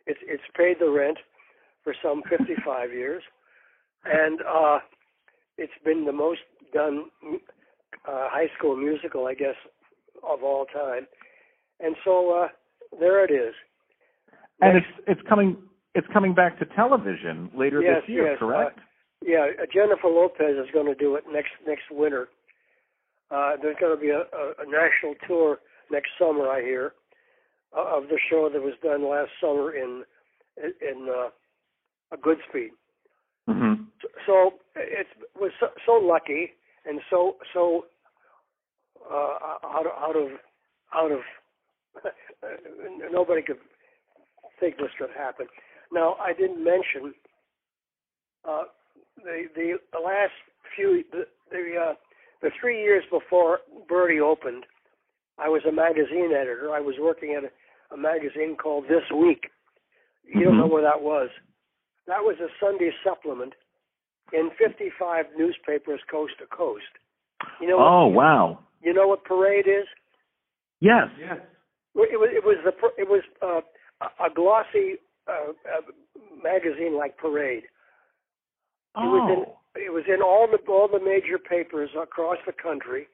It's 0.07 0.21
it's 0.27 0.43
paid 0.57 0.79
the 0.81 0.91
rent 0.91 1.19
for 1.85 1.95
some 2.03 2.23
55 2.29 2.93
years, 2.93 3.23
and 4.05 4.41
uh, 4.43 4.79
it's 5.57 5.73
been 5.85 6.05
the 6.05 6.13
most 6.13 6.41
done 6.73 7.11
uh, 8.07 8.29
high 8.31 8.49
school 8.57 8.77
musical, 8.77 9.27
I 9.27 9.35
guess, 9.35 9.57
of 10.23 10.43
all 10.43 10.67
time. 10.67 11.07
And 11.81 11.97
so 12.05 12.43
uh, 12.45 12.49
there 12.99 13.25
it 13.25 13.31
is. 13.31 13.55
And 14.61 14.77
it's 14.77 14.87
it's 15.07 15.21
coming 15.29 15.57
it's 15.95 16.07
coming 16.13 16.35
back 16.35 16.59
to 16.59 16.67
television 16.67 17.51
later 17.57 17.81
yes, 17.81 18.03
this 18.03 18.09
year, 18.09 18.31
yes, 18.31 18.39
correct? 18.39 18.79
Uh, 18.79 18.83
yeah, 19.25 19.47
uh, 19.61 19.67
Jennifer 19.73 20.09
Lopez 20.09 20.57
is 20.59 20.71
going 20.73 20.87
to 20.87 20.95
do 20.95 21.15
it 21.15 21.25
next 21.31 21.51
next 21.67 21.85
winter. 21.91 22.29
Uh, 23.31 23.53
there's 23.61 23.77
going 23.79 23.95
to 23.95 24.01
be 24.01 24.11
a, 24.11 24.21
a, 24.21 24.53
a 24.59 24.65
national 24.65 25.15
tour 25.27 25.59
next 25.91 26.11
summer, 26.19 26.49
I 26.49 26.63
hear, 26.63 26.93
uh, 27.77 27.99
of 27.99 28.05
the 28.05 28.19
show 28.31 28.49
that 28.53 28.63
was 28.63 28.75
done 28.83 29.09
last 29.09 29.31
summer 29.41 29.73
in 29.73 30.03
in 30.57 31.09
uh, 31.09 31.29
a 32.13 32.17
Goodspeed. 32.17 32.71
Mm-hmm. 33.49 33.85
So 34.27 34.55
it 34.77 35.07
was 35.39 35.53
so, 35.61 35.69
so 35.87 35.93
lucky 35.93 36.53
and 36.89 37.01
so 37.11 37.37
so 37.53 37.85
uh, 39.11 39.35
out 39.65 39.87
of 39.87 39.93
out 40.01 40.17
of 40.17 40.29
out 40.95 41.13
of 41.13 41.21
nobody 43.13 43.43
could 43.43 43.59
think 44.59 44.77
this 44.79 44.91
could 44.99 45.11
happen. 45.17 45.47
Now 45.93 46.15
I 46.15 46.33
didn't 46.33 46.65
mention 46.65 47.15
uh, 48.49 48.65
the 49.17 49.45
the 49.55 49.75
the 49.93 49.99
last 49.99 50.33
few 50.75 51.05
the 51.13 51.25
the, 51.51 51.75
uh, 51.91 51.95
the 52.43 52.51
three 52.61 52.81
years 52.83 53.05
before 53.11 53.61
Birdie 53.89 54.21
opened, 54.21 54.65
I 55.39 55.49
was 55.49 55.63
a 55.69 55.73
magazine 55.73 56.31
editor. 56.33 56.71
I 56.73 56.81
was 56.81 56.95
working 57.01 57.35
at 57.37 57.45
a, 57.45 57.95
a 57.95 57.99
magazine 57.99 58.57
called 58.57 58.85
This 58.85 59.05
Week. 59.15 59.51
You 60.25 60.45
don't 60.45 60.59
know 60.59 60.67
where 60.67 60.83
that 60.83 61.03
was. 61.03 61.31
That 62.07 62.21
was 62.21 62.37
a 62.41 62.49
Sunday 62.61 62.91
supplement 63.03 63.55
in 64.33 64.51
55 64.59 65.27
newspapers 65.37 66.01
coast 66.11 66.35
to 66.41 66.47
coast. 66.47 66.85
You 67.61 67.69
know? 67.69 67.79
oh 67.79 68.07
what, 68.07 68.15
wow. 68.15 68.59
You 68.83 68.93
know 68.95 69.09
what 69.09 69.25
Parade 69.25 69.67
is? 69.67 69.87
Yes. 70.81 71.09
Yes. 71.19 71.39
It 71.95 72.19
was 72.19 72.31
it 72.33 72.45
was 72.45 72.57
the 72.65 72.73
pr- 72.73 72.99
it 73.01 73.09
was 73.09 73.23
uh, 73.43 73.61
a- 74.01 74.27
a 74.27 74.35
glossy 74.35 74.97
uh, 75.29 75.51
uh, 75.51 75.81
magazine 76.43 76.97
like 76.97 77.17
Parade. 77.17 77.65
It 78.97 79.01
was 79.01 79.31
in 79.37 79.45
Oh. 79.53 79.59
it 79.75 79.93
was 79.93 80.05
in 80.09 80.23
all 80.23 80.47
the 80.51 80.59
all 80.71 80.89
the 80.89 81.01
major 81.05 81.39
papers 81.39 81.91
across 82.01 82.39
the 82.47 82.53
country. 82.53 83.09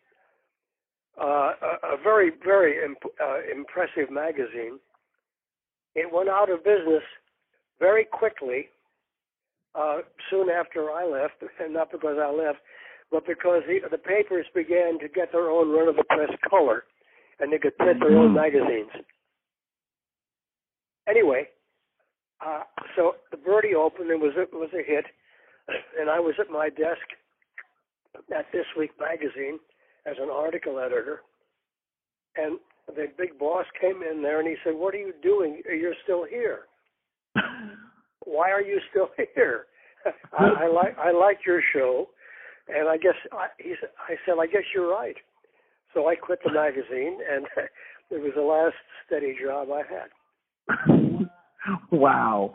Uh, 1.20 1.53
a, 1.62 1.94
a 1.94 1.96
very 2.03 2.31
very 2.44 2.85
imp, 2.85 2.98
uh, 3.22 3.38
impressive 3.50 4.11
magazine. 4.11 4.79
It 5.94 6.12
went 6.12 6.29
out 6.29 6.50
of 6.50 6.64
business 6.64 7.03
very 7.79 8.05
quickly. 8.05 8.68
Uh, 9.74 9.98
soon 10.30 10.48
after 10.50 10.90
I 10.92 11.04
left, 11.04 11.42
and 11.58 11.74
not 11.74 11.90
because 11.90 12.16
I 12.20 12.30
left, 12.30 12.58
but 13.10 13.26
because 13.26 13.62
the, 13.66 13.80
the 13.90 13.98
papers 13.98 14.46
began 14.54 14.98
to 15.00 15.08
get 15.08 15.32
their 15.32 15.50
own 15.50 15.70
run 15.70 15.88
of 15.88 15.96
the 15.96 16.04
press 16.04 16.30
color, 16.48 16.84
and 17.40 17.52
they 17.52 17.58
could 17.58 17.76
print 17.78 17.98
their 18.00 18.16
own 18.16 18.30
Mhm. 18.30 18.34
magazines. 18.37 18.90
Anyway, 21.08 21.48
uh, 22.40 22.62
so 22.96 23.16
the 23.30 23.37
Birdie 23.37 23.74
opened 23.74 24.10
and 24.10 24.22
was 24.22 24.37
it 24.37 24.52
was 24.52 24.72
a 24.72 24.82
hit, 24.82 25.06
and 25.98 26.08
I 26.08 26.20
was 26.20 26.38
at 26.38 26.50
my 26.50 26.68
desk 26.70 27.06
at 28.32 28.50
This 28.52 28.66
Week 28.76 28.98
magazine 29.00 29.58
as 30.06 30.16
an 30.18 30.30
article 30.30 30.78
editor, 30.78 31.22
and 32.37 32.60
the 32.87 33.08
big 33.16 33.38
boss 33.38 33.66
came 33.80 34.02
in 34.02 34.22
there 34.22 34.38
and 34.38 34.48
he 34.48 34.56
said, 34.62 34.74
"What 34.74 34.94
are 34.94 34.98
you 34.98 35.12
doing? 35.20 35.62
You're 35.66 35.96
still 36.04 36.24
here. 36.24 36.68
Why 38.24 38.50
are 38.50 38.62
you 38.62 38.80
still 38.90 39.08
here? 39.34 39.66
I, 40.38 40.64
I 40.64 40.68
like 40.68 40.98
I 40.98 41.12
like 41.12 41.38
your 41.46 41.62
show, 41.72 42.08
and 42.68 42.88
I 42.88 42.96
guess 42.96 43.14
I, 43.32 43.46
he 43.58 43.74
said, 43.80 43.90
I 44.08 44.14
said, 44.26 44.34
I 44.40 44.46
guess 44.46 44.62
you're 44.74 44.90
right. 44.90 45.16
So 45.94 46.08
I 46.08 46.14
quit 46.14 46.40
the 46.44 46.52
magazine, 46.52 47.18
and 47.30 47.46
it 48.10 48.20
was 48.20 48.32
the 48.34 48.42
last 48.42 48.74
steady 49.06 49.37
job 49.42 49.68
I 49.70 49.82
had. 49.88 51.28
wow. 51.90 52.54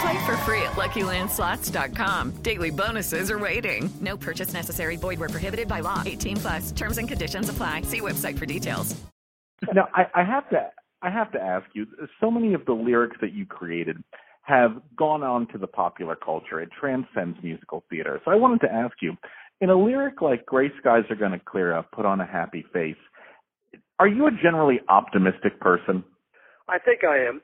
Play 0.00 0.26
for 0.26 0.36
free 0.38 0.62
at 0.62 0.72
LuckyLandSlots.com. 0.72 2.42
Daily 2.42 2.70
bonuses 2.70 3.30
are 3.30 3.38
waiting. 3.38 3.90
No 4.00 4.16
purchase 4.16 4.52
necessary. 4.52 4.96
Void 4.96 5.18
were 5.18 5.28
prohibited 5.28 5.68
by 5.68 5.80
law. 5.80 6.02
18 6.04 6.36
plus. 6.36 6.72
Terms 6.72 6.98
and 6.98 7.08
conditions 7.08 7.48
apply. 7.48 7.82
See 7.82 8.00
website 8.00 8.38
for 8.38 8.46
details. 8.46 8.94
Now, 9.74 9.88
I, 9.94 10.04
I 10.14 10.24
have 10.24 10.48
to, 10.50 10.70
I 11.02 11.10
have 11.10 11.32
to 11.32 11.40
ask 11.40 11.66
you. 11.74 11.86
So 12.20 12.30
many 12.30 12.54
of 12.54 12.64
the 12.64 12.72
lyrics 12.72 13.16
that 13.20 13.32
you 13.32 13.44
created 13.44 14.02
have 14.42 14.80
gone 14.96 15.22
on 15.22 15.46
to 15.48 15.58
the 15.58 15.66
popular 15.66 16.16
culture. 16.16 16.60
It 16.60 16.70
transcends 16.78 17.36
musical 17.42 17.84
theater. 17.90 18.20
So 18.24 18.30
I 18.30 18.36
wanted 18.36 18.60
to 18.62 18.72
ask 18.72 18.96
you, 19.02 19.16
in 19.60 19.70
a 19.70 19.76
lyric 19.76 20.22
like 20.22 20.46
"Gray 20.46 20.70
skies 20.80 21.04
are 21.10 21.16
going 21.16 21.32
to 21.32 21.40
clear 21.40 21.74
up," 21.74 21.90
put 21.92 22.06
on 22.06 22.20
a 22.20 22.26
happy 22.26 22.64
face. 22.72 22.96
Are 23.98 24.08
you 24.08 24.26
a 24.26 24.30
generally 24.30 24.80
optimistic 24.88 25.60
person? 25.60 26.04
I 26.68 26.78
think 26.78 27.02
I 27.04 27.18
am. 27.28 27.40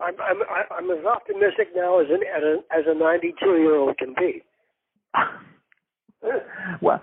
I'm 0.00 0.14
I'm 0.20 0.42
I'm 0.70 0.90
as 0.90 1.04
optimistic 1.04 1.68
now 1.74 1.98
as 2.00 2.06
an 2.10 2.22
as 2.70 2.84
a 2.86 2.94
92 2.94 3.46
year 3.56 3.76
old 3.76 3.96
can 3.98 4.14
be. 4.16 4.42
well, 6.80 7.00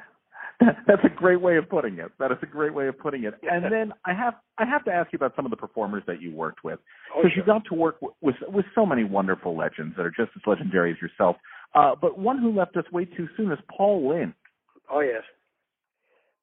that's 0.59 1.03
a 1.03 1.09
great 1.09 1.41
way 1.41 1.57
of 1.57 1.69
putting 1.69 1.99
it. 1.99 2.11
That 2.19 2.31
is 2.31 2.37
a 2.41 2.45
great 2.45 2.73
way 2.73 2.87
of 2.87 2.97
putting 2.97 3.23
it. 3.25 3.33
And 3.43 3.65
then 3.65 3.91
I 4.05 4.13
have 4.13 4.35
I 4.57 4.65
have 4.65 4.85
to 4.85 4.91
ask 4.91 5.11
you 5.11 5.17
about 5.17 5.35
some 5.35 5.45
of 5.45 5.51
the 5.51 5.57
performers 5.57 6.03
that 6.07 6.21
you 6.21 6.33
worked 6.33 6.63
with 6.63 6.79
because 7.07 7.25
oh, 7.25 7.29
sure. 7.33 7.43
you 7.43 7.45
got 7.45 7.63
to 7.69 7.75
work 7.75 7.97
with 8.21 8.35
with 8.47 8.65
so 8.73 8.85
many 8.85 9.03
wonderful 9.03 9.57
legends 9.57 9.95
that 9.97 10.05
are 10.05 10.11
just 10.15 10.31
as 10.35 10.41
legendary 10.47 10.91
as 10.91 10.97
yourself. 11.01 11.35
Uh, 11.73 11.95
but 11.99 12.17
one 12.17 12.39
who 12.39 12.55
left 12.55 12.77
us 12.77 12.85
way 12.91 13.05
too 13.05 13.27
soon 13.35 13.51
is 13.51 13.59
Paul 13.75 14.07
Lynde. 14.07 14.33
Oh 14.89 15.01
yes, 15.01 15.23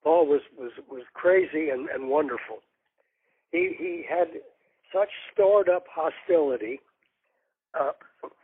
Paul 0.04 0.26
was 0.26 0.42
was 0.58 0.72
was 0.90 1.04
crazy 1.14 1.70
and 1.70 1.88
and 1.88 2.08
wonderful. 2.08 2.58
He 3.50 3.74
he 3.78 4.04
had 4.08 4.28
such 4.92 5.11
stored 5.33 5.68
up 5.68 5.85
hostility 5.90 6.81
uh, 7.78 7.92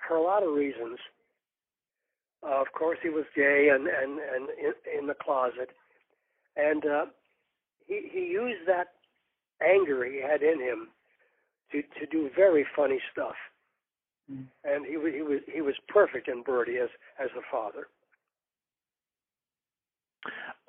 for 0.07 0.17
a 0.17 0.23
lot 0.23 0.43
of 0.43 0.55
reasons. 0.55 0.99
Uh, 2.43 2.61
of 2.61 2.69
course, 2.73 2.99
he 3.03 3.09
was 3.09 3.25
gay 3.35 3.71
and 3.73 3.87
and 3.87 4.19
and 4.19 4.49
in, 4.59 5.01
in 5.01 5.07
the 5.07 5.15
closet, 5.15 5.71
and 6.57 6.85
uh, 6.87 7.07
he 7.87 8.09
he 8.11 8.27
used 8.27 8.67
that 8.67 8.89
anger 9.61 10.05
he 10.05 10.21
had 10.21 10.43
in 10.43 10.61
him 10.61 10.89
to 11.73 11.83
to 11.99 12.07
do 12.11 12.31
very 12.35 12.65
funny 12.77 13.01
stuff. 13.13 13.35
Mm. 14.31 14.47
And 14.65 14.87
he 14.87 14.97
was 14.97 15.13
he 15.15 15.23
was 15.23 15.41
he 15.53 15.61
was 15.61 15.75
perfect 15.89 16.29
in 16.29 16.43
Birdie 16.43 16.79
as 16.79 16.91
as 17.19 17.31
a 17.37 17.43
father. 17.51 17.89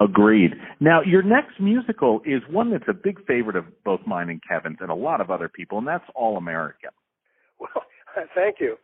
Agreed. 0.01 0.51
Now, 0.79 1.01
your 1.01 1.21
next 1.21 1.59
musical 1.59 2.21
is 2.25 2.41
one 2.49 2.71
that's 2.71 2.87
a 2.87 2.93
big 2.93 3.25
favorite 3.25 3.57
of 3.57 3.65
both 3.83 3.99
mine 4.07 4.29
and 4.29 4.41
Kevin's 4.47 4.77
and 4.79 4.89
a 4.89 4.95
lot 4.95 5.19
of 5.19 5.29
other 5.29 5.49
people, 5.49 5.77
and 5.77 5.87
that's 5.87 6.05
All 6.15 6.37
American. 6.37 6.91
Well, 7.59 7.83
thank 8.35 8.57
you. 8.59 8.77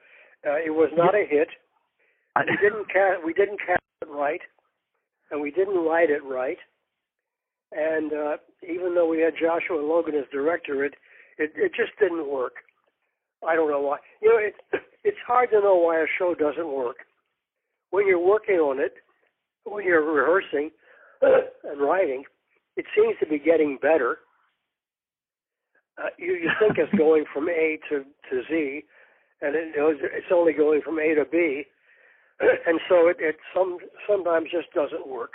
Uh, 0.46 0.58
it 0.58 0.72
was 0.72 0.92
not 0.96 1.16
a 1.16 1.26
hit. 1.28 1.48
We 2.38 2.58
didn't 2.62 2.88
cast 2.94 3.24
we 3.26 3.34
didn't 3.34 3.60
cast 3.66 3.82
it 4.02 4.10
right, 4.10 4.42
and 5.32 5.42
we 5.42 5.52
didn't 5.52 5.86
write 5.86 6.10
it 6.10 6.24
right. 6.24 6.58
And 7.72 8.12
uh, 8.12 8.38
even 8.62 8.94
though 8.94 9.08
we 9.08 9.22
had 9.22 9.34
Joshua 9.40 9.82
Logan 9.82 10.16
as 10.16 10.26
director, 10.32 10.84
it 10.84 10.96
it, 11.38 11.52
it 11.56 11.72
just 11.76 11.98
didn't 12.00 12.30
work. 12.30 12.54
I 13.48 13.56
don't 13.56 13.70
know 13.70 13.82
why. 13.82 13.98
You 14.22 14.30
know, 14.30 14.38
it, 14.40 14.56
it's 15.04 15.18
hard 15.26 15.50
to 15.52 15.62
know 15.62 15.76
why 15.76 16.02
a 16.02 16.06
show 16.20 16.36
doesn't 16.36 16.68
work. 16.68 16.98
When 17.92 18.06
you're 18.06 18.20
working 18.20 18.56
on 18.56 18.80
it, 18.80 18.96
when 19.66 19.84
you're 19.84 20.04
rehearsing 20.04 20.72
and 21.22 21.82
writing, 21.82 22.24
it 22.78 22.86
seems 22.96 23.16
to 23.20 23.28
be 23.28 23.40
getting 23.40 23.78
better. 23.82 24.20
Uh, 25.98 26.10
you, 26.18 26.34
you 26.34 26.50
think 26.60 26.78
it's 26.78 26.94
going 26.98 27.26
from 27.34 27.50
A 27.50 27.78
to, 27.90 28.04
to 28.30 28.42
Z, 28.50 28.84
and 29.42 29.56
it, 29.56 29.74
it's 29.76 30.28
only 30.34 30.54
going 30.54 30.82
from 30.82 31.00
A 31.00 31.16
to 31.16 31.26
B, 31.30 31.64
and 32.40 32.80
so 32.90 33.08
it, 33.08 33.18
it 33.20 33.38
some 33.54 33.78
sometimes 34.10 34.48
just 34.52 34.72
doesn't 34.74 35.08
work. 35.08 35.34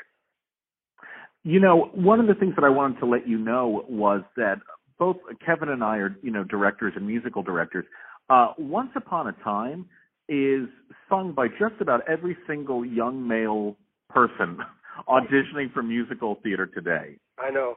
You 1.42 1.60
know, 1.60 1.90
one 1.94 2.20
of 2.20 2.26
the 2.26 2.34
things 2.34 2.54
that 2.56 2.64
I 2.64 2.68
wanted 2.68 3.00
to 3.00 3.06
let 3.06 3.26
you 3.26 3.38
know 3.38 3.86
was 3.88 4.20
that 4.36 4.56
both 4.98 5.16
Kevin 5.44 5.70
and 5.70 5.82
I 5.82 5.96
are, 5.96 6.14
you 6.22 6.30
know, 6.30 6.44
directors 6.44 6.92
and 6.94 7.06
musical 7.06 7.42
directors. 7.42 7.86
Uh, 8.28 8.52
Once 8.58 8.90
Upon 8.94 9.26
a 9.26 9.32
Time 9.42 9.86
is 10.28 10.68
sung 11.08 11.32
by 11.32 11.48
just 11.48 11.80
about 11.80 12.02
every 12.06 12.36
single 12.46 12.84
young 12.84 13.26
male 13.26 13.76
person 14.12 14.58
auditioning 15.08 15.72
for 15.72 15.82
musical 15.82 16.38
theater 16.42 16.66
today. 16.66 17.16
I 17.38 17.50
know. 17.50 17.76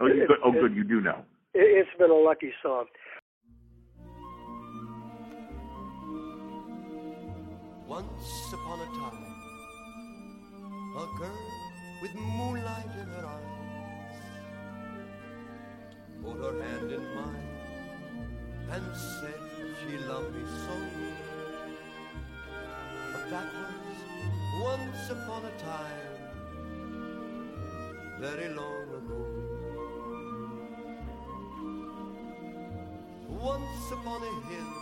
oh, 0.00 0.06
you, 0.06 0.26
good, 0.26 0.38
oh, 0.44 0.52
good. 0.52 0.74
You 0.74 0.84
do 0.84 1.00
know. 1.00 1.24
It, 1.54 1.86
it's 1.86 1.98
been 1.98 2.10
a 2.10 2.14
lucky 2.14 2.52
song. 2.62 2.86
Once 7.86 8.52
upon 8.52 8.80
a 8.80 8.84
time, 8.84 9.24
a 10.96 11.18
girl 11.18 11.68
with 12.02 12.14
moonlight 12.14 12.84
in 13.00 13.08
her 13.08 13.26
eyes 13.26 13.58
put 16.22 16.36
her 16.38 16.62
hand 16.62 16.92
in 16.92 17.04
mine 17.14 17.48
and 18.70 18.84
said 18.96 19.40
she 19.80 19.96
loved 20.06 20.34
me 20.34 20.42
so. 20.64 20.74
But 23.12 23.30
that 23.30 23.46
was 23.54 24.17
once 24.60 25.10
upon 25.10 25.44
a 25.44 25.50
time 25.62 26.18
very 28.18 28.48
long 28.48 28.88
ago. 28.98 29.22
Once 33.28 33.92
upon 33.92 34.20
a 34.20 34.34
hill, 34.50 34.74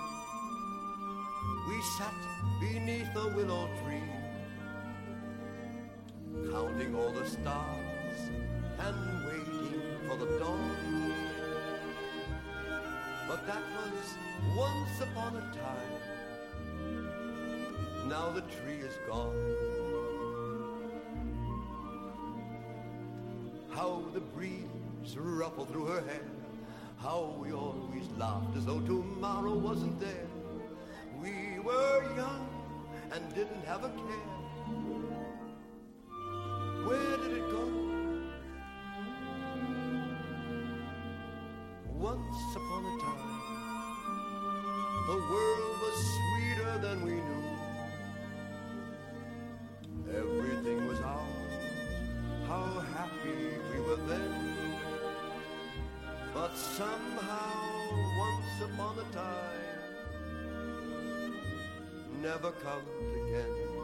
we 1.69 1.83
sat 1.99 2.15
beneath 2.59 3.15
a 3.17 3.29
willow 3.37 3.69
tree, 3.83 4.11
counting 6.51 6.95
all 6.95 7.13
the 7.13 7.27
stars 7.27 8.21
and 8.79 9.27
waiting 9.27 9.83
for 10.09 10.17
the 10.17 10.39
dawn. 10.39 10.77
But 13.29 13.47
that 13.47 13.63
was 13.77 14.15
once 14.57 15.01
upon 15.03 15.37
a 15.37 15.41
time. 15.55 16.16
Now 18.09 18.31
the 18.31 18.43
tree 18.43 18.81
is 18.81 18.95
gone. 19.09 19.77
how 23.77 24.03
the 24.15 24.21
breeze 24.21 24.65
ruffled 25.17 25.69
through 25.69 25.85
her 25.85 26.01
hair, 26.01 26.25
how 26.99 27.37
we 27.39 27.53
always 27.53 28.09
laughed 28.17 28.57
as 28.57 28.65
though 28.65 28.81
tomorrow 28.81 29.53
wasn't 29.53 30.01
there. 30.01 30.27
We 31.21 31.61
were 31.63 32.03
young 32.17 32.49
and 33.13 33.35
didn't 33.35 33.65
have 33.67 33.85
a 33.85 33.91
care. 33.91 34.46
Never 62.27 62.51
comes 62.51 62.91
again. 63.23 63.76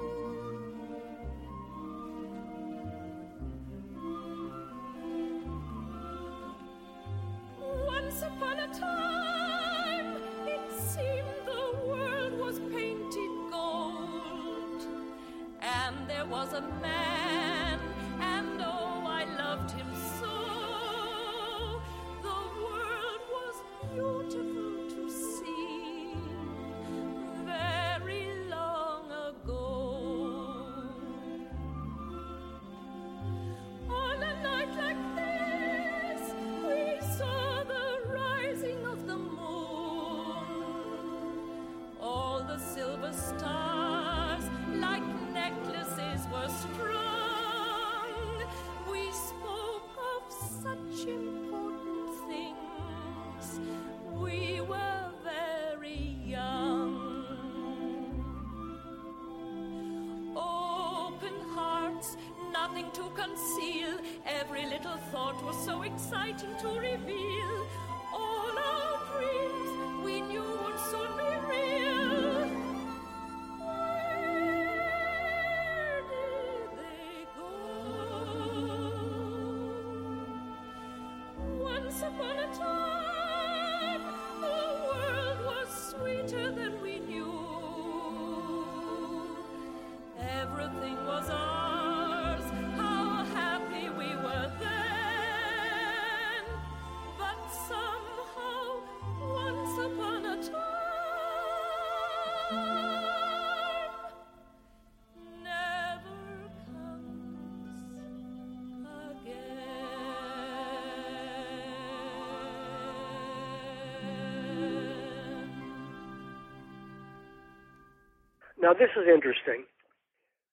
Now, 118.63 118.73
this 118.73 118.91
is 118.97 119.09
interesting. 119.13 119.65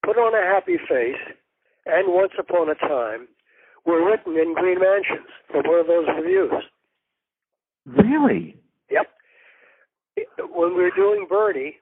Put 0.03 0.17
on 0.17 0.33
a 0.33 0.53
happy 0.53 0.77
face 0.89 1.21
and 1.85 2.11
Once 2.11 2.33
Upon 2.39 2.69
a 2.69 2.75
Time 2.75 3.27
were 3.85 4.03
written 4.03 4.35
in 4.35 4.55
Green 4.55 4.79
Mansions 4.79 5.29
for 5.51 5.61
one 5.61 5.79
of 5.79 5.87
those 5.87 6.07
revues. 6.07 6.63
Really? 7.85 8.57
Yep. 8.89 9.07
When 10.51 10.75
we 10.75 10.83
were 10.83 10.91
doing 10.95 11.27
Birdie, 11.29 11.77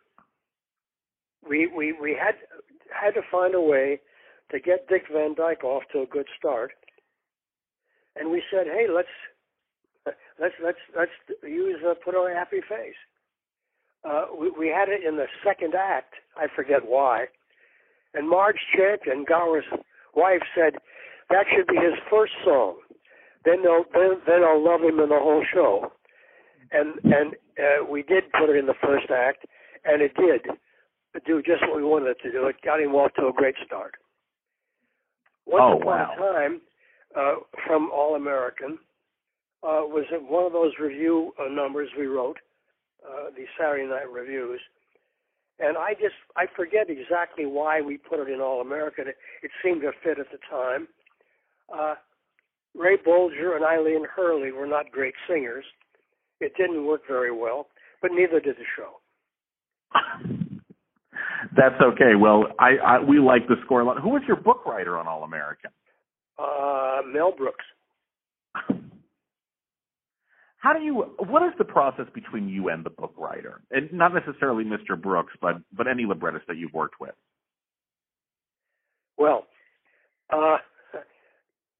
we 1.47 1.67
we 1.67 1.93
we 1.93 2.11
had 2.11 2.35
had 2.91 3.13
to 3.15 3.21
find 3.31 3.55
a 3.55 3.61
way 3.61 3.99
to 4.51 4.59
get 4.59 4.87
Dick 4.87 5.03
Van 5.11 5.33
Dyke 5.35 5.63
off 5.63 5.83
to 5.91 6.01
a 6.01 6.05
good 6.05 6.27
start, 6.37 6.71
and 8.15 8.29
we 8.29 8.43
said, 8.51 8.67
"Hey, 8.67 8.87
let's 8.93 9.07
let's 10.39 10.53
let's 10.63 10.77
let's 10.95 11.11
use 11.43 11.79
uh, 11.85 11.95
put 12.03 12.15
on 12.15 12.31
a 12.31 12.35
happy 12.35 12.61
face." 12.61 12.95
Uh, 14.07 14.25
we, 14.39 14.49
we 14.51 14.67
had 14.67 14.89
it 14.89 15.03
in 15.05 15.17
the 15.17 15.25
second 15.43 15.73
act. 15.75 16.13
I 16.37 16.47
forget 16.55 16.85
why, 16.85 17.25
and 18.13 18.29
Marge 18.29 18.59
Champion, 18.75 19.25
Gower's 19.27 19.65
wife, 20.15 20.41
said 20.55 20.79
that 21.29 21.45
should 21.53 21.67
be 21.67 21.75
his 21.75 21.97
first 22.09 22.33
song. 22.45 22.77
Then 23.43 23.63
they'll 23.63 23.85
then, 23.93 24.21
then 24.25 24.43
I'll 24.43 24.63
love 24.63 24.81
him 24.81 24.99
in 24.99 25.09
the 25.09 25.19
whole 25.19 25.43
show. 25.53 25.91
And 26.71 26.95
and 27.03 27.33
uh, 27.59 27.85
we 27.89 28.03
did 28.03 28.23
put 28.31 28.49
it 28.49 28.55
in 28.55 28.65
the 28.65 28.75
first 28.81 29.09
act, 29.11 29.45
and 29.85 30.01
it 30.01 30.13
did 30.15 30.41
do 31.25 31.41
just 31.41 31.61
what 31.67 31.77
we 31.77 31.83
wanted 31.83 32.09
it 32.09 32.17
to 32.23 32.31
do. 32.31 32.45
It 32.47 32.57
got 32.63 32.79
him 32.79 32.93
off 32.93 33.13
to 33.15 33.27
a 33.27 33.33
great 33.33 33.55
start. 33.65 33.95
Once 35.45 35.63
Oh, 35.63 35.77
upon 35.77 35.85
wow. 35.85 36.13
a 36.13 36.33
time, 36.33 36.61
uh, 37.15 37.35
from 37.65 37.89
All 37.91 38.15
American, 38.15 38.77
uh, 39.63 39.83
was 39.87 40.05
one 40.11 40.45
of 40.45 40.53
those 40.53 40.73
revue 40.79 41.31
uh, 41.39 41.49
numbers 41.49 41.89
we 41.97 42.05
wrote, 42.05 42.37
uh, 43.05 43.29
the 43.35 43.45
Saturday 43.59 43.87
Night 43.87 44.11
Revues. 44.11 44.61
And 45.59 45.77
I 45.77 45.93
just 45.93 46.15
I 46.35 46.45
forget 46.55 46.89
exactly 46.89 47.45
why 47.45 47.81
we 47.81 47.97
put 47.97 48.19
it 48.19 48.29
in 48.31 48.41
All 48.41 48.61
American. 48.61 49.07
It, 49.07 49.15
it 49.41 49.51
seemed 49.63 49.81
to 49.81 49.91
fit 50.03 50.19
at 50.19 50.27
the 50.31 50.37
time. 50.49 50.87
Uh, 51.73 51.95
Ray 52.75 52.97
Bolger 52.97 53.55
and 53.55 53.65
Eileen 53.65 54.05
Herlie 54.15 54.51
were 54.51 54.67
not 54.67 54.91
great 54.91 55.15
singers. 55.27 55.65
It 56.39 56.53
didn't 56.55 56.85
work 56.85 57.01
very 57.07 57.31
well, 57.31 57.67
but 58.01 58.11
neither 58.13 58.39
did 58.39 58.55
the 58.57 58.65
show. 58.75 58.99
That's 61.55 61.81
okay. 61.81 62.13
Well, 62.19 62.45
I, 62.59 62.77
I 62.85 62.99
we 62.99 63.19
like 63.19 63.47
the 63.47 63.55
score 63.65 63.81
a 63.81 63.85
lot. 63.85 63.99
Who 63.99 64.09
was 64.09 64.21
your 64.27 64.37
book 64.37 64.65
writer 64.65 64.97
on 64.97 65.07
All 65.07 65.23
American? 65.23 65.71
Uh, 66.37 66.99
Mel 67.11 67.33
Brooks. 67.35 67.65
How 70.67 70.73
do 70.73 70.83
you? 70.83 70.95
What 71.19 71.43
is 71.43 71.53
the 71.57 71.63
process 71.63 72.07
between 72.13 72.49
you 72.49 72.67
and 72.67 72.85
the 72.85 72.89
book 72.89 73.13
writer, 73.17 73.61
and 73.71 73.89
not 73.93 74.13
necessarily 74.13 74.65
Mr. 74.65 75.01
Brooks, 75.01 75.31
but 75.39 75.61
but 75.71 75.87
any 75.87 76.03
librettist 76.03 76.45
that 76.47 76.57
you've 76.57 76.73
worked 76.73 76.99
with? 76.99 77.15
Well, 79.17 79.47
uh, 80.29 80.57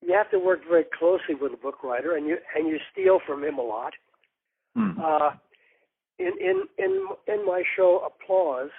you 0.02 0.14
have 0.14 0.32
to 0.32 0.40
work 0.40 0.62
very 0.70 0.86
closely 0.98 1.36
with 1.36 1.52
the 1.52 1.58
book 1.58 1.84
writer, 1.84 2.16
and 2.16 2.28
you 2.28 2.38
and 2.56 2.70
you 2.70 2.78
steal 2.94 3.20
from 3.28 3.44
him 3.44 3.58
a 3.58 3.62
lot. 3.62 3.92
Hmm. 4.74 4.92
Uh, 5.04 5.32
in 6.18 6.32
in 6.40 6.64
in 6.78 7.08
in 7.28 7.46
my 7.46 7.64
show 7.76 8.08
Applause, 8.08 8.70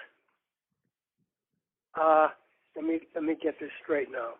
uh, 1.93 2.29
let 2.75 2.83
me 2.83 3.01
let 3.13 3.23
me 3.23 3.35
get 3.39 3.59
this 3.59 3.69
straight 3.83 4.07
now. 4.11 4.31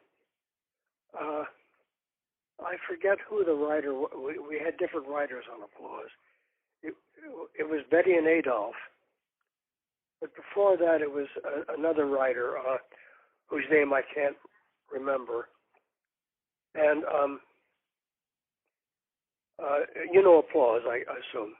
I 2.66 2.76
forget 2.88 3.18
who 3.28 3.44
the 3.44 3.54
writer. 3.54 3.94
We, 3.94 4.38
we 4.40 4.62
had 4.64 4.78
different 4.78 5.08
writers 5.08 5.46
on 5.52 5.62
Applause. 5.64 6.10
It, 6.84 6.94
it 7.58 7.64
was 7.64 7.82
Betty 7.92 8.14
and 8.14 8.28
Adolf, 8.28 8.76
but 10.22 10.32
before 10.36 10.78
that 10.78 11.02
it 11.02 11.12
was 11.12 11.28
a, 11.44 11.74
another 11.78 12.06
writer 12.06 12.58
uh, 12.58 12.78
whose 13.48 13.66
name 13.72 13.94
I 13.94 14.02
can't 14.14 14.36
remember. 14.92 15.48
And 16.76 17.04
um, 17.06 17.40
uh, 19.62 19.80
you 20.12 20.22
know 20.22 20.40
Applause, 20.40 20.82
I 20.88 20.98
assume. 20.98 21.54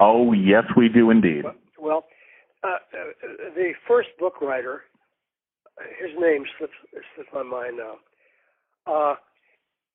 Oh 0.00 0.32
yes, 0.32 0.64
we 0.76 0.88
do 0.88 1.10
indeed. 1.10 1.44
Well, 1.78 2.04
uh, 2.64 2.68
uh, 2.68 2.74
the 3.54 3.72
first 3.88 4.08
book 4.18 4.40
writer, 4.40 4.82
his 6.00 6.10
name 6.18 6.44
slips 6.58 6.72
slips 7.14 7.30
my 7.32 7.42
mind 7.42 7.78
now. 7.78 7.94
Uh, 8.86 9.14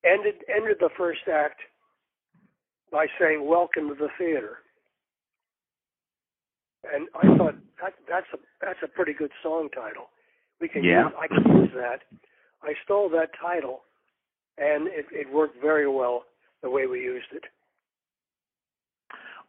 ended 0.03 0.35
ended 0.53 0.77
the 0.79 0.89
first 0.97 1.27
act 1.31 1.59
by 2.91 3.07
saying 3.19 3.45
"Welcome 3.47 3.89
to 3.89 3.95
the 3.95 4.09
theater," 4.17 4.59
and 6.93 7.07
I 7.15 7.37
thought 7.37 7.55
that 7.81 7.93
that's 8.07 8.27
a 8.33 8.37
that's 8.61 8.79
a 8.83 8.87
pretty 8.87 9.13
good 9.13 9.31
song 9.43 9.69
title. 9.73 10.09
We 10.59 10.67
can 10.67 10.83
Yeah. 10.83 11.05
use, 11.05 11.13
I 11.19 11.27
can 11.27 11.55
use 11.55 11.73
that. 11.75 12.03
I 12.63 12.73
stole 12.83 13.09
that 13.09 13.29
title, 13.39 13.83
and 14.57 14.87
it, 14.87 15.05
it 15.11 15.29
worked 15.31 15.61
very 15.61 15.87
well 15.87 16.25
the 16.63 16.69
way 16.69 16.87
we 16.87 17.01
used 17.01 17.31
it. 17.31 17.43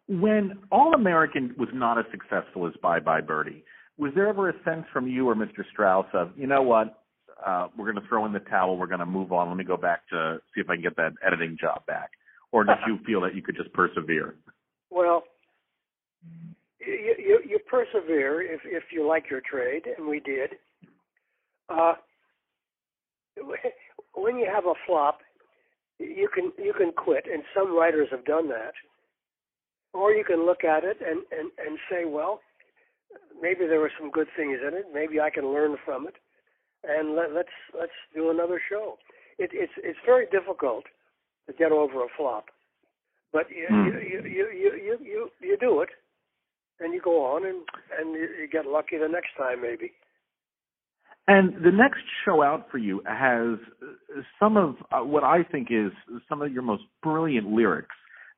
When 0.07 0.59
All 0.71 0.95
American 0.95 1.55
was 1.59 1.69
not 1.73 1.99
as 1.99 2.05
successful 2.11 2.67
as 2.67 2.75
Bye 2.83 3.01
Bye 3.01 3.21
Birdie, 3.23 3.65
was 3.97 4.13
there 4.15 4.29
ever 4.29 4.51
a 4.51 4.63
sense 4.65 4.87
from 4.93 5.07
you 5.07 5.29
or 5.29 5.35
Mr. 5.35 5.65
Strouse 5.71 6.07
of, 6.13 6.31
you 6.37 6.47
know 6.47 6.63
what, 6.63 7.03
uh, 7.45 7.69
we're 7.77 7.91
going 7.91 8.03
to 8.03 8.09
throw 8.09 8.27
in 8.27 8.33
the 8.33 8.41
towel, 8.41 8.77
we're 8.77 8.87
going 8.87 9.01
to 9.01 9.07
move 9.07 9.33
on, 9.33 9.49
let 9.49 9.57
me 9.57 9.65
go 9.65 9.77
back 9.77 10.09
to 10.11 10.41
see 10.55 10.61
if 10.61 10.69
I 10.69 10.75
can 10.75 10.83
get 10.83 10.97
that 10.97 11.13
editing 11.27 11.57
job 11.61 11.85
back? 11.87 12.11
Or 12.53 12.65
did 12.65 12.79
you 12.87 12.99
feel 13.05 13.21
that 13.23 13.35
you 13.35 13.43
could 13.43 13.57
just 13.57 13.73
persevere? 13.73 14.35
Well, 14.91 15.25
you, 16.81 17.15
you, 17.19 17.41
you 17.47 17.59
persevere 17.71 18.41
if, 18.43 18.61
if 18.65 18.85
you 18.91 19.07
like 19.07 19.31
your 19.31 19.43
trade, 19.43 19.83
and 19.97 20.09
we 20.09 20.21
did. 20.21 20.51
Uh, 21.69 21.95
when 24.15 24.39
you 24.39 24.49
have 24.53 24.65
a 24.65 24.73
flop, 24.87 25.19
you 25.99 26.29
can 26.33 26.53
you 26.57 26.73
can 26.73 26.93
quit, 26.93 27.27
and 27.31 27.43
some 27.55 27.77
writers 27.77 28.09
have 28.11 28.25
done 28.25 28.49
that. 28.49 28.73
Or 29.93 30.13
you 30.13 30.25
can 30.25 30.47
look 30.47 30.65
at 30.65 30.85
it 30.85 30.99
and, 31.01 31.21
and, 31.33 31.51
and 31.59 31.79
say, 31.91 32.05
well, 32.05 32.41
maybe 33.41 33.67
there 33.67 33.81
were 33.81 33.93
some 33.99 34.11
good 34.11 34.29
things 34.37 34.59
in 34.67 34.75
it. 34.75 34.87
Maybe 34.93 35.21
I 35.21 35.31
can 35.31 35.53
learn 35.53 35.77
from 35.85 36.07
it, 36.07 36.15
and 36.85 37.17
let, 37.17 37.33
let's 37.33 37.57
let's 37.79 37.93
do 38.15 38.31
another 38.31 38.61
show. 38.69 38.99
It, 39.39 39.51
it's 39.53 39.73
it's 39.79 39.99
very 40.05 40.27
difficult 40.27 40.85
to 41.47 41.53
get 41.53 41.73
over 41.73 42.05
a 42.05 42.09
flop, 42.17 42.47
but 43.33 43.51
you 43.51 43.67
Hmm. 43.69 43.87
you, 43.87 44.01
you, 44.01 44.23
you, 44.25 44.79
you, 44.83 44.99
you, 45.03 45.31
you 45.41 45.57
do 45.59 45.81
it, 45.81 45.91
and 46.81 46.93
you 46.93 47.01
go 47.01 47.25
on, 47.25 47.47
and 47.47 47.63
and 47.99 48.13
you, 48.13 48.29
you 48.41 48.49
get 48.51 48.67
lucky 48.67 48.99
the 48.99 49.09
next 49.09 49.31
time 49.37 49.63
maybe. 49.63 49.93
And 51.27 51.63
the 51.63 51.71
next 51.71 52.01
show 52.25 52.43
out 52.43 52.71
for 52.71 52.79
you 52.79 53.03
has 53.07 53.59
uh, 53.83 54.23
some 54.41 54.57
of 54.57 54.77
uh, 54.91 55.05
what 55.05 55.25
I 55.25 55.43
think 55.43 55.69
is 55.71 55.93
some 56.27 56.41
of 56.41 56.51
your 56.51 56.63
most 56.63 56.85
brilliant 57.03 57.49
lyrics. 57.53 57.95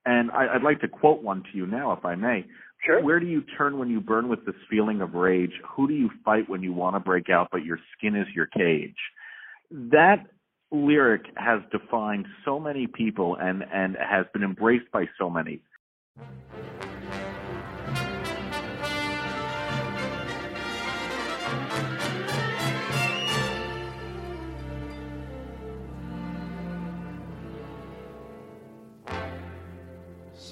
And 0.06 0.30
I, 0.32 0.54
I'd 0.54 0.62
like 0.62 0.80
to 0.80 0.88
quote 0.88 1.22
one 1.22 1.44
to 1.44 1.56
you 1.56 1.66
now, 1.66 1.92
if 1.92 2.04
I 2.04 2.16
may. 2.16 2.44
Sure. 2.84 3.02
Where 3.02 3.20
do 3.20 3.26
you 3.26 3.42
turn 3.58 3.78
when 3.78 3.90
you 3.90 4.00
burn 4.00 4.28
with 4.28 4.46
this 4.46 4.54
feeling 4.70 5.02
of 5.02 5.14
rage? 5.14 5.52
Who 5.76 5.86
do 5.86 5.94
you 5.94 6.10
fight 6.24 6.48
when 6.48 6.62
you 6.62 6.72
want 6.72 6.96
to 6.96 7.00
break 7.00 7.28
out, 7.28 7.48
but 7.52 7.64
your 7.64 7.78
skin 7.96 8.16
is 8.16 8.26
your 8.34 8.46
cage? 8.46 8.96
That 9.70 10.26
lyric 10.72 11.22
has 11.36 11.60
defined 11.70 12.26
so 12.44 12.58
many 12.58 12.86
people 12.86 13.36
and, 13.38 13.62
and 13.72 13.96
has 13.96 14.26
been 14.32 14.42
embraced 14.42 14.90
by 14.92 15.04
so 15.18 15.28
many. 15.28 15.60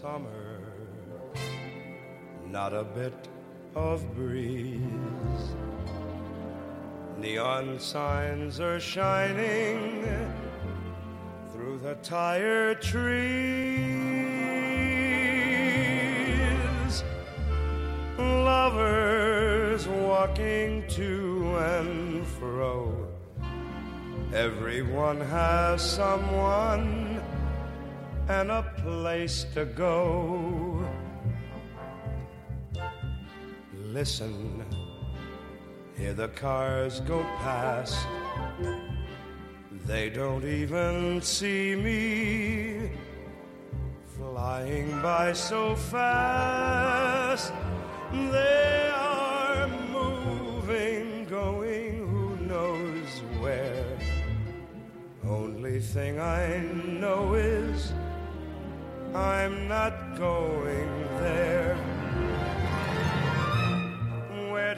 summer, 0.01 0.58
not 2.51 2.73
a 2.73 2.85
bit 2.85 3.29
of 3.75 4.15
breeze. 4.15 4.81
Neon 7.19 7.79
signs 7.79 8.59
are 8.61 8.81
shining 8.81 10.33
through 11.53 11.79
the 11.79 11.95
tired 11.97 12.81
trees. 12.81 13.05
Lovers 18.17 19.87
walking 19.89 20.85
to 20.89 21.57
and 21.59 22.27
fro. 22.27 23.09
Everyone 24.33 25.21
has 25.21 25.83
someone 25.83 27.21
and 28.29 28.51
a 28.51 28.63
place 28.79 29.45
to 29.55 29.65
go. 29.65 30.68
Listen, 33.99 34.65
hear 35.97 36.15
the 36.15 36.29
cars 36.29 37.01
go 37.01 37.21
past. 37.43 38.07
They 39.87 40.09
don't 40.09 40.45
even 40.45 41.21
see 41.21 41.75
me 41.75 42.91
flying 44.17 45.03
by 45.03 45.33
so 45.33 45.75
fast. 45.75 47.53
They 48.13 48.89
are 48.95 49.67
moving, 49.91 51.25
going 51.25 52.07
who 52.07 52.37
knows 52.47 53.11
where. 53.41 53.99
Only 55.27 55.81
thing 55.81 56.21
I 56.21 56.61
know 56.87 57.35
is 57.35 57.93
I'm 59.13 59.67
not 59.67 60.17
going 60.17 61.03
there. 61.19 61.98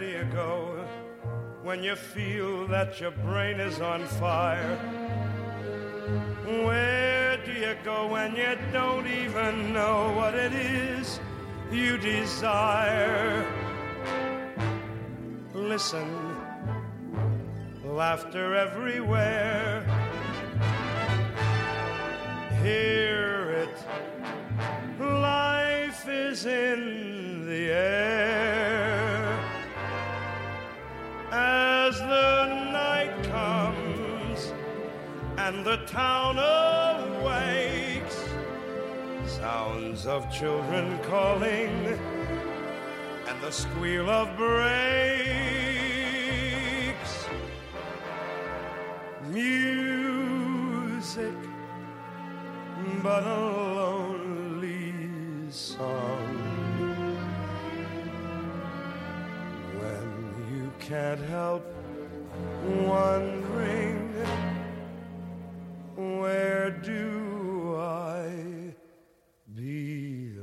Where 0.01 0.09
do 0.09 0.19
you 0.19 0.33
go 0.33 0.87
when 1.63 1.83
you 1.83 1.95
feel 1.95 2.67
that 2.69 2.99
your 3.03 3.11
brain 3.11 3.61
is 3.61 3.83
on 3.83 4.03
fire? 4.07 4.77
Where 6.47 7.37
do 7.45 7.53
you 7.53 7.77
go 7.85 8.07
when 8.07 8.35
you 8.35 8.57
don't 8.73 9.07
even 9.07 9.75
know 9.75 10.15
what 10.17 10.35
it 10.35 10.55
is 10.55 11.21
you 11.71 11.99
desire? 11.99 13.45
Listen, 15.53 16.09
laughter 17.85 18.55
everywhere. 18.55 19.85
Hear 22.63 23.51
it, 23.65 23.77
life 24.99 26.09
is 26.09 26.47
in 26.47 27.45
the 27.47 27.71
air. 27.71 28.70
As 31.43 31.99
the 31.99 32.45
night 32.71 33.15
comes 33.23 34.53
and 35.39 35.65
the 35.65 35.79
town 35.87 36.37
awakes, 36.39 38.19
sounds 39.25 40.07
of 40.07 40.31
children 40.31 40.99
calling 41.05 41.99
and 43.27 43.41
the 43.41 43.51
squeal 43.51 44.11
of 44.11 44.37
brakes. 44.37 44.75
Music, 49.31 50.19
but 53.03 53.23
a 53.25 53.41
lonely 53.81 54.93
song. 55.49 56.20
Can't 60.91 61.21
help 61.27 61.63
wondering, 62.67 64.13
where 65.95 66.71
do 66.71 67.77
I 67.79 68.75
belong? 69.55 70.35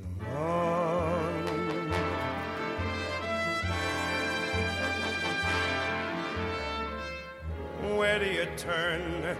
Where 7.98 8.18
do 8.18 8.26
you 8.26 8.48
turn 8.56 9.36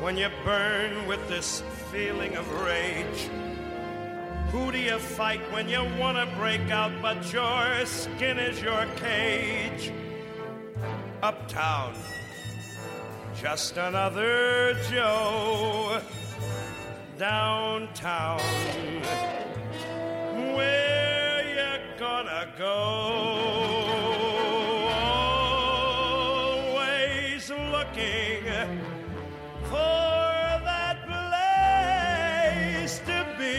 when 0.00 0.16
you 0.16 0.28
burn 0.44 1.06
with 1.06 1.28
this 1.28 1.62
feeling 1.92 2.34
of 2.34 2.52
rage? 2.62 3.30
Who 4.50 4.72
do 4.72 4.78
you 4.78 4.98
fight 4.98 5.40
when 5.52 5.68
you 5.68 5.84
want 6.00 6.18
to 6.18 6.26
break 6.36 6.68
out, 6.72 6.90
but 7.00 7.32
your 7.32 7.86
skin 7.86 8.40
is 8.40 8.60
your 8.60 8.86
cage? 8.96 9.92
Uptown, 11.22 11.94
just 13.40 13.76
another 13.76 14.74
Joe. 14.90 16.00
Downtown, 17.16 18.40
where 20.56 21.44
you 21.46 21.78
gonna 21.96 22.52
go? 22.58 22.74
Always 26.74 27.48
looking 27.50 28.80
for 29.66 30.58
that 30.66 31.06
place 31.06 32.98
to 33.06 33.24
be. 33.38 33.56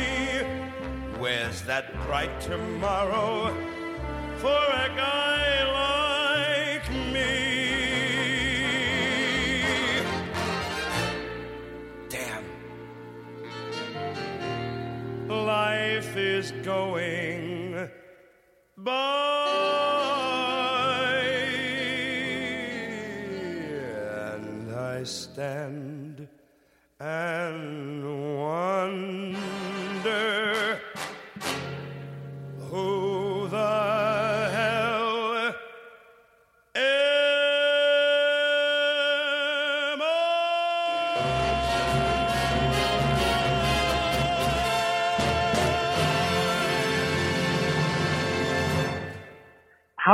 Where's 1.18 1.62
that 1.62 1.94
bright 2.08 2.42
tomorrow 2.42 3.56
for 4.40 4.50
a 4.50 4.90
guy 4.98 5.64
like 5.72 5.93
is 16.44 16.52
going 16.66 17.90
by, 18.76 18.92
and 24.34 24.76
I 24.76 25.04
stand 25.04 26.28
and 27.00 27.93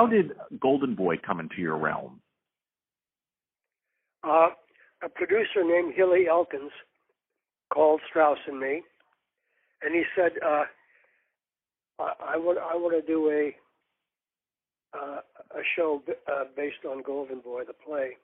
did 0.10 0.32
Golden 0.60 0.96
Boy 0.96 1.18
come 1.18 1.40
into 1.40 1.58
your 1.58 1.78
realm? 1.78 2.22
Uh, 4.24 4.50
a 5.04 5.10
producer 5.10 5.64
named 5.64 5.94
Hilly 5.96 6.28
Elkins 6.28 6.72
called 7.74 8.02
Strouse 8.10 8.38
and 8.48 8.60
me, 8.60 8.84
and 9.82 9.96
he 9.96 10.04
said, 10.16 10.32
uh, 10.46 10.64
I, 12.00 12.34
I 12.34 12.38
want 12.38 12.58
I 12.60 12.76
want 12.76 12.94
to 13.00 13.06
do 13.06 13.30
a 13.30 13.56
uh, 14.98 15.22
a 15.52 15.62
show 15.76 16.02
b- 16.06 16.14
uh, 16.32 16.46
based 16.56 16.86
on 16.90 17.04
Golden 17.04 17.40
Boy, 17.40 17.64
the 17.66 17.74
play, 17.74 18.18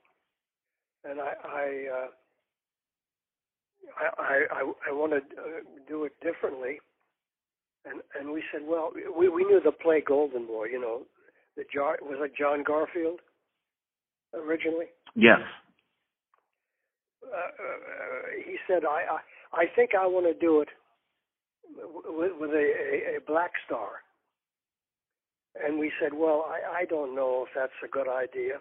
and 1.04 1.20
I 1.20 1.34
I 1.46 1.86
uh, 1.94 2.08
I, 3.98 4.46
I, 4.52 4.72
I, 4.90 4.92
want 4.92 5.12
to 5.12 5.18
uh, 5.18 5.62
do 5.88 6.06
it 6.06 6.14
differently, 6.22 6.80
and 7.86 8.02
and 8.20 8.32
we 8.32 8.44
said, 8.52 8.62
well, 8.66 8.92
we 9.18 9.30
we 9.30 9.44
knew 9.46 9.62
the 9.64 9.72
play 9.72 10.02
Golden 10.06 10.48
Boy, 10.48 10.66
you 10.66 10.80
know, 10.80 11.04
was 11.58 12.20
it 12.22 12.32
John 12.38 12.64
Garfield 12.64 13.20
originally. 14.36 14.88
Yes. 15.16 15.39
uh, 17.24 17.36
uh, 17.36 17.41
he 18.45 18.58
said, 18.68 18.84
I, 18.86 19.16
I, 19.16 19.62
I 19.62 19.66
think 19.76 19.91
I 19.99 20.06
want 20.06 20.26
to 20.26 20.34
do 20.34 20.62
it 20.62 20.70
with, 22.06 22.32
with 22.39 22.51
a, 22.51 22.53
a, 22.53 23.18
a 23.18 23.22
black 23.26 23.51
star. 23.66 24.03
And 25.64 25.80
we 25.80 25.91
said, 26.01 26.14
well, 26.14 26.45
I, 26.49 26.82
I 26.82 26.86
don't 26.86 27.16
know 27.16 27.45
if 27.47 27.53
that's 27.56 27.72
a 27.84 27.88
good 27.88 28.10
idea. 28.10 28.56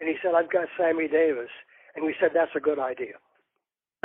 And 0.00 0.08
he 0.08 0.14
said, 0.22 0.32
I've 0.34 0.50
got 0.52 0.68
Sammy 0.78 1.08
Davis. 1.08 1.50
And 1.96 2.04
we 2.04 2.14
said, 2.20 2.30
that's 2.34 2.54
a 2.54 2.60
good 2.60 2.78
idea. 2.78 3.14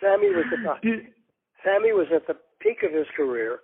Sammy 0.00 0.30
was 0.30 0.46
at 0.52 0.80
the, 0.82 1.02
Sammy 1.62 1.92
was 1.92 2.06
at 2.14 2.26
the 2.26 2.34
peak 2.60 2.78
of 2.82 2.92
his 2.92 3.06
career, 3.16 3.60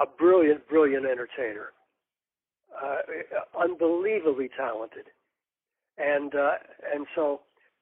a 0.00 0.06
brilliant, 0.18 0.66
brilliant 0.68 1.06
entertainer, 1.06 1.72
uh, 2.74 3.60
unbelievably 3.60 4.50
talented, 4.56 5.06
and 5.98 6.34
uh, 6.34 6.52
and 6.92 7.06
so 7.14 7.40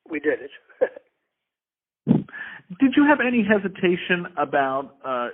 we 0.08 0.20
did 0.20 0.40
it. 0.40 0.50
Did 2.80 2.94
you 2.96 3.04
have 3.06 3.18
any 3.26 3.44
hesitation 3.44 4.26
about 4.36 4.96
uh, 5.04 5.28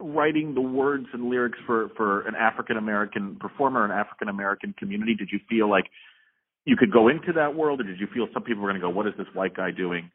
writing 0.00 0.54
the 0.54 0.60
words 0.60 1.06
and 1.12 1.28
lyrics 1.28 1.58
for 1.66 1.90
for 1.96 2.26
an 2.26 2.34
African 2.34 2.76
American 2.76 3.36
performer, 3.40 3.84
an 3.84 3.90
African 3.90 4.28
American 4.28 4.74
community? 4.78 5.14
Did 5.14 5.28
you 5.32 5.40
feel 5.48 5.68
like 5.68 5.84
you 6.64 6.76
could 6.76 6.92
go 6.92 7.08
into 7.08 7.32
that 7.34 7.54
world, 7.54 7.80
or 7.80 7.84
did 7.84 8.00
you 8.00 8.06
feel 8.12 8.26
some 8.32 8.42
people 8.42 8.62
were 8.62 8.70
going 8.70 8.80
to 8.80 8.86
go, 8.86 8.90
"What 8.90 9.06
is 9.06 9.14
this 9.18 9.26
white 9.34 9.54
guy 9.54 9.70
doing, 9.70 10.10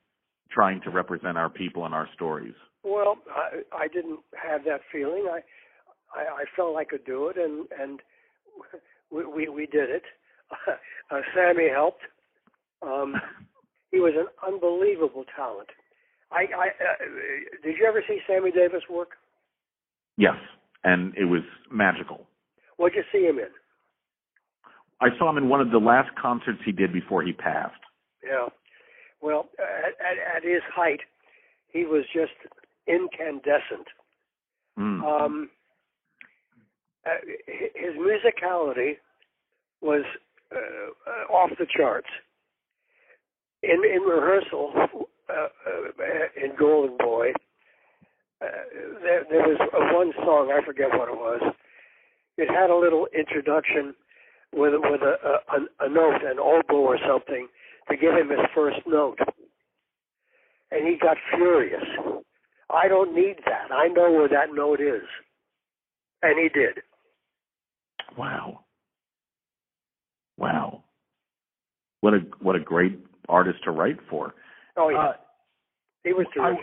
trying 0.51 0.82
to 0.82 0.89
represent 0.89 1.38
our 1.38 1.49
people 1.49 1.86
and 1.86 1.93
our 1.93 2.07
stories"? 2.13 2.53
Well, 2.84 3.17
I, 3.30 3.61
I 3.76 3.88
didn't 3.88 4.20
have 4.41 4.63
that 4.65 4.82
feeling. 4.91 5.28
I, 5.30 5.41
I, 6.16 6.41
I 6.41 6.43
felt 6.55 6.78
I 6.78 6.84
could 6.84 7.05
do 7.05 7.28
it, 7.28 7.38
and 7.38 7.68
and 7.80 7.99
we 9.12 9.26
we, 9.26 9.49
we 9.49 9.66
did 9.66 9.89
it. 9.89 10.03
Uh, 11.12 11.22
Sammy 11.34 11.68
helped. 11.68 12.03
Um, 12.84 13.16
he 13.91 13.97
was 13.97 14.14
an 14.16 14.28
unbelievable 14.45 15.26
talent. 15.36 15.70
I, 16.32 16.45
I 16.55 16.68
uh, 16.68 17.64
did 17.64 17.78
you 17.80 17.86
ever 17.88 18.03
see 18.07 18.20
Sammy 18.28 18.51
Davis 18.51 18.84
work? 18.88 19.14
Yes, 20.18 20.36
and 20.84 21.16
it 21.16 21.26
was 21.26 21.41
magical. 21.72 22.28
What'd 22.78 22.95
you 22.95 23.03
see 23.12 23.26
him 23.26 23.39
in? 23.39 23.49
I 25.01 25.07
saw 25.18 25.30
him 25.30 25.38
in 25.38 25.49
one 25.49 25.62
of 25.62 25.72
the 25.72 25.80
last 25.80 26.10
concerts 26.16 26.60
he 26.64 26.72
did 26.72 26.93
before 26.93 27.24
he 27.24 27.34
passed. 27.34 27.82
Yeah. 28.24 28.49
Well, 29.22 29.49
at, 29.60 29.93
at, 29.99 30.38
at 30.38 30.43
his 30.43 30.62
height, 30.74 30.99
he 31.72 31.86
was 31.86 32.03
just 32.14 32.34
incandescent. 32.88 33.88
Mm. 34.78 35.03
Um, 35.03 35.49
uh, 37.06 37.12
his 37.76 37.95
musicality 37.95 38.97
was 39.82 40.04
uh, 40.54 41.32
off 41.34 41.52
the 41.58 41.66
charts. 41.76 42.08
In 43.64 43.82
in 43.84 44.02
rehearsal, 44.02 44.72
uh, 45.30 45.34
uh, 45.34 46.43
in 46.43 46.56
Golden 46.58 46.97
Boy, 46.97 47.32
uh, 48.41 48.47
there, 49.02 49.26
there 49.30 49.47
was 49.47 49.58
one 49.93 50.14
song 50.26 50.52
I 50.52 50.66
forget 50.66 50.89
what 50.91 51.10
it 51.10 51.16
was. 51.16 51.41
It 52.38 52.50
had 52.50 52.70
a 52.70 52.76
little 52.76 53.08
introduction 53.18 53.93
with 54.54 54.74
with 54.76 55.02
a, 55.02 55.16
a 55.54 55.86
a 55.86 55.89
note, 55.89 56.24
an 56.24 56.39
oboe 56.39 56.84
or 56.84 56.97
something, 57.08 57.47
to 57.89 57.97
give 57.97 58.14
him 58.14 58.30
his 58.30 58.39
first 58.56 58.80
note, 58.88 59.20
and 60.72 60.88
he 60.88 60.97
got 61.02 61.18
furious. 61.36 61.84
I 62.70 62.88
don't 62.88 63.16
need 63.16 63.38
that. 63.45 63.72
I 63.74 63.88
know 63.88 64.12
where 64.12 64.30
that 64.30 64.54
note 64.54 64.80
is, 64.80 65.04
and 66.22 66.39
he 66.39 66.50
did. 66.50 66.80
Wow. 68.18 68.62
Wow. 70.38 70.84
What 72.01 72.14
a 72.14 72.20
what 72.39 72.55
a 72.55 72.60
great 72.60 72.99
artist 73.28 73.60
to 73.66 73.72
write 73.72 73.97
for. 74.10 74.34
Oh 74.78 74.89
yeah. 74.89 74.97
Uh, 74.99 75.14
he 76.03 76.14
was 76.14 76.26
I- 76.39 76.55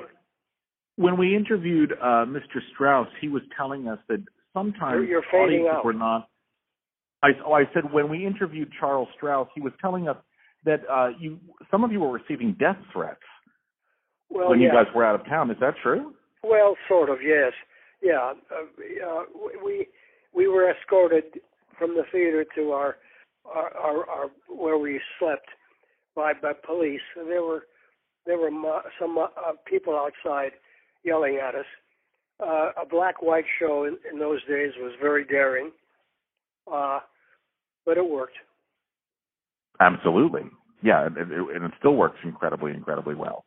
when 0.97 1.18
we 1.18 1.36
interviewed 1.36 1.92
uh, 1.92 2.24
Mr. 2.24 2.59
Strouse, 2.74 3.09
he 3.20 3.28
was 3.28 3.42
telling 3.55 3.86
us 3.86 3.99
that 4.09 4.24
sometimes 4.55 4.94
You're- 5.07 5.09
you're 5.09 5.42
audiences 5.42 5.68
out. 5.70 5.84
were 5.84 5.92
not. 5.92 6.28
I, 7.22 7.28
oh, 7.44 7.53
I 7.53 7.64
said 7.74 7.92
when 7.92 8.09
we 8.09 8.24
interviewed 8.26 8.70
Charles 8.78 9.09
Strouse, 9.16 9.49
he 9.55 9.61
was 9.61 9.72
telling 9.80 10.09
us 10.09 10.16
that 10.64 10.80
uh, 10.90 11.09
you 11.18 11.38
some 11.70 11.84
of 11.84 11.92
you 11.92 12.01
were 12.01 12.11
receiving 12.12 12.55
death 12.59 12.78
threats 12.92 13.20
Well, 14.30 14.49
when 14.51 14.61
yeah. 14.61 14.68
you 14.68 14.72
guys 14.72 14.86
were 14.94 15.05
out 15.05 15.20
of 15.20 15.26
town. 15.26 15.51
Is 15.51 15.59
that 15.61 15.74
true? 15.82 16.14
Well, 16.42 16.76
sort 16.88 17.11
of, 17.11 17.18
yes. 17.22 17.53
Yeah, 18.03 18.32
uh, 18.51 19.09
uh, 19.09 19.22
we 19.64 19.86
we 20.37 20.47
were 20.47 20.70
escorted 20.70 21.24
from 21.78 21.95
the 21.95 22.05
theater 22.12 22.45
to 22.55 22.72
our 22.72 22.97
our, 23.47 23.74
our, 23.76 24.11
our 24.11 24.26
where 24.49 24.78
we 24.78 25.01
slept 25.18 25.47
by 26.14 26.32
by 26.34 26.53
police. 26.53 27.01
And 27.16 27.28
there 27.28 27.43
were 27.43 27.62
there 28.26 28.39
were 28.39 28.51
mo- 28.51 28.82
some 29.01 29.16
uh, 29.18 29.28
people 29.66 29.95
outside 29.97 30.53
yelling 31.03 31.39
at 31.43 31.55
us. 31.55 31.66
Uh, 32.39 32.70
a 32.82 32.87
black 32.89 33.22
white 33.22 33.47
show 33.59 33.84
in, 33.84 33.97
in 34.12 34.18
those 34.18 34.45
days 34.45 34.72
was 34.78 34.93
very 35.01 35.24
daring, 35.24 35.70
uh, 36.70 36.99
but 37.87 37.97
it 37.97 38.07
worked. 38.07 38.37
Absolutely. 39.80 40.43
Yeah, 40.82 41.07
and 41.07 41.16
and 41.16 41.64
it 41.64 41.72
still 41.78 41.95
works 41.95 42.18
incredibly, 42.22 42.72
incredibly 42.72 43.14
well. 43.14 43.45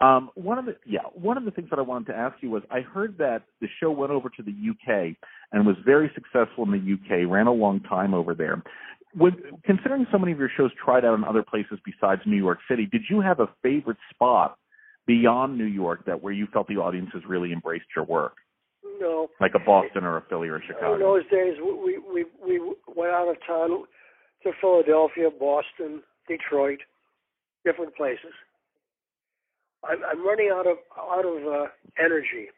Um, 0.00 0.30
one 0.34 0.58
of 0.58 0.64
the 0.64 0.76
yeah, 0.86 1.00
one 1.14 1.36
of 1.36 1.44
the 1.44 1.50
things 1.50 1.70
that 1.70 1.78
I 1.78 1.82
wanted 1.82 2.12
to 2.12 2.16
ask 2.16 2.36
you 2.40 2.50
was 2.50 2.62
I 2.70 2.80
heard 2.80 3.18
that 3.18 3.42
the 3.60 3.66
show 3.80 3.90
went 3.90 4.12
over 4.12 4.28
to 4.28 4.42
the 4.42 4.52
UK 4.52 5.16
and 5.52 5.66
was 5.66 5.76
very 5.84 6.10
successful 6.14 6.64
in 6.64 6.70
the 6.70 6.94
UK, 6.94 7.28
ran 7.28 7.48
a 7.48 7.52
long 7.52 7.80
time 7.80 8.14
over 8.14 8.34
there. 8.34 8.62
Would, 9.16 9.42
considering 9.64 10.06
so 10.12 10.18
many 10.18 10.32
of 10.32 10.38
your 10.38 10.50
shows 10.56 10.70
tried 10.84 11.04
out 11.04 11.14
in 11.14 11.24
other 11.24 11.42
places 11.42 11.78
besides 11.84 12.20
New 12.26 12.36
York 12.36 12.58
City, 12.70 12.86
did 12.86 13.02
you 13.10 13.20
have 13.20 13.40
a 13.40 13.48
favorite 13.62 13.96
spot 14.10 14.56
beyond 15.06 15.58
New 15.58 15.64
York 15.64 16.04
that 16.06 16.22
where 16.22 16.32
you 16.32 16.46
felt 16.52 16.68
the 16.68 16.76
audiences 16.76 17.22
really 17.26 17.52
embraced 17.52 17.86
your 17.96 18.04
work, 18.04 18.34
No, 19.00 19.28
like 19.40 19.52
a 19.56 19.58
Boston 19.58 20.04
or 20.04 20.18
a 20.18 20.22
Philly 20.28 20.48
or 20.48 20.56
a 20.56 20.60
in 20.60 20.66
Chicago? 20.68 20.98
those 20.98 21.24
days 21.30 21.56
we 21.60 21.98
we 21.98 22.24
we 22.46 22.60
went 22.94 23.10
out 23.10 23.28
of 23.28 23.36
town 23.44 23.84
to 24.44 24.52
Philadelphia, 24.60 25.30
Boston, 25.30 26.02
Detroit, 26.28 26.78
different 27.64 27.96
places. 27.96 28.32
I'm 29.84 29.98
I'm 30.04 30.26
running 30.26 30.50
out 30.52 30.66
of 30.66 30.78
out 30.96 31.24
of 31.24 31.46
uh, 31.46 31.66
energy. 31.98 32.48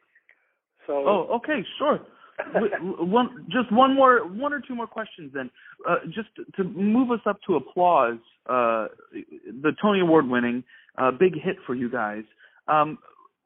So 0.86 0.92
Oh, 1.06 1.28
okay, 1.36 1.64
sure. 1.78 2.00
One, 2.82 3.46
just 3.50 3.70
one 3.70 3.94
more, 3.94 4.26
one 4.26 4.54
or 4.54 4.62
two 4.66 4.74
more 4.74 4.86
questions 4.86 5.30
then. 5.34 5.50
Uh, 5.88 5.96
just 6.06 6.28
to 6.56 6.64
move 6.64 7.10
us 7.10 7.20
up 7.26 7.38
to 7.46 7.56
applause. 7.56 8.18
Uh, 8.48 8.86
the 9.12 9.72
Tony 9.80 10.00
Award 10.00 10.26
winning, 10.26 10.64
uh, 10.96 11.10
big 11.10 11.34
hit 11.34 11.56
for 11.66 11.74
you 11.74 11.90
guys. 11.90 12.24
Um, 12.66 12.98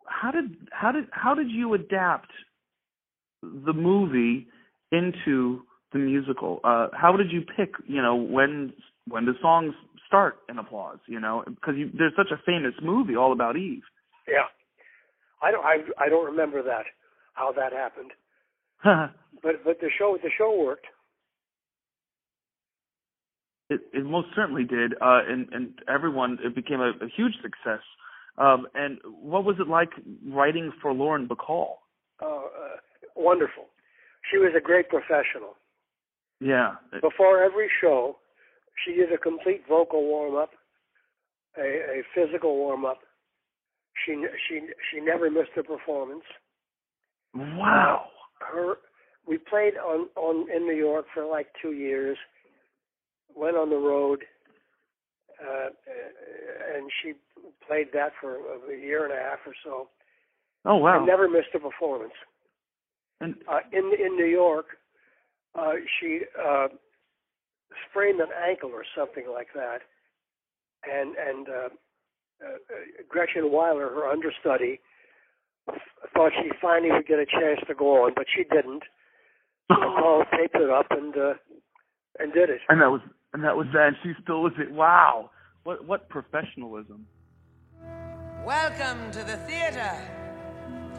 how 0.06 0.30
did 0.30 0.56
how 0.70 0.92
did 0.92 1.04
how 1.10 1.34
did 1.34 1.50
you 1.50 1.74
adapt 1.74 2.30
the 3.42 3.72
movie 3.72 4.46
into 4.92 5.62
the 5.92 5.98
musical? 5.98 6.60
Uh, 6.62 6.88
how 6.92 7.16
did 7.16 7.32
you 7.32 7.40
pick? 7.40 7.74
You 7.86 8.00
know 8.00 8.14
when 8.14 8.72
when 9.08 9.24
the 9.24 9.34
songs 9.42 9.74
start 10.14 10.36
in 10.48 10.58
applause. 10.58 10.98
You 11.06 11.20
know 11.20 11.42
because 11.46 11.74
you, 11.76 11.90
there's 11.96 12.12
such 12.16 12.30
a 12.32 12.40
famous 12.46 12.74
movie 12.82 13.16
all 13.16 13.32
about 13.32 13.56
Eve. 13.56 13.82
yeah, 14.28 14.46
I 15.42 15.50
don't 15.50 15.64
I 15.64 15.76
I 16.04 16.08
don't 16.08 16.26
remember 16.26 16.62
that 16.62 16.84
how 17.34 17.52
that 17.52 17.72
happened. 17.72 18.12
But 19.42 19.64
but 19.64 19.80
the 19.80 19.90
show 19.98 20.16
the 20.22 20.30
show 20.38 20.56
worked. 20.56 20.86
It, 23.68 23.80
it 23.92 24.04
most 24.04 24.28
certainly 24.36 24.64
did, 24.64 24.94
uh, 25.00 25.20
and 25.28 25.48
and 25.52 25.74
everyone 25.88 26.38
it 26.42 26.54
became 26.54 26.80
a, 26.80 26.90
a 27.04 27.08
huge 27.14 27.34
success. 27.42 27.82
Um, 28.38 28.66
and 28.74 28.98
what 29.04 29.44
was 29.44 29.56
it 29.58 29.68
like 29.68 29.90
writing 30.28 30.72
for 30.80 30.92
Lauren 30.92 31.26
Bacall? 31.28 31.74
Uh, 32.22 32.26
uh, 32.26 32.40
wonderful. 33.16 33.64
She 34.30 34.38
was 34.38 34.52
a 34.56 34.60
great 34.60 34.88
professional. 34.88 35.56
Yeah, 36.40 36.74
Before 37.00 37.42
every 37.42 37.68
show, 37.80 38.18
she 38.82 38.94
did 38.94 39.12
a 39.12 39.18
complete 39.18 39.62
vocal 39.68 40.02
warm 40.02 40.36
up, 40.36 40.50
a, 41.58 41.62
a 41.62 42.02
physical 42.14 42.56
warm 42.56 42.84
up. 42.84 42.98
She 44.04 44.24
she 44.48 44.60
she 44.90 45.00
never 45.00 45.30
missed 45.30 45.56
a 45.58 45.62
performance. 45.62 46.24
wow. 47.34 48.06
Her 48.40 48.76
we 49.26 49.38
played 49.38 49.74
on 49.76 50.08
on 50.16 50.50
in 50.54 50.66
New 50.66 50.74
York 50.74 51.06
for 51.14 51.24
like 51.24 51.46
two 51.62 51.72
years. 51.72 52.18
Went 53.36 53.56
on 53.56 53.70
the 53.70 53.76
road, 53.76 54.20
uh, 55.40 55.68
and 56.76 56.90
she 57.02 57.14
played 57.66 57.88
that 57.92 58.12
for 58.20 58.36
a 58.36 58.76
year 58.76 59.04
and 59.04 59.12
a 59.12 59.16
half 59.16 59.38
or 59.46 59.54
so. 59.64 59.88
Oh 60.64 60.76
wow. 60.76 60.98
And 60.98 61.06
never 61.06 61.28
missed 61.28 61.54
a 61.54 61.58
performance. 61.58 62.12
And 63.20 63.34
uh, 63.48 63.60
in 63.72 63.92
in 63.98 64.16
New 64.16 64.26
York, 64.26 64.66
uh, 65.54 65.72
she 66.00 66.20
uh, 66.38 66.68
sprained 67.90 68.20
an 68.20 68.28
ankle 68.46 68.70
or 68.70 68.84
something 68.96 69.24
like 69.32 69.48
that, 69.54 69.80
and 70.84 71.14
and 71.16 71.48
uh, 71.48 71.68
uh, 72.44 72.58
Gretchen 73.08 73.44
Wyler, 73.44 73.90
her 73.94 74.08
understudy, 74.08 74.80
f- 75.68 75.80
thought 76.14 76.32
she 76.42 76.50
finally 76.60 76.92
would 76.92 77.06
get 77.06 77.18
a 77.18 77.26
chance 77.26 77.60
to 77.66 77.74
go 77.74 78.04
on, 78.04 78.12
but 78.14 78.26
she 78.34 78.44
didn't. 78.44 78.82
So 79.70 79.76
Paul 79.76 80.24
taped 80.36 80.56
it 80.56 80.70
up 80.70 80.86
and 80.90 81.16
uh, 81.16 81.34
and 82.18 82.32
did 82.32 82.50
it. 82.50 82.60
And 82.68 82.80
that 82.80 82.90
was 82.90 83.00
and 83.32 83.42
that 83.44 83.56
was 83.56 83.66
that. 83.72 83.88
And 83.88 83.96
she 84.02 84.12
still 84.22 84.42
was 84.42 84.52
it. 84.58 84.70
Wow. 84.70 85.30
What 85.64 85.86
what 85.86 86.08
professionalism. 86.08 87.06
Welcome 88.44 89.10
to 89.12 89.24
the 89.24 89.38
theater, 89.48 89.90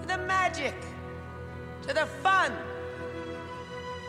to 0.02 0.08
the 0.08 0.18
magic, 0.18 0.74
to 1.84 1.94
the 1.94 2.08
fun, 2.24 2.52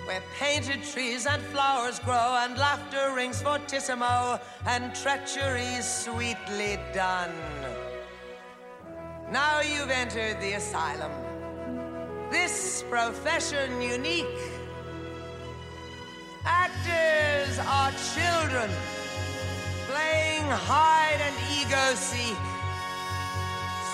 where 0.06 0.22
painted 0.38 0.82
trees 0.82 1.26
and 1.26 1.42
flowers 1.42 1.98
grow, 1.98 2.36
and 2.42 2.56
laughter 2.56 3.12
rings 3.14 3.42
fortissimo, 3.42 4.40
and 4.66 4.94
treachery 4.94 5.80
sweetly 5.82 6.78
done. 6.94 7.34
Now 9.30 9.60
you've 9.60 9.90
entered 9.90 10.40
the 10.40 10.52
asylum. 10.52 11.12
This 12.30 12.84
profession 12.88 13.82
unique. 13.82 14.26
Actors 16.44 17.58
are 17.58 17.92
children, 18.14 18.70
playing 19.88 20.44
hide 20.44 21.20
and 21.20 21.36
ego 21.60 21.94
seek. 21.94 22.36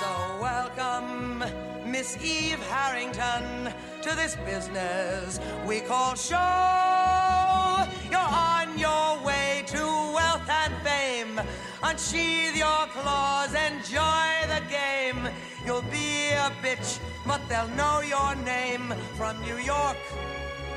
So 0.00 0.32
Welcome, 0.42 1.44
Miss 1.92 2.16
Eve 2.24 2.58
Harrington, 2.70 3.70
to 4.00 4.16
this 4.16 4.34
business 4.46 5.38
we 5.66 5.80
call 5.80 6.14
show. 6.14 7.84
You're 8.10 8.18
on 8.18 8.78
your 8.78 9.22
way 9.22 9.62
to 9.66 9.84
wealth 10.16 10.48
and 10.48 10.74
fame. 10.82 11.38
Unsheathe 11.82 12.56
your 12.56 12.86
claws, 12.94 13.52
enjoy 13.52 14.30
the 14.48 14.62
game. 14.70 15.28
You'll 15.66 15.90
be 15.92 16.30
a 16.30 16.50
bitch, 16.64 16.98
but 17.26 17.46
they'll 17.50 17.68
know 17.76 18.00
your 18.00 18.36
name 18.36 18.94
from 19.18 19.38
New 19.42 19.58
York 19.58 19.98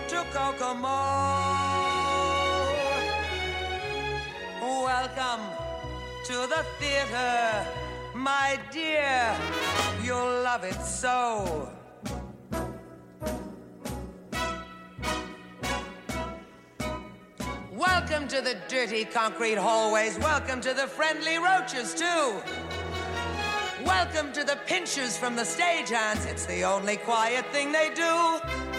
to 0.09 0.17
Kokomo. 0.33 0.99
Welcome 4.83 5.43
to 6.25 6.33
the 6.53 6.65
theater, 6.77 7.65
my 8.15 8.59
dear. 8.71 9.37
You'll 10.01 10.41
love 10.41 10.63
it 10.63 10.81
so. 10.81 11.69
Welcome 17.73 18.27
to 18.29 18.41
the 18.41 18.57
dirty 18.69 19.03
concrete 19.03 19.57
hallways. 19.57 20.17
Welcome 20.19 20.61
to 20.61 20.73
the 20.73 20.87
friendly 20.87 21.37
roaches, 21.37 21.93
too. 21.93 22.41
Welcome 23.85 24.31
to 24.33 24.43
the 24.43 24.57
pinchers 24.65 25.17
from 25.17 25.35
the 25.35 25.43
stagehands. 25.43 26.25
It's 26.25 26.45
the 26.45 26.63
only 26.63 26.97
quiet 26.97 27.45
thing 27.51 27.71
they 27.71 27.91
do. 27.93 28.74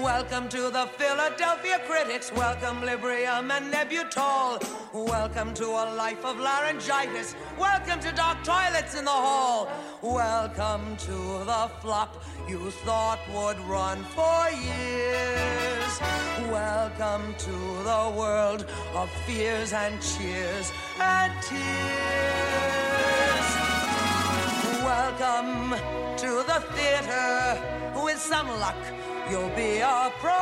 Welcome 0.00 0.48
to 0.48 0.70
the 0.70 0.88
Philadelphia 0.96 1.78
critics. 1.86 2.32
Welcome 2.32 2.80
Librium 2.80 3.50
and 3.50 3.72
Nembutal. 3.72 4.58
Welcome 4.94 5.52
to 5.54 5.66
a 5.66 5.94
life 5.94 6.24
of 6.24 6.38
laryngitis. 6.38 7.36
Welcome 7.58 8.00
to 8.00 8.10
dark 8.12 8.42
toilets 8.42 8.94
in 8.94 9.04
the 9.04 9.10
hall. 9.10 9.68
Welcome 10.00 10.96
to 10.96 11.44
the 11.44 11.70
flop 11.80 12.24
you 12.48 12.70
thought 12.70 13.20
would 13.34 13.58
run 13.68 14.02
for 14.04 14.50
years. 14.50 16.00
Welcome 16.50 17.34
to 17.38 17.50
the 17.50 18.14
world 18.16 18.64
of 18.94 19.10
fears 19.26 19.74
and 19.74 20.00
cheers 20.00 20.72
and 20.98 21.32
tears. 21.42 22.81
Welcome 25.22 25.70
to 26.16 26.42
the 26.48 26.58
theater. 26.74 28.02
With 28.02 28.18
some 28.18 28.48
luck, 28.58 28.74
you'll 29.30 29.54
be 29.54 29.78
a 29.78 30.10
pro. 30.18 30.34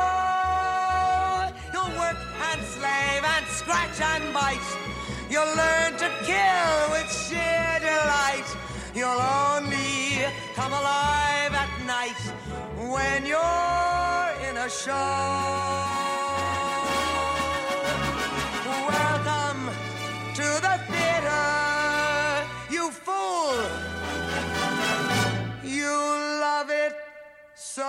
You'll 1.71 1.95
work 1.99 2.17
and 2.49 2.61
slave 2.63 3.23
and 3.23 3.45
scratch 3.45 4.01
and 4.01 4.33
bite. 4.33 4.71
You'll 5.29 5.55
learn 5.55 5.97
to 5.97 6.09
kill 6.23 6.89
with 6.93 7.13
sheer 7.13 7.77
delight. 7.79 8.49
You'll 8.95 9.21
only 9.53 10.25
come 10.55 10.73
alive 10.73 11.53
at 11.53 11.71
night 11.85 12.21
when 12.91 13.27
you're 13.27 14.49
in 14.49 14.57
a 14.57 14.67
show. 14.67 16.30
I 27.83 27.87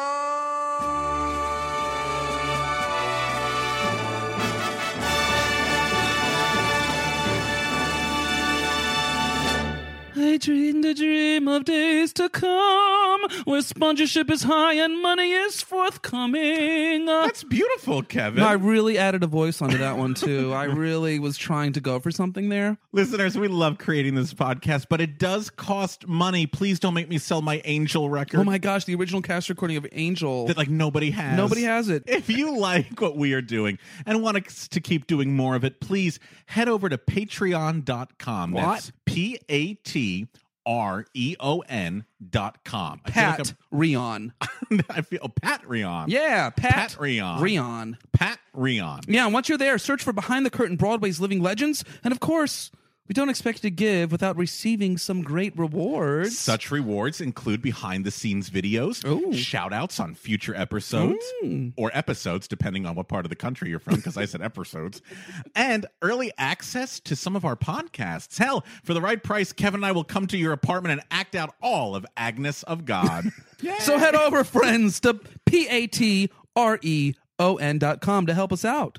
dreamed 10.40 10.86
a 10.86 10.94
dream 10.94 11.41
of 11.52 11.64
days 11.64 12.12
to 12.14 12.28
come 12.28 13.20
where 13.44 13.62
sponsorship 13.62 14.30
is 14.30 14.42
high 14.42 14.74
and 14.74 15.00
money 15.02 15.32
is 15.32 15.62
forthcoming. 15.62 17.06
That's 17.06 17.44
beautiful, 17.44 18.02
Kevin. 18.02 18.42
I 18.42 18.52
really 18.52 18.98
added 18.98 19.22
a 19.22 19.26
voice 19.26 19.62
onto 19.62 19.78
that 19.78 19.96
one 19.96 20.14
too. 20.14 20.52
I 20.52 20.64
really 20.64 21.18
was 21.18 21.36
trying 21.36 21.72
to 21.74 21.80
go 21.80 22.00
for 22.00 22.10
something 22.10 22.48
there. 22.48 22.78
Listeners, 22.92 23.36
we 23.36 23.48
love 23.48 23.78
creating 23.78 24.14
this 24.14 24.34
podcast, 24.34 24.86
but 24.88 25.00
it 25.00 25.18
does 25.18 25.50
cost 25.50 26.06
money. 26.06 26.46
Please 26.46 26.78
don't 26.78 26.94
make 26.94 27.08
me 27.08 27.18
sell 27.18 27.42
my 27.42 27.60
Angel 27.64 28.08
record. 28.10 28.40
Oh 28.40 28.44
my 28.44 28.58
gosh, 28.58 28.84
the 28.84 28.94
original 28.94 29.22
cast 29.22 29.48
recording 29.48 29.76
of 29.76 29.86
Angel. 29.92 30.46
that 30.46 30.56
like 30.56 30.70
nobody 30.70 31.10
has. 31.10 31.36
Nobody 31.36 31.62
has 31.62 31.88
it. 31.88 32.04
If 32.06 32.28
you 32.28 32.58
like 32.58 33.00
what 33.00 33.16
we 33.16 33.32
are 33.34 33.42
doing 33.42 33.78
and 34.06 34.22
want 34.22 34.36
us 34.46 34.68
to 34.68 34.80
keep 34.80 35.06
doing 35.06 35.34
more 35.34 35.54
of 35.54 35.64
it, 35.64 35.80
please 35.80 36.18
head 36.46 36.68
over 36.68 36.88
to 36.88 36.98
patreon.com. 36.98 38.52
What? 38.52 38.62
That's 38.62 38.92
P 39.04 39.38
A 39.48 39.74
T 39.74 40.28
R 40.66 41.06
E 41.14 41.36
O 41.40 41.60
N 41.60 42.04
dot 42.30 42.64
com. 42.64 43.00
I 43.04 43.10
feel 43.10 43.22
like 43.22 43.36
Pat 43.38 43.54
Rion. 43.70 44.32
I 44.90 45.02
feel 45.02 45.20
oh, 45.22 45.28
Pat 45.28 45.68
Rion. 45.68 46.08
Yeah, 46.08 46.50
Pat, 46.50 46.72
Pat 46.72 46.96
Rion. 47.00 47.40
Rion. 47.40 47.98
Pat 48.12 48.38
Rion. 48.52 49.00
Yeah, 49.06 49.24
and 49.24 49.34
once 49.34 49.48
you're 49.48 49.58
there, 49.58 49.78
search 49.78 50.02
for 50.02 50.12
Behind 50.12 50.46
the 50.46 50.50
Curtain 50.50 50.76
Broadway's 50.76 51.20
Living 51.20 51.40
Legends. 51.40 51.84
And 52.04 52.12
of 52.12 52.20
course, 52.20 52.70
we 53.08 53.14
don't 53.14 53.28
expect 53.28 53.62
to 53.62 53.70
give 53.70 54.12
without 54.12 54.36
receiving 54.36 54.96
some 54.96 55.22
great 55.22 55.56
rewards. 55.58 56.38
Such 56.38 56.70
rewards 56.70 57.20
include 57.20 57.60
behind 57.60 58.04
the 58.04 58.10
scenes 58.10 58.48
videos, 58.48 59.02
shout 59.34 59.72
outs 59.72 59.98
on 60.00 60.14
future 60.14 60.54
episodes, 60.54 61.24
Mm. 61.42 61.72
or 61.76 61.90
episodes, 61.94 62.46
depending 62.46 62.86
on 62.86 62.94
what 62.94 63.08
part 63.08 63.26
of 63.26 63.30
the 63.30 63.36
country 63.36 63.68
you're 63.70 63.78
from, 63.80 63.96
because 63.96 64.16
I 64.16 64.24
said 64.24 64.40
episodes, 64.40 65.02
and 65.56 65.84
early 66.00 66.32
access 66.38 67.00
to 67.00 67.16
some 67.16 67.34
of 67.36 67.44
our 67.44 67.56
podcasts. 67.56 68.38
Hell, 68.38 68.64
for 68.84 68.94
the 68.94 69.00
right 69.00 69.22
price, 69.22 69.52
Kevin 69.52 69.78
and 69.78 69.86
I 69.86 69.92
will 69.92 70.04
come 70.04 70.26
to 70.28 70.38
your 70.38 70.52
apartment 70.52 70.92
and 70.92 71.02
act 71.10 71.34
out 71.34 71.54
all 71.60 71.96
of 71.96 72.06
Agnes 72.16 72.62
of 72.64 72.84
God. 72.84 73.24
So 73.78 73.96
head 73.96 74.16
over, 74.16 74.42
friends, 74.42 74.98
to 75.00 75.20
P 75.46 75.68
A 75.68 75.86
T 75.86 76.30
R 76.56 76.80
E 76.82 77.14
O 77.38 77.58
N 77.58 77.78
dot 77.78 78.00
com 78.00 78.26
to 78.26 78.34
help 78.34 78.52
us 78.52 78.64
out. 78.64 78.98